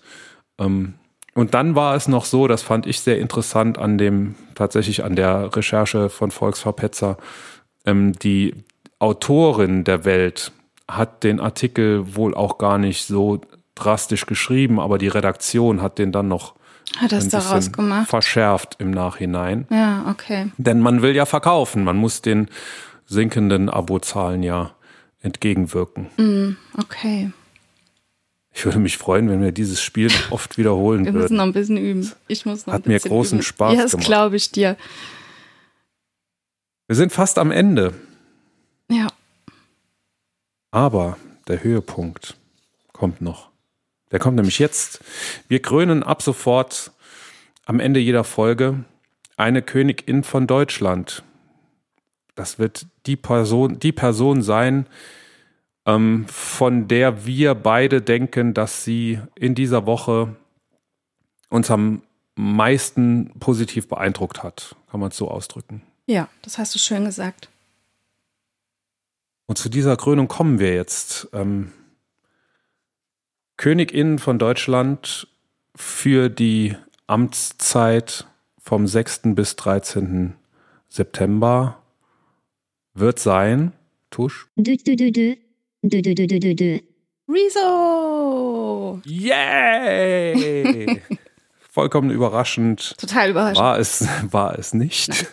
[0.58, 0.94] Ähm,
[1.34, 5.16] und dann war es noch so, das fand ich sehr interessant an dem, tatsächlich an
[5.16, 7.18] der Recherche von Volksverpetzer,
[7.84, 8.54] ähm, die
[8.98, 10.52] Autorin der Welt
[10.88, 13.40] hat den Artikel wohl auch gar nicht so
[13.74, 16.54] drastisch geschrieben, aber die Redaktion hat den dann noch
[16.98, 18.08] hat das daraus gemacht?
[18.08, 19.66] verschärft im Nachhinein.
[19.70, 20.50] Ja, okay.
[20.56, 22.48] Denn man will ja verkaufen, man muss den
[23.06, 24.74] sinkenden Abozahlen ja
[25.20, 26.08] entgegenwirken.
[26.16, 27.32] Mm, okay.
[28.52, 31.14] Ich würde mich freuen, wenn wir dieses Spiel oft wiederholen würden.
[31.14, 32.10] Wir müssen noch ein bisschen üben.
[32.28, 33.44] Ich muss noch Hat mir großen üben.
[33.44, 33.92] Spaß gemacht.
[33.92, 34.76] Ja, das glaube ich dir.
[36.86, 37.94] Wir sind fast am Ende.
[38.90, 39.08] Ja.
[40.70, 41.16] Aber
[41.48, 42.36] der Höhepunkt
[42.92, 43.50] kommt noch.
[44.12, 45.00] Der kommt nämlich jetzt.
[45.48, 46.92] Wir krönen ab sofort
[47.64, 48.84] am Ende jeder Folge
[49.36, 51.22] eine Königin von Deutschland.
[52.36, 54.86] Das wird die Person, die Person sein,
[55.86, 60.36] ähm, von der wir beide denken, dass sie in dieser Woche
[61.48, 62.02] uns am
[62.36, 64.76] meisten positiv beeindruckt hat.
[64.90, 65.82] Kann man es so ausdrücken.
[66.06, 67.48] Ja, das hast du schön gesagt.
[69.46, 71.28] Und zu dieser Krönung kommen wir jetzt.
[71.32, 71.72] Ähm,
[73.56, 75.28] Königin von Deutschland
[75.74, 76.76] für die
[77.06, 78.26] Amtszeit
[78.58, 79.34] vom 6.
[79.34, 80.34] bis 13.
[80.88, 81.80] September
[82.98, 83.72] wird sein,
[84.10, 84.48] Tusch.
[87.28, 89.00] Rezo!
[89.04, 91.00] Yay!
[91.70, 92.96] Vollkommen überraschend.
[92.98, 93.58] Total überraschend.
[93.58, 95.08] War es, war es nicht.
[95.08, 95.26] Nein.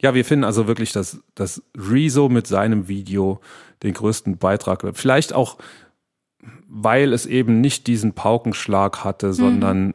[0.00, 3.40] Ja, wir finden also wirklich, dass, dass Rezo mit seinem Video
[3.82, 5.58] den größten Beitrag, vielleicht auch,
[6.68, 9.32] weil es eben nicht diesen Paukenschlag hatte, mhm.
[9.32, 9.94] sondern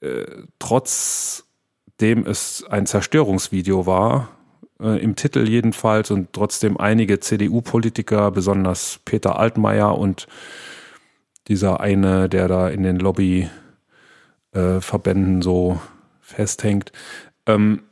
[0.00, 0.24] äh,
[0.58, 4.28] trotzdem es ein Zerstörungsvideo war,
[4.80, 10.26] äh, im Titel jedenfalls, und trotzdem einige CDU-Politiker, besonders Peter Altmaier und
[11.48, 15.80] dieser eine, der da in den Lobbyverbänden äh, so
[16.20, 16.92] festhängt,
[17.46, 17.82] ähm,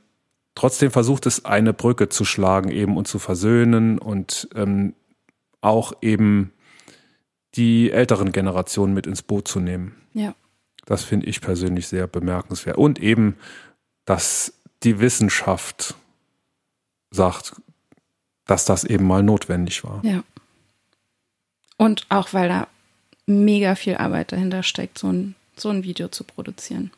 [0.55, 4.95] trotzdem versucht es, eine Brücke zu schlagen eben und zu versöhnen und ähm,
[5.61, 6.53] auch eben
[7.55, 9.95] die älteren Generationen mit ins Boot zu nehmen.
[10.15, 10.35] Ja.
[10.87, 12.77] Das finde ich persönlich sehr bemerkenswert.
[12.77, 13.37] Und eben,
[14.05, 15.95] dass die Wissenschaft
[17.13, 17.55] sagt,
[18.47, 20.03] dass das eben mal notwendig war.
[20.05, 20.25] Ja.
[21.77, 22.67] Und auch, weil da
[23.27, 26.91] mega viel Arbeit dahinter steckt, so ein, so ein Video zu produzieren.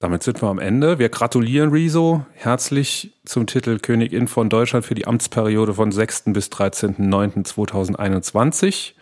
[0.00, 0.98] Damit sind wir am Ende.
[0.98, 6.24] Wir gratulieren Rezo herzlich zum Titel Königin von Deutschland für die Amtsperiode von 6.
[6.26, 8.92] bis 13.09.2021.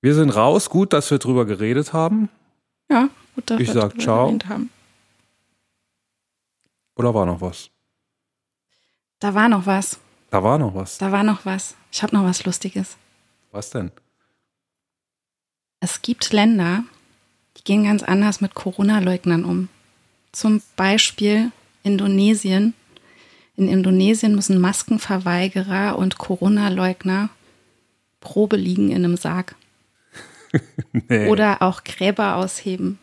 [0.00, 0.70] Wir sind raus.
[0.70, 2.30] Gut, dass wir drüber geredet haben.
[2.90, 4.34] Ja, gut, dass ich wir sag ciao.
[4.48, 4.70] haben.
[6.98, 7.70] Oder war noch was?
[9.20, 10.00] Da war noch was.
[10.30, 10.98] Da war noch was.
[10.98, 11.76] Da war noch was.
[11.92, 12.96] Ich habe noch was Lustiges.
[13.52, 13.92] Was denn?
[15.80, 16.82] Es gibt Länder,
[17.56, 19.68] die gehen ganz anders mit Corona-Leugnern um.
[20.32, 21.52] Zum Beispiel
[21.84, 22.74] Indonesien.
[23.56, 27.30] In Indonesien müssen Maskenverweigerer und Corona-Leugner
[28.20, 29.54] Probe liegen in einem Sarg.
[30.92, 31.28] nee.
[31.28, 32.98] Oder auch Gräber ausheben.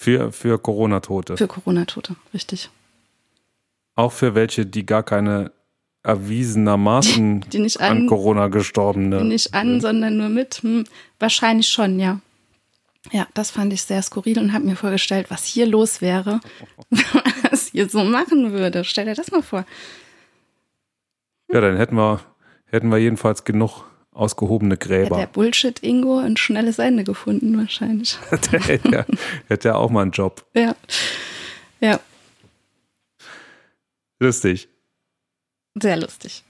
[0.00, 1.36] Für, für Corona-Tote.
[1.36, 2.70] Für Corona-Tote, richtig.
[3.96, 5.50] Auch für welche, die gar keine
[6.04, 9.24] erwiesenermaßen die nicht an, an Corona gestorbene.
[9.24, 10.62] Nicht an, sondern nur mit.
[10.62, 10.84] Hm,
[11.18, 12.20] wahrscheinlich schon, ja.
[13.10, 16.40] Ja, das fand ich sehr skurril und habe mir vorgestellt, was hier los wäre,
[16.90, 18.84] wenn man das hier so machen würde.
[18.84, 19.64] Stell dir das mal vor.
[21.52, 22.20] Ja, dann hätten wir,
[22.66, 25.18] hätten wir jedenfalls genug ausgehobene Gräber.
[25.18, 28.18] Ja, der Bullshit-Ingo ein schnelles Ende gefunden wahrscheinlich.
[28.52, 29.06] der hätte, ja,
[29.48, 30.44] hätte ja auch mal einen Job.
[30.54, 30.74] Ja.
[31.80, 32.00] Ja.
[34.20, 34.68] Lustig.
[35.80, 36.42] Sehr lustig.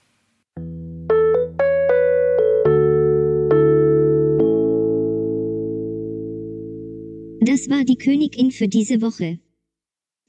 [7.41, 9.39] Das war die Königin für diese Woche.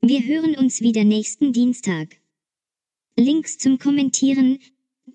[0.02, 2.16] Wir hören uns wieder nächsten Dienstag.
[3.18, 4.60] Links zum Kommentieren,